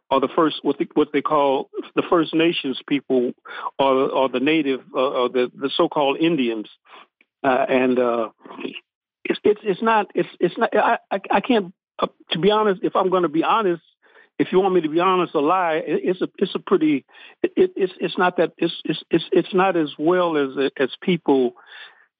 [0.09, 3.33] are the first what they, what they call the First Nations people,
[3.79, 6.69] or or the native, uh, or the the so-called Indians,
[7.43, 8.29] uh, and uh,
[9.23, 12.81] it's it's it's not it's it's not I I, I can't uh, to be honest.
[12.83, 13.83] If I'm going to be honest,
[14.37, 17.05] if you want me to be honest or lie, it's a it's a pretty
[17.41, 21.55] it, it's it's not that it's it's it's it's not as well as as people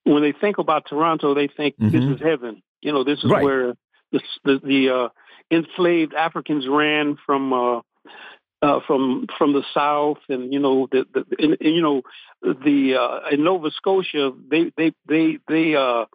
[0.06, 1.90] when they think about Toronto, they think mm-hmm.
[1.90, 2.62] this is heaven.
[2.82, 3.44] You know, this is right.
[3.44, 3.74] where
[4.12, 5.10] the the, the uh,
[5.52, 7.54] enslaved Africans ran from.
[7.54, 7.82] Uh,
[8.62, 12.02] uh, from from the south, and you know the, the and, and, you know
[12.42, 16.06] the uh, in Nova Scotia, they they they they uh,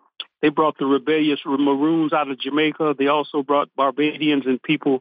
[0.42, 2.96] they brought the rebellious Maroons out of Jamaica.
[2.98, 5.00] They also brought Barbadians and people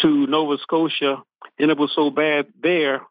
[0.00, 1.22] to Nova Scotia,
[1.58, 3.02] and it was so bad there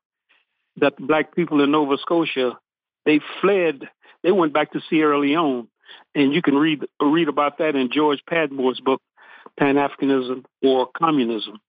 [0.78, 2.58] that black people in Nova Scotia
[3.06, 3.88] they fled.
[4.24, 5.68] They went back to Sierra Leone,
[6.16, 9.02] and you can read read about that in George Padmore's book,
[9.60, 11.60] Pan Africanism or Communism.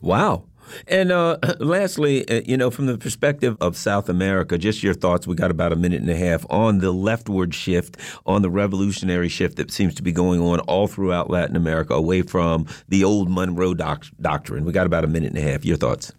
[0.00, 0.44] Wow.
[0.86, 5.26] And uh, lastly, uh, you know, from the perspective of South America, just your thoughts.
[5.26, 7.96] We got about a minute and a half on the leftward shift,
[8.26, 12.22] on the revolutionary shift that seems to be going on all throughout Latin America, away
[12.22, 14.64] from the old Monroe doc doctrine.
[14.64, 15.64] We got about a minute and a half.
[15.64, 16.12] Your thoughts?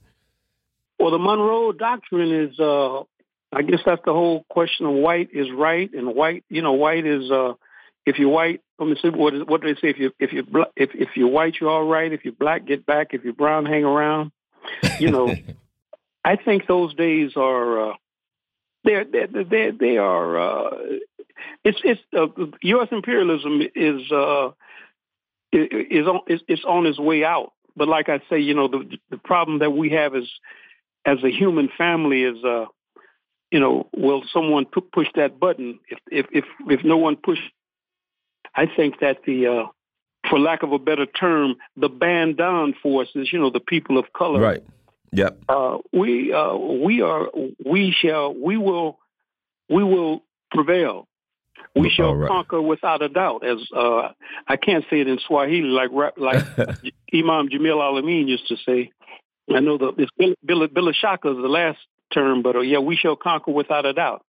[1.00, 3.00] Well, the Monroe doctrine is, uh,
[3.52, 7.06] I guess that's the whole question of white is right, and white, you know, white
[7.06, 7.32] is.
[7.32, 7.54] Uh,
[8.06, 9.90] if you're white, let me see what, is, what do they say?
[9.90, 10.46] If you if you
[10.76, 12.12] if if you're white, you're all right.
[12.12, 13.14] If you're black, get back.
[13.14, 14.32] If you're brown, hang around.
[15.00, 15.36] You know,
[16.26, 17.94] I think those days are uh,
[18.84, 20.40] they're they they they are.
[20.40, 20.70] Uh,
[21.64, 22.28] it's it's uh,
[22.62, 22.88] U.S.
[22.92, 24.52] imperialism is uh,
[25.52, 27.54] is on is, is on its way out.
[27.76, 30.28] But like I say, you know, the the problem that we have is
[31.06, 32.66] as a human family is uh,
[33.52, 35.80] you know, will someone p- push that button?
[35.88, 37.40] If if if if no one push
[38.56, 39.64] I think that the, uh,
[40.30, 44.12] for lack of a better term, the band down forces, you know, the people of
[44.14, 44.42] color.
[44.42, 44.64] Right.
[45.14, 45.44] Yep.
[45.50, 47.28] Uh, we uh, we are
[47.66, 48.98] we shall we will
[49.70, 51.08] we will prevail.
[51.76, 52.28] We shall right.
[52.28, 53.46] conquer without a doubt.
[53.46, 54.10] As uh,
[54.48, 56.46] I can't say it in Swahili like like
[57.14, 58.92] Imam Jamil Al-Amin used to say.
[59.54, 60.12] I know the it's
[60.46, 61.80] bila shaka is the last
[62.14, 64.24] term, but uh, yeah, we shall conquer without a doubt.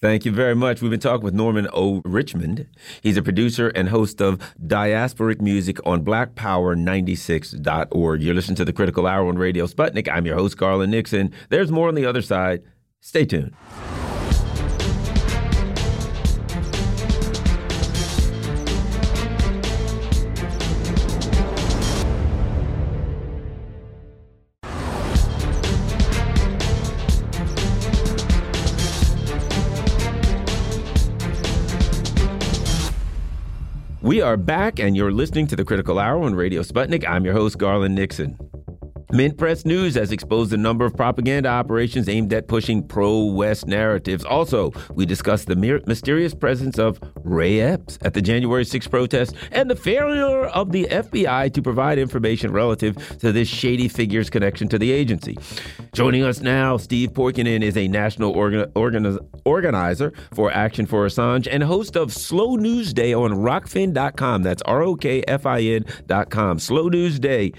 [0.00, 0.82] Thank you very much.
[0.82, 2.02] We've been talking with Norman O.
[2.04, 2.66] Richmond.
[3.02, 8.22] He's a producer and host of Diasporic Music on blackpower96.org.
[8.22, 10.08] You're listening to the Critical Hour on Radio Sputnik.
[10.10, 11.32] I'm your host, Garland Nixon.
[11.48, 12.62] There's more on the other side.
[13.00, 13.54] Stay tuned.
[34.26, 37.08] Are back, and you're listening to the Critical Hour on Radio Sputnik.
[37.08, 38.36] I'm your host, Garland Nixon.
[39.12, 43.66] Mint Press News has exposed a number of propaganda operations aimed at pushing pro West
[43.68, 44.24] narratives.
[44.24, 45.54] Also, we discussed the
[45.86, 50.86] mysterious presence of Ray Epps at the January 6 protest and the failure of the
[50.90, 55.38] FBI to provide information relative to this shady figure's connection to the agency.
[55.94, 61.46] Joining us now, Steve Poikonen is a national organ- organiz- organizer for Action for Assange
[61.48, 64.42] and host of Slow News Day on rokfin.com.
[64.42, 66.58] That's R O K F I N.com.
[66.58, 67.52] Slow News Day.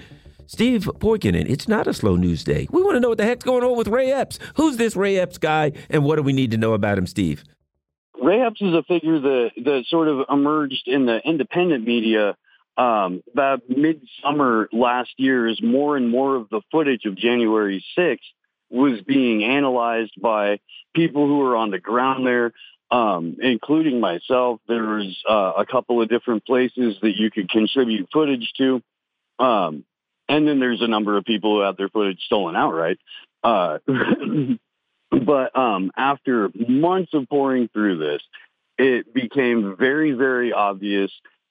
[0.48, 2.66] Steve Poikonen, it's not a slow news day.
[2.70, 4.38] We want to know what the heck's going on with Ray Epps.
[4.56, 7.44] Who's this Ray Epps guy, and what do we need to know about him, Steve?
[8.18, 12.34] Ray Epps is a figure that, that sort of emerged in the independent media
[12.78, 18.16] um, about midsummer last year as more and more of the footage of January 6th
[18.70, 20.60] was being analyzed by
[20.94, 22.54] people who were on the ground there,
[22.90, 24.60] um, including myself.
[24.66, 28.82] There was uh, a couple of different places that you could contribute footage to.
[29.38, 29.84] Um,
[30.28, 32.98] and then there's a number of people who have their footage stolen outright.
[33.42, 33.78] Uh,
[35.10, 38.22] but um, after months of pouring through this,
[38.76, 41.10] it became very, very obvious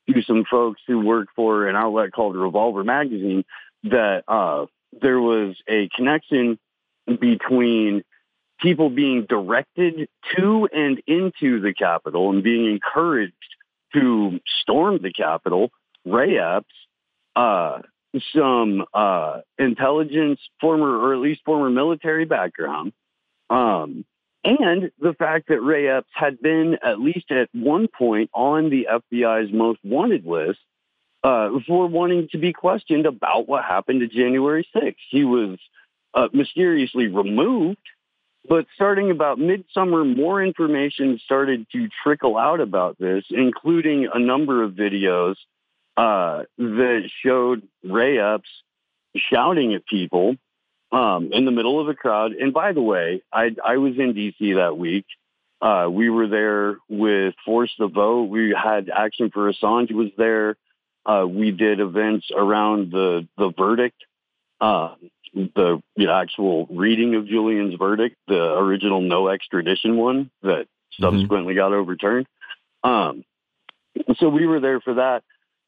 [0.10, 3.44] to some folks who work for an outlet called Revolver Magazine
[3.84, 4.66] that uh,
[5.02, 6.58] there was a connection
[7.20, 8.04] between
[8.60, 13.34] people being directed to and into the Capitol and being encouraged
[13.94, 15.70] to storm the Capitol,
[16.06, 16.74] Ray Epps,
[17.36, 17.80] uh,
[18.36, 22.94] some uh, intelligence, former or at least former military background,
[23.50, 24.06] um,
[24.44, 28.88] and the fact that Ray Epps had been at least at one point on the
[28.90, 30.60] FBI's most wanted list
[31.24, 34.96] uh, for wanting to be questioned about what happened to January 6th.
[35.10, 35.58] He was
[36.14, 37.80] uh, mysteriously removed,
[38.48, 44.64] but starting about midsummer, more information started to trickle out about this, including a number
[44.64, 45.36] of videos
[45.98, 48.50] uh, that showed Ray Epps
[49.16, 50.36] shouting at people
[50.92, 52.34] um, in the middle of a crowd.
[52.34, 54.54] And by the way, I, I was in D.C.
[54.54, 55.06] that week.
[55.60, 58.30] Uh, we were there with Force the Vote.
[58.30, 60.56] We had Action for Assange was there.
[61.04, 63.96] Uh, we did events around the the verdict,
[64.62, 64.94] uh,
[65.34, 71.04] the, the actual reading of Julian's verdict, the original no extradition one that mm-hmm.
[71.04, 71.60] subsequently mm-hmm.
[71.60, 72.28] got overturned.
[72.84, 73.24] Um,
[74.18, 75.24] so we were there for that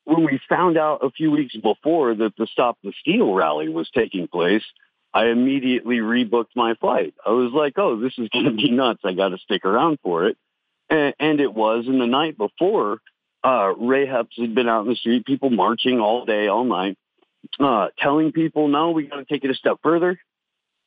[0.09, 3.89] when we found out a few weeks before that the Stop the Steal rally was
[3.93, 4.63] taking place,
[5.13, 7.13] I immediately rebooked my flight.
[7.25, 9.01] I was like, oh, this is going to be nuts.
[9.03, 10.37] I got to stick around for it.
[10.89, 11.85] And, and, it was.
[11.87, 12.97] And the night before,
[13.43, 16.97] uh, Ray Epps had been out in the street, people marching all day, all night,
[17.59, 20.19] uh, telling people, no, we got to take it a step further.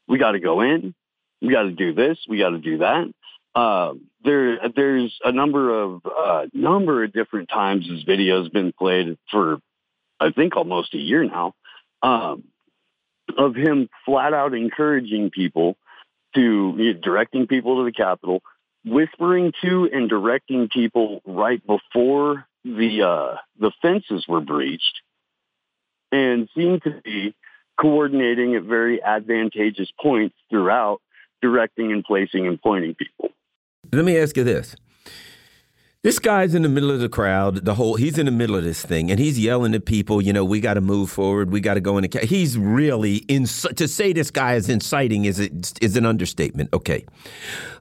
[0.08, 0.94] We got to go in.
[1.40, 2.18] We got to do this.
[2.28, 3.12] We got to do that.
[3.54, 8.72] Uh, there, there's a number of uh, number of different times this video has been
[8.72, 9.58] played for,
[10.18, 11.54] I think, almost a year now.
[12.02, 12.44] Um,
[13.38, 15.76] of him flat out encouraging people
[16.34, 18.42] to you know, directing people to the Capitol,
[18.84, 25.00] whispering to and directing people right before the uh, the fences were breached,
[26.10, 27.34] and seemed to be
[27.80, 31.00] coordinating at very advantageous points throughout,
[31.40, 33.30] directing and placing and pointing people.
[33.92, 34.74] Let me ask you this.
[36.02, 37.64] This guy's in the middle of the crowd.
[37.64, 40.20] The whole he's in the middle of this thing, and he's yelling at people.
[40.20, 41.52] You know, we got to move forward.
[41.52, 42.08] We got to go in.
[42.08, 43.44] The, he's really in.
[43.44, 45.38] To say this guy is inciting is
[45.80, 46.70] is an understatement.
[46.72, 47.04] Okay,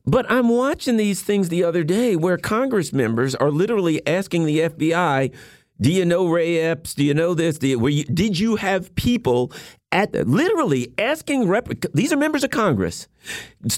[0.06, 4.60] but I'm watching these things the other day where Congress members are literally asking the
[4.60, 5.34] FBI,
[5.80, 6.94] "Do you know Ray Epps?
[6.94, 7.58] Do you know this?
[7.64, 9.52] You, you, did you have people
[9.92, 13.08] at literally asking rep, these are members of Congress,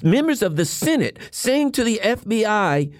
[0.03, 2.93] members of the Senate, saying to the FBI."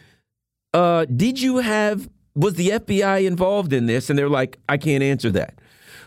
[0.73, 4.10] uh, did you have, was the FBI involved in this?
[4.10, 5.60] And they're like, I can't answer that.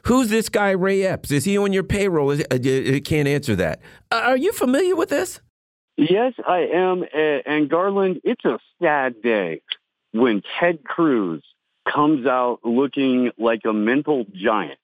[0.04, 1.30] Who's this guy, Ray Epps?
[1.30, 2.30] Is he on your payroll?
[2.30, 2.58] Is, uh,
[3.04, 3.80] can't answer that.
[4.10, 5.40] Uh, are you familiar with this?
[5.96, 7.04] Yes, I am.
[7.14, 9.62] And Garland, it's a sad day
[10.12, 11.42] when Ted Cruz
[11.92, 14.78] comes out looking like a mental giant.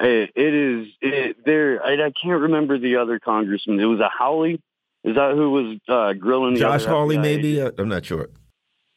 [0.00, 1.82] It is it, there.
[1.84, 3.80] I, I, can't remember the other congressman.
[3.80, 4.60] It was a Hawley.
[5.04, 6.56] Is that who was uh, grilling?
[6.56, 7.60] Josh Hawley, maybe.
[7.60, 8.28] I'm not sure.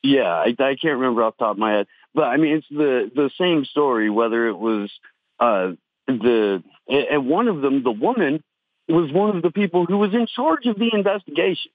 [0.03, 2.68] Yeah, I, I can't remember off the top of my head, but I mean it's
[2.69, 4.10] the the same story.
[4.10, 4.91] Whether it was
[5.40, 5.72] uh,
[6.07, 8.44] the and one of them, the woman
[8.88, 11.72] was one of the people who was in charge of the investigation,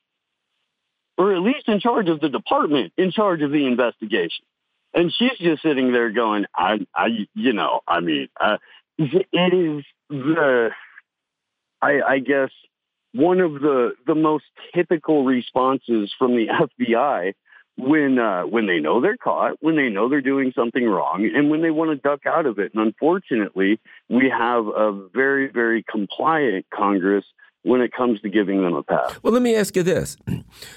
[1.16, 4.44] or at least in charge of the department in charge of the investigation.
[4.92, 8.56] And she's just sitting there going, I, I, you know, I mean, uh,
[8.98, 10.70] it is the,
[11.82, 12.50] I, I guess,
[13.12, 14.44] one of the the most
[14.74, 16.48] typical responses from the
[16.80, 17.32] FBI
[17.78, 21.50] when uh, when they know they're caught, when they know they're doing something wrong, and
[21.50, 22.72] when they want to duck out of it.
[22.74, 27.24] And unfortunately, we have a very very compliant Congress
[27.62, 29.18] when it comes to giving them a pass.
[29.22, 30.16] Well, let me ask you this.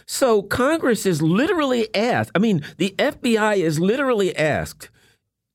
[0.08, 2.32] So Congress is literally asked.
[2.34, 4.90] I mean, the FBI is literally asked.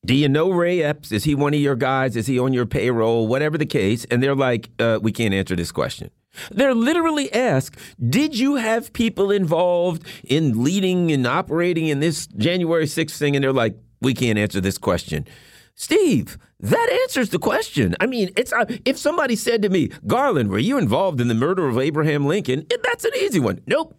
[0.05, 1.11] Do you know Ray Epps?
[1.11, 2.15] Is he one of your guys?
[2.15, 3.27] Is he on your payroll?
[3.27, 4.05] Whatever the case.
[4.05, 6.11] And they're like, uh, we can't answer this question.
[6.51, 7.77] They're literally asked,
[8.07, 13.35] did you have people involved in leading and operating in this January 6th thing?
[13.35, 15.25] And they're like, we can't answer this question.
[15.73, 17.95] Steve, that answers the question.
[17.99, 21.33] I mean, it's uh, if somebody said to me, Garland, were you involved in the
[21.33, 22.67] murder of Abraham Lincoln?
[22.83, 23.61] That's an easy one.
[23.65, 23.97] Nope.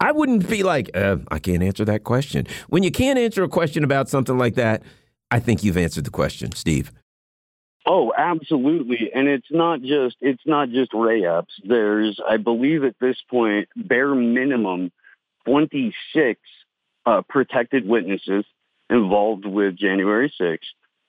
[0.00, 2.46] I wouldn't be like, uh, I can't answer that question.
[2.68, 4.82] When you can't answer a question about something like that,
[5.30, 6.92] I think you've answered the question, Steve.
[7.86, 9.10] Oh, absolutely.
[9.14, 11.52] And it's not just it's not just Ray Epps.
[11.62, 14.90] There's I believe at this point bare minimum
[15.44, 16.40] 26
[17.04, 18.46] uh, protected witnesses
[18.88, 20.58] involved with January 6th,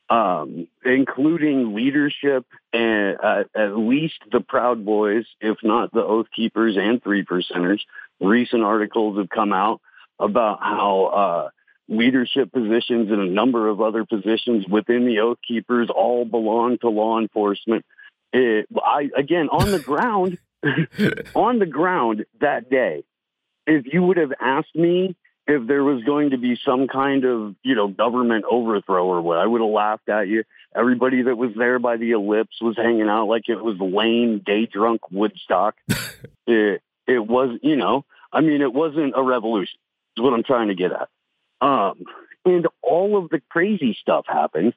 [0.09, 6.75] um, including leadership and uh, at least the Proud Boys, if not the Oath Keepers
[6.77, 7.79] and Three Percenters.
[8.19, 9.79] Recent articles have come out
[10.19, 11.49] about how uh,
[11.87, 16.89] leadership positions and a number of other positions within the Oath Keepers all belong to
[16.89, 17.85] law enforcement.
[18.33, 20.37] It, I again on the ground,
[21.35, 23.03] on the ground that day,
[23.67, 25.15] if you would have asked me
[25.47, 29.37] if there was going to be some kind of you know government overthrow or what,
[29.37, 30.43] I would have laughed at you.
[30.75, 34.65] Everybody that was there by the ellipse was hanging out like it was lame, day
[34.65, 35.75] drunk Woodstock.
[36.47, 39.79] it it was you know, I mean, it wasn't a revolution.
[40.17, 41.09] Is what I'm trying to get at.
[41.65, 42.03] Um,
[42.45, 44.73] and all of the crazy stuff happened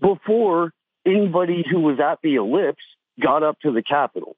[0.00, 0.72] before
[1.06, 2.82] anybody who was at the ellipse
[3.22, 4.34] got up to the Capitol.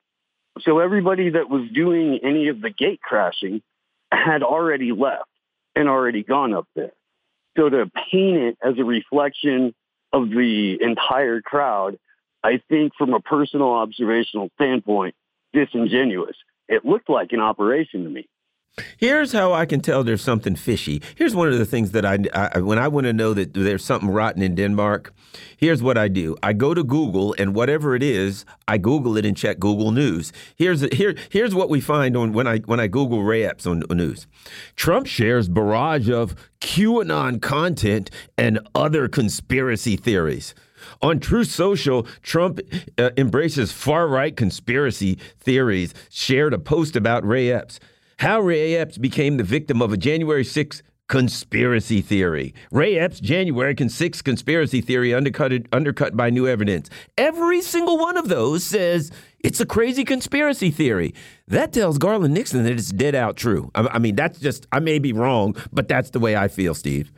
[0.61, 3.63] So everybody that was doing any of the gate crashing
[4.13, 5.31] had already left
[5.75, 6.93] and already gone up there.
[7.57, 9.75] So to paint it as a reflection
[10.13, 11.99] of the entire crowd,
[12.45, 15.15] I think from a personal observational standpoint,
[15.55, 16.37] disingenuous.
[16.69, 18.29] It looked like an operation to me.
[18.99, 21.01] Here's how I can tell there's something fishy.
[21.15, 23.85] Here's one of the things that I, I, when I want to know that there's
[23.85, 25.15] something rotten in Denmark,
[25.57, 26.37] here's what I do.
[26.43, 30.31] I go to Google and whatever it is, I Google it and check Google News.
[30.57, 33.83] Here's here here's what we find on when I when I Google Ray Epps on,
[33.89, 34.27] on news.
[34.77, 40.55] Trump shares barrage of QAnon content and other conspiracy theories.
[41.01, 42.61] On Truth Social, Trump
[42.99, 47.81] uh, embraces far right conspiracy theories, shared a post about Ray Epps.
[48.19, 52.55] How Ray Epps became the victim of a January 6th conspiracy theory.
[52.73, 56.89] Ray Epps' January 6th conspiracy theory undercut, undercut by new evidence.
[57.19, 61.15] Every single one of those says it's a crazy conspiracy theory.
[61.47, 63.71] That tells Garland Nixon that it's dead out true.
[63.75, 66.75] I, I mean, that's just, I may be wrong, but that's the way I feel,
[66.75, 67.13] Steve.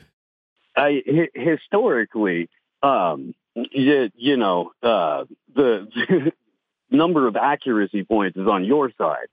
[0.77, 1.03] I,
[1.35, 2.49] historically,
[2.83, 6.33] um, you, you know, uh, the
[6.91, 9.29] number of accuracy points is on your side,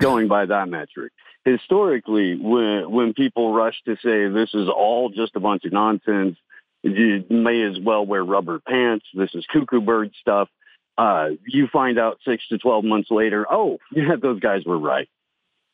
[0.00, 1.12] going by that metric.
[1.44, 6.36] Historically, when when people rush to say this is all just a bunch of nonsense,
[6.82, 9.06] you may as well wear rubber pants.
[9.14, 10.48] This is cuckoo bird stuff.
[10.98, 15.08] Uh, you find out six to 12 months later, oh, yeah, those guys were right.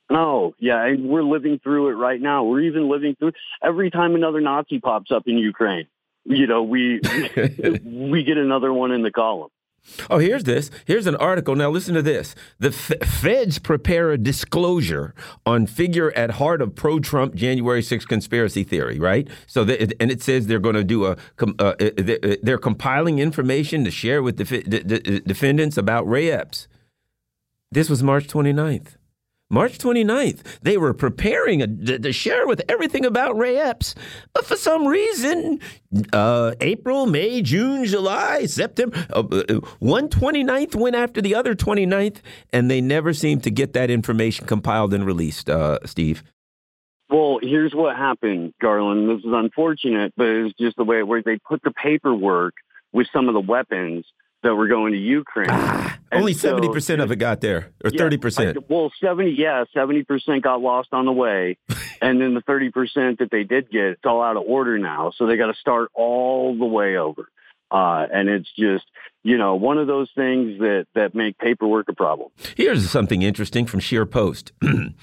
[0.08, 2.44] Oh, yeah, and we're living through it right now.
[2.44, 3.32] We're even living through
[3.62, 5.88] every time another Nazi pops up in Ukraine.
[6.24, 7.00] You know, we
[7.84, 9.50] we get another one in the column.
[10.10, 10.70] Oh, here's this.
[10.84, 11.54] Here's an article.
[11.54, 12.34] Now, listen to this.
[12.58, 15.14] The F feds prepare a disclosure
[15.44, 19.28] on figure at heart of pro Trump January 6th conspiracy theory, right?
[19.46, 21.16] So, and it says they're going to do a,
[21.58, 21.74] uh,
[22.42, 26.68] they're compiling information to share with the defendants about Ray Epps.
[27.70, 28.95] This was March 29th.
[29.48, 33.94] March 29th, they were preparing a, to share with everything about Ray Epps.
[34.32, 35.60] But for some reason,
[36.12, 42.16] uh, April, May, June, July, September, uh, uh one 29th went after the other 29th,
[42.52, 46.24] and they never seemed to get that information compiled and released, uh, Steve.
[47.08, 49.08] Well, here's what happened, Garland.
[49.08, 52.54] This is unfortunate, but it's just the way where they put the paperwork
[52.92, 54.04] with some of the weapons
[54.46, 55.48] that were going to Ukraine.
[55.50, 58.70] Ah, only seventy so, percent of it got there, or thirty yeah, percent.
[58.70, 61.58] Well, seventy, yeah, seventy percent got lost on the way,
[62.00, 65.12] and then the thirty percent that they did get, it's all out of order now.
[65.16, 67.28] So they got to start all the way over.
[67.70, 68.84] Uh, and it's just,
[69.22, 72.30] you know, one of those things that, that make paperwork a problem.
[72.56, 74.52] Here's something interesting from ScheerPost.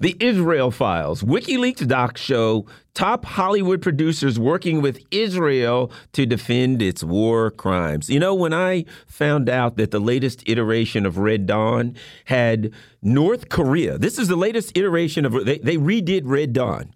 [0.00, 1.22] the Israel Files.
[1.22, 8.10] WikiLeaks docs show top Hollywood producers working with Israel to defend its war crimes.
[8.10, 13.48] You know, when I found out that the latest iteration of Red Dawn had North
[13.48, 16.92] Korea, this is the latest iteration of, they, they redid Red Dawn.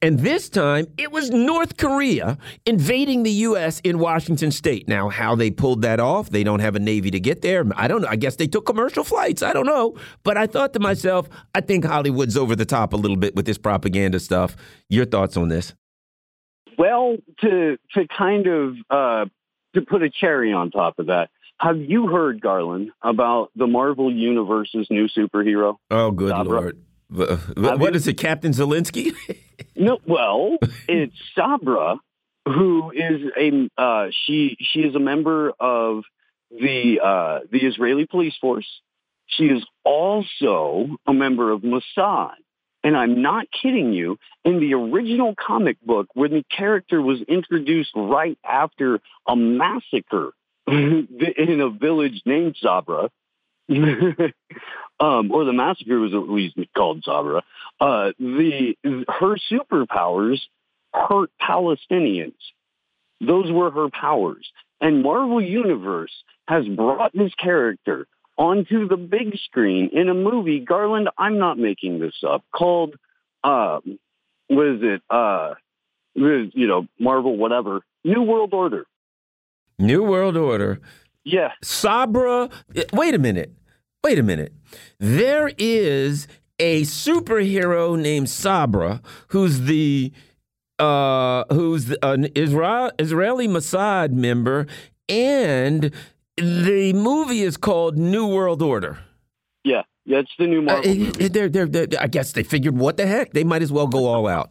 [0.00, 3.80] And this time, it was North Korea invading the U.S.
[3.80, 4.88] in Washington state.
[4.88, 7.64] Now, how they pulled that off, they don't have a Navy to get there.
[7.76, 8.08] I don't know.
[8.08, 9.42] I guess they took commercial flights.
[9.42, 9.96] I don't know.
[10.22, 13.46] But I thought to myself, I think Hollywood's over the top a little bit with
[13.46, 14.56] this propaganda stuff.
[14.88, 15.74] Your thoughts on this?
[16.78, 19.26] Well, to, to kind of uh,
[19.74, 21.28] to put a cherry on top of that,
[21.58, 25.76] have you heard, Garland, about the Marvel Universe's new superhero?
[25.90, 26.82] Oh, good Lord.
[27.10, 29.14] What is it, Captain Zelensky?
[29.76, 30.58] no, well,
[30.88, 31.96] it's Sabra,
[32.46, 36.04] who is a uh, she she is a member of
[36.50, 38.66] the uh, the Israeli police force.
[39.26, 42.34] She is also a member of Mossad.
[42.82, 44.16] And I'm not kidding you.
[44.42, 50.32] In the original comic book, when the character was introduced right after a massacre
[50.66, 53.10] in a village named Sabra,
[55.00, 57.42] um, or the massacre was at least called Sabra.
[57.80, 58.74] Uh, the
[59.08, 60.38] her superpowers
[60.92, 62.34] hurt Palestinians.
[63.20, 64.50] Those were her powers,
[64.80, 66.12] and Marvel Universe
[66.48, 68.06] has brought this character
[68.36, 70.60] onto the big screen in a movie.
[70.60, 72.44] Garland, I'm not making this up.
[72.54, 72.94] Called
[73.42, 73.98] um,
[74.48, 75.02] what is it?
[75.08, 75.54] Uh,
[76.14, 77.82] you know, Marvel, whatever.
[78.04, 78.86] New World Order.
[79.78, 80.80] New World Order.
[81.24, 81.52] Yeah.
[81.62, 82.50] Sabra.
[82.92, 83.52] Wait a minute.
[84.02, 84.52] Wait a minute.
[84.98, 86.26] There is
[86.58, 90.12] a superhero named Sabra who's the
[90.78, 94.66] uh, who's an Israel, Israeli Mossad member,
[95.08, 95.92] and
[96.38, 98.98] the movie is called New World Order.
[99.64, 100.90] Yeah, yeah, it's the new Marvel.
[100.90, 103.32] Uh, they're, they're, they're, I guess they figured, what the heck?
[103.32, 104.50] They might as well go all out.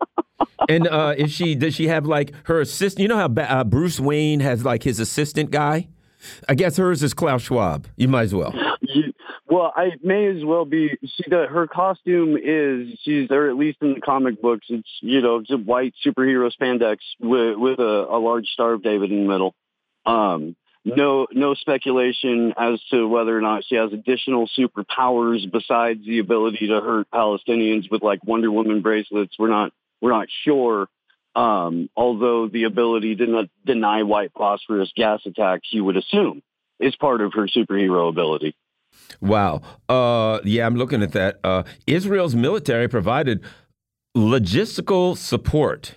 [0.68, 1.54] and uh, is she?
[1.54, 3.00] Does she have like her assistant?
[3.00, 5.88] You know how uh, Bruce Wayne has like his assistant guy.
[6.48, 7.86] I guess hers is Klaus Schwab.
[7.96, 8.54] You might as well.
[9.48, 10.96] well, I may as well be.
[11.02, 15.20] She, the, her costume is she's, or at least in the comic books, it's you
[15.20, 19.22] know, it's a white superhero spandex with with a, a large Star of David in
[19.24, 19.54] the middle.
[20.04, 20.56] Um,
[20.94, 26.68] no, no speculation as to whether or not she has additional superpowers besides the ability
[26.68, 29.34] to hurt Palestinians with like Wonder Woman bracelets.
[29.36, 30.86] We're not, we're not sure.
[31.36, 36.42] Um, although the ability to not deny white phosphorus gas attacks, you would assume,
[36.80, 38.56] is part of her superhero ability.
[39.20, 39.60] Wow.
[39.88, 41.38] Uh, yeah, I'm looking at that.
[41.44, 43.44] Uh, Israel's military provided
[44.16, 45.94] logistical support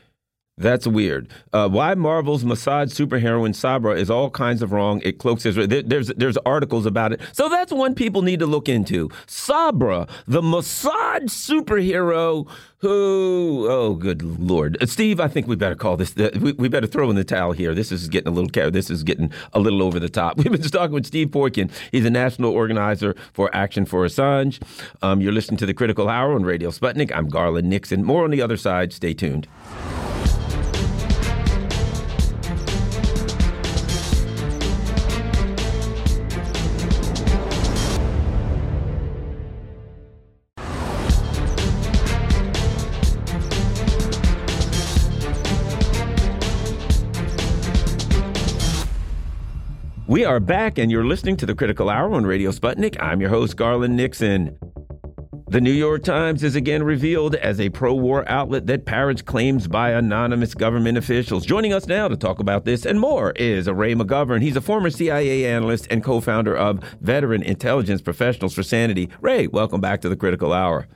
[0.60, 1.28] that's weird.
[1.54, 5.02] Uh, why Marvel's Mossad superheroine Sabra is all kinds of wrong.
[5.04, 5.68] It cloaks Israel.
[5.68, 7.22] There, there's there's articles about it.
[7.32, 9.10] So that's one people need to look into.
[9.26, 12.48] Sabra, the Mossad superhero
[12.80, 15.20] who, oh, good lord, uh, Steve.
[15.20, 16.18] I think we better call this.
[16.18, 17.76] Uh, we, we, better throw in the towel here.
[17.76, 18.50] This is getting a little.
[18.50, 20.38] care This is getting a little over the top.
[20.50, 21.72] We've been talking with Steve Poikonen.
[21.92, 24.62] He's a national organizer for Action for Assange.
[25.02, 27.12] Um, you're listening to the Critical Hour on Radio Sputnik.
[27.14, 28.04] I'm Garland Nixon.
[28.04, 28.94] More on the other side.
[28.94, 29.48] Stay tuned.
[50.20, 53.02] We are back, and you're listening to the Critical Hour on Radio Sputnik.
[53.02, 54.60] I'm your host, Garland Nixon.
[55.48, 59.70] The New York Times is again revealed as a pro war outlet that parrots claims
[59.70, 61.46] by anonymous government officials.
[61.46, 64.42] Joining us now to talk about this and more is Ray McGovern.
[64.42, 69.10] He's a former CIA analyst and co founder of Veteran Intelligence Professionals for Sanity.
[69.22, 70.90] Ray, welcome back to the Critical Hour.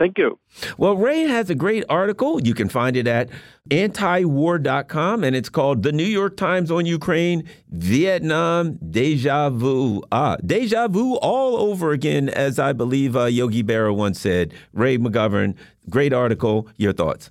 [0.00, 0.38] Thank you.
[0.78, 2.40] Well, Ray has a great article.
[2.40, 3.28] You can find it at
[3.68, 10.02] antiwar.com, and it's called The New York Times on Ukraine Vietnam Deja Vu.
[10.10, 14.54] Ah, deja vu all over again, as I believe uh, Yogi Berra once said.
[14.72, 15.54] Ray McGovern,
[15.90, 16.66] great article.
[16.78, 17.30] Your thoughts?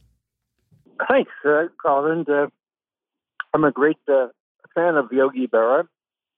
[1.09, 2.23] Thanks, uh, Colin.
[2.29, 2.49] Uh,
[3.51, 4.27] I'm a great uh,
[4.75, 5.87] fan of Yogi Berra,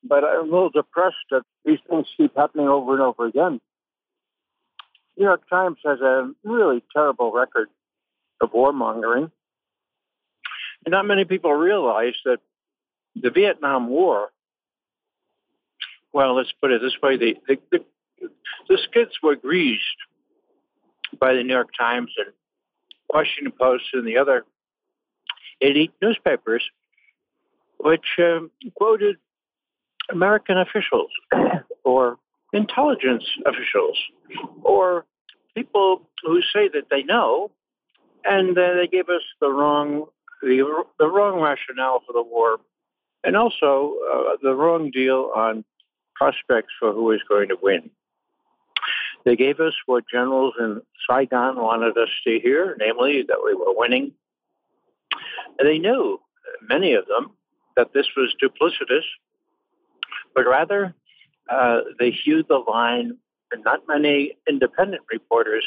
[0.01, 3.59] but I'm a little depressed that these things keep happening over and over again.
[5.21, 7.69] New York Times has a really terrible record
[8.41, 9.29] of warmongering.
[10.83, 12.39] And not many people realize that
[13.15, 14.29] the Vietnam War,
[16.11, 18.29] well, let's put it this way, the, the, the,
[18.67, 19.83] the skids were greased
[21.19, 22.33] by the New York Times and
[23.13, 24.43] Washington Post and the other
[25.59, 26.63] elite newspapers,
[27.77, 29.17] which um, quoted
[30.09, 31.11] American officials
[31.83, 32.17] or
[32.53, 33.99] intelligence officials
[34.63, 35.05] or
[35.55, 37.51] people who say that they know,
[38.23, 40.05] and uh, they gave us the wrong
[40.41, 42.59] the, the wrong rationale for the war,
[43.23, 45.63] and also uh, the wrong deal on
[46.15, 47.89] prospects for who is going to win.
[49.23, 53.75] They gave us what generals in Saigon wanted us to hear, namely that we were
[53.75, 54.13] winning.
[55.59, 56.19] And they knew,
[56.67, 57.31] many of them,
[57.77, 59.03] that this was duplicitous,
[60.33, 60.95] but rather
[61.49, 63.17] uh, they hewed the line
[63.59, 65.65] not many independent reporters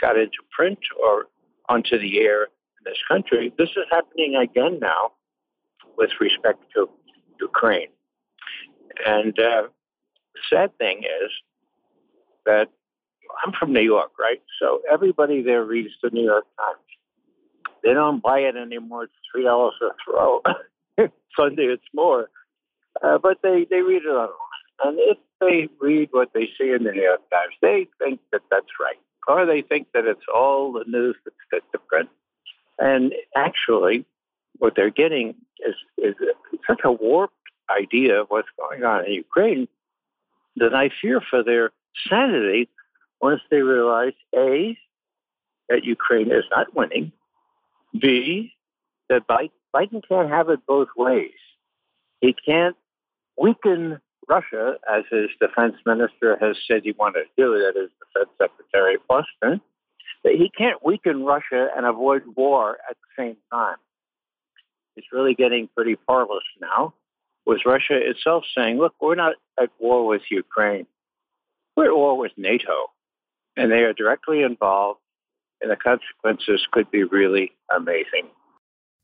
[0.00, 1.26] got into print or
[1.68, 3.52] onto the air in this country.
[3.56, 5.12] This is happening again now
[5.96, 6.88] with respect to
[7.40, 7.88] Ukraine.
[9.06, 9.68] And uh,
[10.34, 11.30] the sad thing is
[12.44, 12.68] that
[13.44, 14.42] I'm from New York, right?
[14.60, 16.78] So everybody there reads the New York Times.
[17.82, 19.04] They don't buy it anymore.
[19.04, 20.42] It's three dollars a throw.
[21.36, 22.28] Sunday it's more,
[23.02, 24.51] uh, but they they read it online.
[24.80, 28.42] And if they read what they see in the New York Times, they think that
[28.50, 32.08] that's right, or they think that it's all the news that's fit to print.
[32.78, 34.04] And actually,
[34.58, 35.34] what they're getting
[35.66, 36.14] is, is
[36.66, 37.34] such a warped
[37.70, 39.68] idea of what's going on in Ukraine
[40.56, 41.70] that I fear for their
[42.08, 42.68] sanity
[43.20, 44.76] once they realize A,
[45.68, 47.12] that Ukraine is not winning,
[47.98, 48.52] B,
[49.08, 51.30] that Biden can't have it both ways.
[52.20, 52.76] He can't
[53.38, 58.06] weaken Russia, as his defense minister has said he wanted to do, that is the
[58.20, 59.60] Defense Secretary Austin,
[60.24, 63.76] that he can't weaken Russia and avoid war at the same time.
[64.96, 66.94] It's really getting pretty parlous now,
[67.46, 70.86] with Russia itself saying, look, we're not at war with Ukraine.
[71.76, 72.90] We're at war with NATO.
[73.56, 75.00] And they are directly involved,
[75.60, 78.28] and the consequences could be really amazing.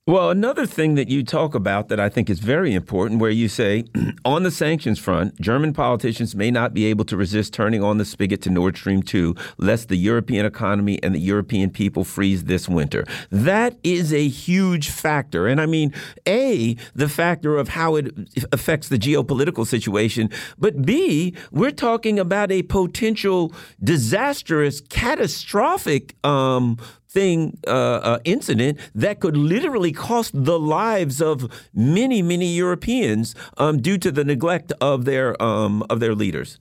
[0.08, 3.46] Well, another thing that you talk about that I think is very important, where you
[3.46, 3.84] say,
[4.24, 8.06] on the sanctions front, German politicians may not be able to resist turning on the
[8.06, 12.70] spigot to Nord Stream 2, lest the European economy and the European people freeze this
[12.70, 13.04] winter.
[13.30, 15.46] That is a huge factor.
[15.46, 15.92] And I mean,
[16.26, 18.10] A, the factor of how it
[18.50, 23.52] affects the geopolitical situation, but B, we're talking about a potential
[23.84, 26.78] disastrous, catastrophic um,
[27.08, 33.80] thing, uh, uh, incident that could literally cost the lives of many, many Europeans um,
[33.80, 36.58] due to the neglect of their um, of their leaders.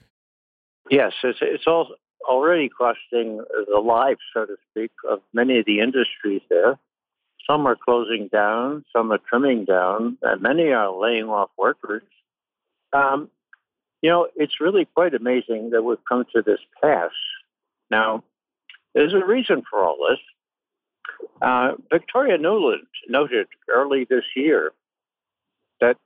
[0.89, 1.95] Yes, it's it's all
[2.27, 6.77] already costing the lives, so to speak, of many of the industries there.
[7.49, 12.03] Some are closing down, some are trimming down, and many are laying off workers.
[12.91, 13.29] Um,
[14.01, 17.11] you know, it's really quite amazing that we've come to this pass.
[17.89, 18.23] Now,
[18.93, 20.19] there's a reason for all this.
[21.41, 24.71] Uh, Victoria Nuland noted early this year
[25.79, 25.97] that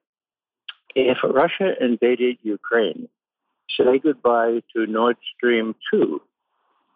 [0.95, 3.07] if Russia invaded Ukraine,
[3.77, 6.21] say goodbye to Nord Stream 2,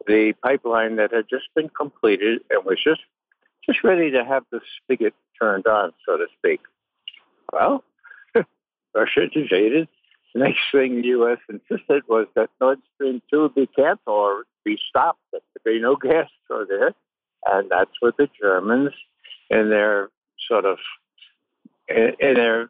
[0.08, 3.02] the pipeline that had just been completed and was just
[3.66, 6.62] just ready to have the spigot turned on, so to speak.
[7.52, 7.84] Well,
[8.96, 9.88] Russia invaded.
[10.36, 11.40] Next thing the U.S.
[11.50, 15.22] insisted was that Nord Stream 2 be canceled or be stopped.
[15.32, 16.94] That there be no gas for there.
[17.46, 18.92] And that's what the Germans,
[19.50, 20.10] in their
[20.48, 20.78] sort of,
[21.88, 22.70] in, in their,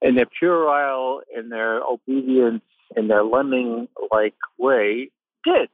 [0.00, 2.62] in their puerile, in their obedience,
[2.96, 5.10] in their lemming-like way,
[5.44, 5.68] did.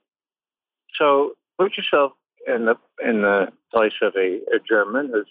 [0.97, 2.13] So put yourself
[2.47, 5.27] in the in the place of a, a German who's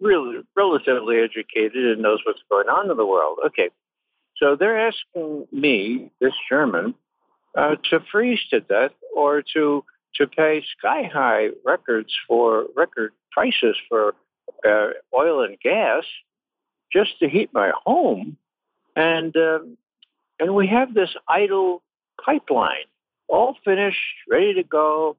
[0.00, 3.38] really relatively educated and knows what's going on in the world.
[3.46, 3.70] Okay,
[4.36, 6.94] So they're asking me, this German,
[7.56, 9.84] uh, to freeze to death or to
[10.16, 14.14] to pay sky high records for record prices for
[14.66, 16.04] uh, oil and gas
[16.92, 18.36] just to heat my home,
[18.96, 19.76] and um,
[20.38, 21.82] and we have this idle
[22.24, 22.88] pipeline,
[23.28, 25.16] all finished, ready to go.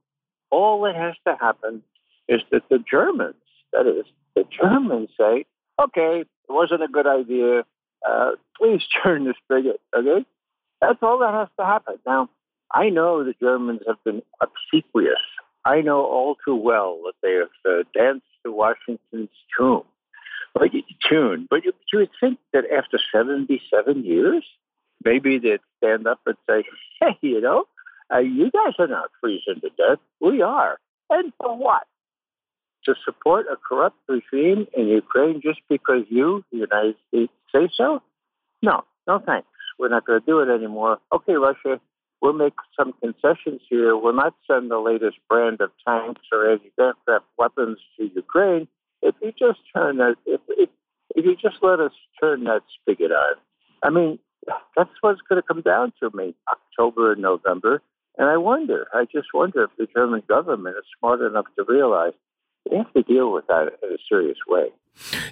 [0.49, 1.81] All that has to happen
[2.27, 3.35] is that the Germans,
[3.71, 4.05] that is,
[4.35, 5.45] the Germans say,
[5.81, 7.63] okay, it wasn't a good idea.
[8.07, 9.79] Uh, please turn the spigot.
[9.95, 10.25] Okay,
[10.81, 11.95] that's all that has to happen.
[12.05, 12.29] Now,
[12.73, 15.19] I know the Germans have been obsequious.
[15.65, 19.83] I know all too well that they have uh, danced to Washington's tune.
[20.53, 24.43] But you, tune, but you, you would think that after 77 years,
[25.03, 26.63] maybe they'd stand up and say,
[26.99, 27.65] "Hey, you know,
[28.13, 29.99] uh, you guys are not freezing to death.
[30.19, 30.77] We are,
[31.09, 31.83] and for what?
[32.85, 38.01] To support a corrupt regime in Ukraine just because you, the United States, say so?
[38.61, 39.47] No, no thanks.
[39.79, 40.99] We're not going to do it anymore.
[41.13, 41.79] Okay, Russia,
[42.21, 43.97] we'll make some concessions here.
[43.97, 48.67] We'll not send the latest brand of tanks or anti-aircraft weapons to Ukraine.
[49.01, 50.69] If you just turn that, if, if,
[51.15, 53.35] if you just let us turn that spigot on,
[53.83, 54.19] I mean,
[54.75, 57.81] that's what's going to come down to me October and November.
[58.17, 62.13] And I wonder, I just wonder if the German government is smart enough to realize
[62.69, 64.67] they have to deal with that in a serious way.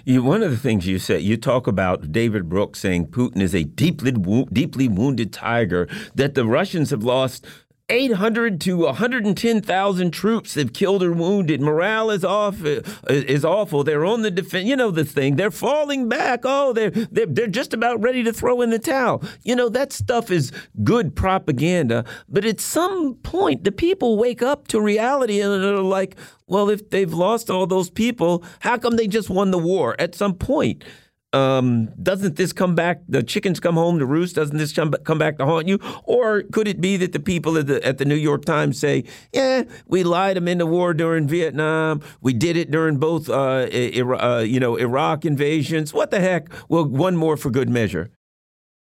[0.04, 3.54] You, one of the things you said, you talk about David Brooks saying Putin is
[3.54, 4.12] a deeply,
[4.52, 7.46] deeply wounded tiger, that the Russians have lost
[7.90, 11.60] 800 to 110,000 troops have killed or wounded.
[11.60, 13.84] Morale is off uh, is awful.
[13.84, 14.66] They're on the defense.
[14.66, 15.36] You know the thing.
[15.36, 16.40] They're falling back.
[16.44, 19.22] Oh, they're, they're they're just about ready to throw in the towel.
[19.42, 20.52] You know that stuff is
[20.84, 22.04] good propaganda.
[22.28, 26.90] But at some point, the people wake up to reality and are like, well, if
[26.90, 29.96] they've lost all those people, how come they just won the war?
[29.98, 30.84] At some point
[31.32, 33.02] um, doesn't this come back?
[33.08, 34.34] The chickens come home to roost.
[34.34, 35.78] Doesn't this come, back to haunt you?
[36.04, 39.04] Or could it be that the people at the, at the New York Times say,
[39.32, 42.02] "Yeah, we lied them into war during Vietnam.
[42.20, 45.94] We did it during both, uh, uh, you know, Iraq invasions.
[45.94, 46.48] What the heck?
[46.68, 48.10] Well, one more for good measure."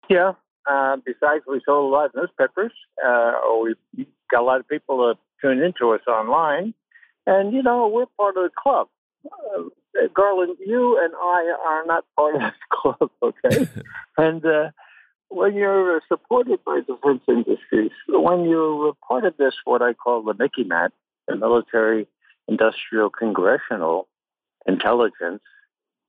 [0.10, 0.34] Yeah.
[0.70, 2.72] Uh, besides, we sold a lot of newspapers,
[3.03, 3.76] uh, or we
[4.32, 6.74] got a lot of people to tune into us online,
[7.26, 8.88] and you know, we're part of the club.
[9.98, 13.68] Uh, Garland, you and I are not part of this club, okay?
[14.18, 14.70] and uh,
[15.30, 20.34] when you're supported by defense industries, when you're part of this, what I call the
[20.34, 20.90] MICIMATT,
[21.28, 22.07] the military,
[22.48, 24.07] industrial, congressional,
[24.68, 25.41] intelligence,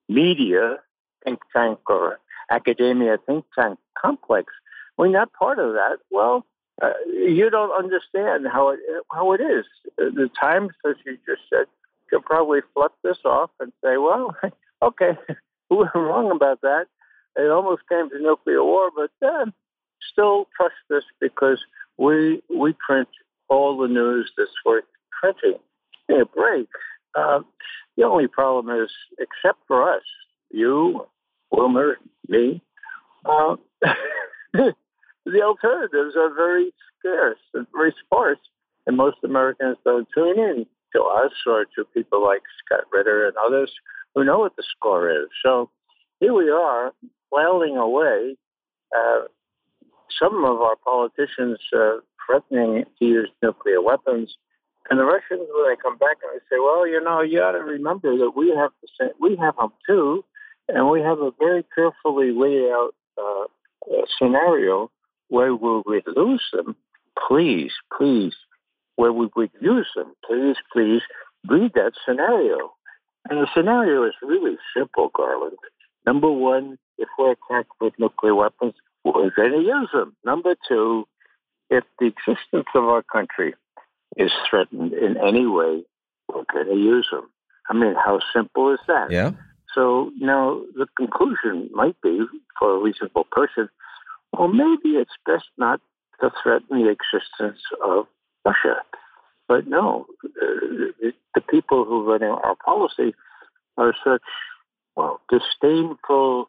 [0.09, 0.77] media,
[1.25, 2.19] think tank, or
[2.51, 4.53] academia think tank complex,
[4.97, 6.47] when you're not part of that, well,
[6.83, 8.81] uh, you don't understand how it
[9.13, 9.67] how it is.
[9.99, 11.67] The times, as you just said,
[12.11, 14.37] could probably flip this off and say, well,
[14.83, 15.13] okay,
[15.71, 16.87] we were wrong about that.
[17.37, 19.53] It almost came to nuclear war, but then
[20.13, 21.63] still trust this because
[21.97, 23.09] we we print
[23.49, 24.85] all the news that's worth
[25.21, 25.59] printing.
[26.09, 26.69] Hey, break.
[27.15, 27.41] Uh,
[27.97, 30.03] the only problem is, except for us,
[30.51, 31.07] you,
[31.51, 32.63] Wilmer, me,
[33.25, 33.57] uh,
[34.53, 37.39] the alternatives are very scarce
[37.73, 38.39] very sparse,
[38.87, 43.37] and most Americans don't tune in to us or to people like Scott Ritter and
[43.37, 43.73] others
[44.15, 45.29] who know what the score is.
[45.45, 45.71] So
[46.19, 46.93] here we are,
[47.31, 48.37] flailing away.
[48.97, 49.23] Uh,
[50.21, 54.37] some of our politicians uh, threatening to use nuclear weapons.
[54.91, 57.53] And the Russians, when they come back and they say, "Well, you know, you got
[57.53, 60.25] to remember that we have the same, we have them too,
[60.69, 63.45] and we have a very carefully laid out uh,
[64.19, 64.91] scenario
[65.29, 66.75] where we would lose them."
[67.29, 68.35] Please, please
[69.01, 70.13] where we would use them.
[70.27, 71.01] Please, please
[71.49, 72.71] read that scenario.
[73.31, 75.57] And the scenario is really simple, Garland.
[76.05, 80.15] Number one, if we're attacked with nuclear weapons, we're going to use them.
[80.23, 81.07] Number two,
[81.71, 83.55] if the existence of our country
[84.19, 85.83] is threatened in any way,
[86.29, 87.31] we're going to use them.
[87.71, 89.11] I mean, how simple is that?
[89.11, 89.31] Yeah.
[89.75, 92.21] So now the conclusion might be
[92.59, 93.71] for a reasonable person,
[94.37, 95.81] well, maybe it's best not
[96.21, 98.07] to threaten the existence of
[98.45, 98.83] Russia.
[99.49, 100.29] But no, uh,
[101.35, 103.15] the people who run our policy
[103.77, 104.23] are such,
[104.97, 106.49] well, disdainful,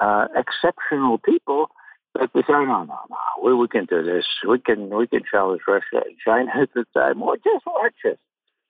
[0.00, 1.68] uh, exceptional people
[2.14, 4.24] that they say, no, no, no, we, we can do this.
[4.48, 7.20] We can we can challenge Russia and China at the time.
[7.20, 8.18] Well, just watch it.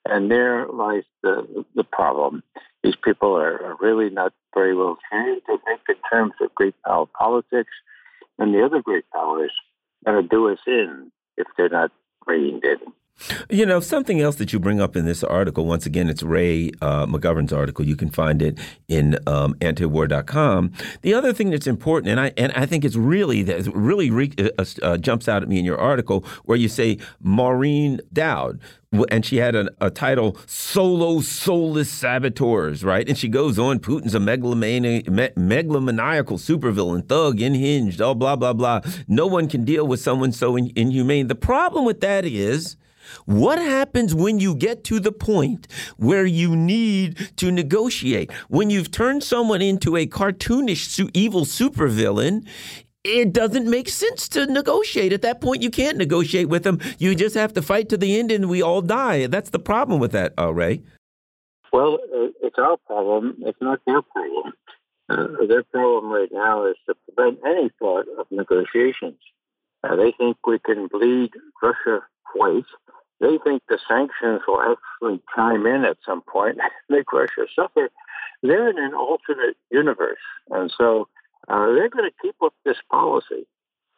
[0.04, 2.42] And there lies the the problem.
[2.82, 6.74] These people are, are really not very well trained to think in terms of great
[6.84, 7.72] power politics
[8.38, 9.52] and the other great powers
[10.04, 11.90] that do us in if they're not
[12.20, 12.80] created
[13.50, 16.70] you know, something else that you bring up in this article, once again, it's Ray
[16.80, 17.84] uh, McGovern's article.
[17.84, 18.58] You can find it
[18.88, 20.72] in um, antiwar.com.
[21.02, 24.32] The other thing that's important, and I and I think it's really that really re,
[24.38, 28.60] uh, uh, jumps out at me in your article, where you say Maureen Dowd,
[29.10, 34.14] and she had a, a, title solo soulless saboteurs right and she goes on putin's
[34.14, 39.86] a megalomani me, megalomaniacal supervillain thug unhinged oh blah blah blah no one can deal
[39.86, 42.76] with someone so in, inhumane the problem with that is
[43.24, 45.66] what happens when you get to the point
[45.96, 48.32] where you need to negotiate?
[48.48, 52.46] When you've turned someone into a cartoonish evil supervillain,
[53.04, 55.12] it doesn't make sense to negotiate.
[55.12, 56.78] At that point, you can't negotiate with them.
[56.98, 59.26] You just have to fight to the end and we all die.
[59.26, 60.82] That's the problem with that, uh, Ray.
[61.72, 61.98] Well,
[62.42, 63.36] it's our problem.
[63.40, 64.52] It's not their problem.
[65.08, 69.18] Uh, their problem right now is to prevent any thought of negotiations.
[69.82, 71.30] Uh, they think we can bleed
[71.62, 72.00] Russia
[72.34, 72.64] white.
[73.20, 76.58] They think the sanctions will actually chime in at some point,
[76.88, 77.90] make Russia suffer.
[78.42, 80.22] They're in an alternate universe.
[80.50, 81.08] And so
[81.48, 83.46] uh, they're going to keep up this policy.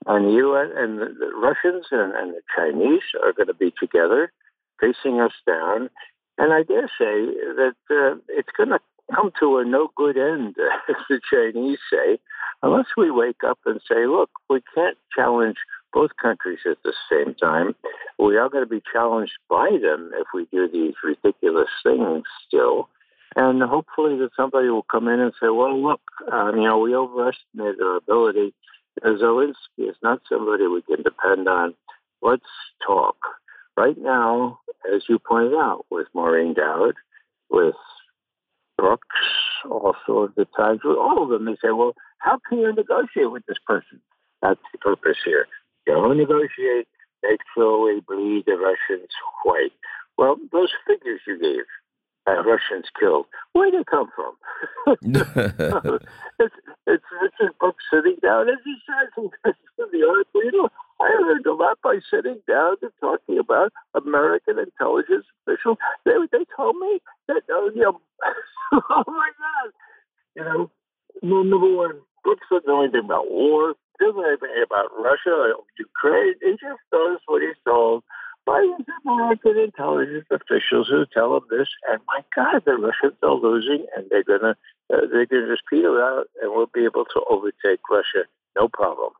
[0.07, 0.69] And the U.S.
[0.75, 4.33] and the, the Russians and, and, the Chinese are going to be together,
[4.81, 5.91] facing us down.
[6.39, 7.27] And I dare say
[7.57, 8.81] that uh, it's going to
[9.15, 10.57] come to a no good end,
[10.89, 12.19] as the Chinese say,
[12.63, 15.57] unless we wake up and say, look, we can't challenge
[15.93, 17.75] both countries at the same time.
[18.19, 22.89] We are going to be challenged by them if we do these ridiculous things still.
[23.37, 26.01] And hopefully that somebody will come in and say, well, look,
[26.33, 28.53] um, you know, we overestimated our ability.
[29.05, 31.75] Zelensky is not somebody we can depend on.
[32.23, 32.43] Let's
[32.85, 33.17] talk.
[33.77, 34.59] Right now,
[34.95, 36.95] as you pointed out, with Maureen Dowd,
[37.51, 37.77] with
[38.77, 39.07] Brooks,
[39.71, 43.31] also at the Times, with all of them, they say, well, how can you negotiate
[43.31, 44.01] with this person?
[44.43, 45.47] That's the purpose here.
[45.87, 46.89] Go negotiate,
[47.23, 49.09] make sure we bleed the Russians
[49.45, 49.73] white.
[50.19, 51.65] Well, those figures you gave,
[52.27, 53.27] uh, Russians killed.
[53.53, 54.35] Where did they come from?
[56.39, 56.55] it's,
[56.87, 60.45] it's Richard Brooks sitting down, as he says in the article.
[60.45, 60.69] You know,
[61.01, 65.79] I learned a lot by sitting down and talking about American intelligence officials.
[66.05, 68.01] They they told me that uh, you know,
[68.73, 69.73] oh my God,
[70.37, 70.71] you know,
[71.23, 76.35] number one, Brooks doesn't know anything about war, know anything about Russia or Ukraine.
[76.41, 78.03] He just does what he's told
[78.47, 81.69] by these American intelligence officials who tell them this.
[81.91, 84.57] And my God, the Russians are losing, and they're gonna
[84.93, 89.13] uh, they're gonna just peter out, and we'll be able to overtake Russia, no problem.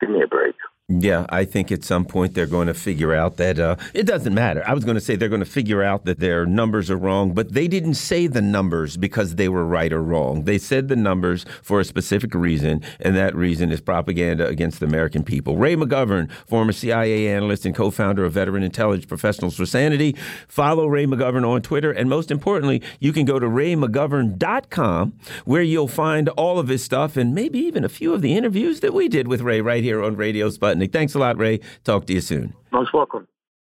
[0.00, 0.54] Give me a break.
[0.90, 4.34] Yeah, I think at some point they're going to figure out that uh, it doesn't
[4.34, 4.62] matter.
[4.66, 7.32] I was going to say they're going to figure out that their numbers are wrong,
[7.32, 10.44] but they didn't say the numbers because they were right or wrong.
[10.44, 14.84] They said the numbers for a specific reason, and that reason is propaganda against the
[14.84, 15.56] American people.
[15.56, 20.14] Ray McGovern, former CIA analyst and co founder of Veteran Intelligence Professionals for Sanity.
[20.48, 25.14] Follow Ray McGovern on Twitter, and most importantly, you can go to raymcgovern.com
[25.46, 28.80] where you'll find all of his stuff and maybe even a few of the interviews
[28.80, 30.73] that we did with Ray right here on Radio Sputnik.
[30.74, 30.92] Sputnik.
[30.92, 31.60] Thanks a lot, Ray.
[31.84, 32.54] Talk to you soon.
[32.72, 33.26] Most welcome.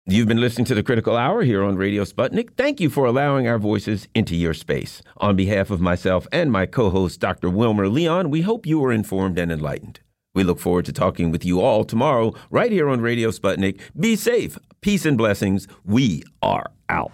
[0.07, 2.57] You've been listening to the Critical Hour here on Radio Sputnik.
[2.57, 5.03] Thank you for allowing our voices into your space.
[5.19, 7.49] On behalf of myself and my co host, Dr.
[7.49, 10.01] Wilmer Leon, we hope you were informed and enlightened.
[10.35, 13.81] We look forward to talking with you all tomorrow, right here on Radio Sputnik.
[13.99, 14.59] Be safe.
[14.81, 15.69] Peace and blessings.
[15.85, 17.13] We are out.